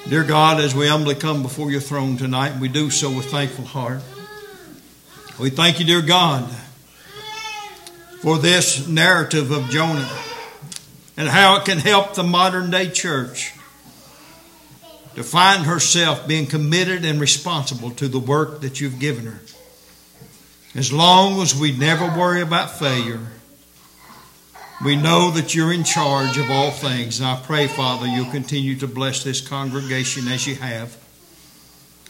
dear 0.08 0.24
God, 0.24 0.60
as 0.60 0.74
we 0.74 0.88
humbly 0.88 1.14
come 1.14 1.42
before 1.42 1.70
your 1.70 1.80
throne 1.80 2.16
tonight, 2.16 2.58
we 2.58 2.66
do 2.66 2.90
so 2.90 3.14
with 3.14 3.26
thankful 3.26 3.64
heart. 3.64 4.02
We 5.38 5.50
thank 5.50 5.78
you, 5.78 5.86
dear 5.86 6.02
God, 6.02 6.50
for 8.22 8.38
this 8.38 8.88
narrative 8.88 9.52
of 9.52 9.70
Jonah 9.70 10.10
and 11.16 11.28
how 11.28 11.58
it 11.58 11.64
can 11.64 11.78
help 11.78 12.14
the 12.14 12.24
modern 12.24 12.72
day 12.72 12.90
church 12.90 13.52
to 15.18 15.24
find 15.24 15.66
herself 15.66 16.26
being 16.26 16.46
committed 16.46 17.04
and 17.04 17.20
responsible 17.20 17.90
to 17.90 18.08
the 18.08 18.18
work 18.18 18.62
that 18.62 18.80
you've 18.80 18.98
given 18.98 19.26
her. 19.26 19.40
As 20.74 20.92
long 20.92 21.42
as 21.42 21.54
we 21.54 21.76
never 21.76 22.06
worry 22.18 22.40
about 22.40 22.78
failure, 22.78 23.20
we 24.84 24.96
know 24.96 25.30
that 25.32 25.54
you're 25.54 25.72
in 25.72 25.84
charge 25.84 26.38
of 26.38 26.50
all 26.50 26.70
things. 26.70 27.18
And 27.18 27.28
I 27.28 27.36
pray, 27.36 27.66
Father, 27.66 28.06
you'll 28.06 28.30
continue 28.30 28.76
to 28.76 28.86
bless 28.86 29.24
this 29.24 29.46
congregation 29.46 30.28
as 30.28 30.46
you 30.46 30.54
have. 30.54 30.96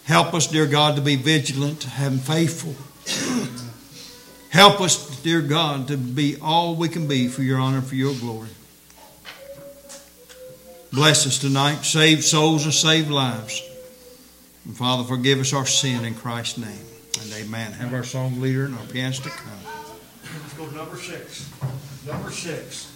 Help 0.05 0.35
us, 0.35 0.47
dear 0.47 0.67
God, 0.67 0.97
to 0.97 1.03
be 1.03 1.17
vigilant 1.17 1.87
and 1.99 2.21
faithful 2.21 2.75
Help 4.51 4.81
us, 4.81 5.21
dear 5.21 5.43
God, 5.43 5.89
to 5.89 5.97
be 5.97 6.37
all 6.41 6.75
we 6.75 6.89
can 6.89 7.07
be 7.07 7.29
for 7.29 7.43
your 7.43 7.59
honor, 7.59 7.83
for 7.83 7.95
your 7.95 8.15
glory. 8.15 8.49
Bless 10.93 11.27
us 11.27 11.39
tonight. 11.39 11.83
Save 11.83 12.25
souls 12.25 12.65
and 12.65 12.73
save 12.73 13.11
lives. 13.11 13.63
And 14.65 14.77
Father, 14.77 15.05
forgive 15.05 15.39
us 15.39 15.53
our 15.53 15.67
sin 15.67 16.05
in 16.05 16.15
Christ's 16.15 16.59
name. 16.59 16.87
And 17.23 17.33
amen. 17.35 17.73
Have 17.73 17.93
our 17.93 18.05
song 18.05 18.41
leader 18.41 18.65
and 18.65 18.75
our 18.75 18.85
pianist 18.87 19.23
come. 19.23 19.59
Let's 20.23 20.55
go 20.55 20.67
to 20.67 20.75
number 20.75 20.97
six. 20.97 21.49
Number 22.07 22.31
six. 22.31 22.93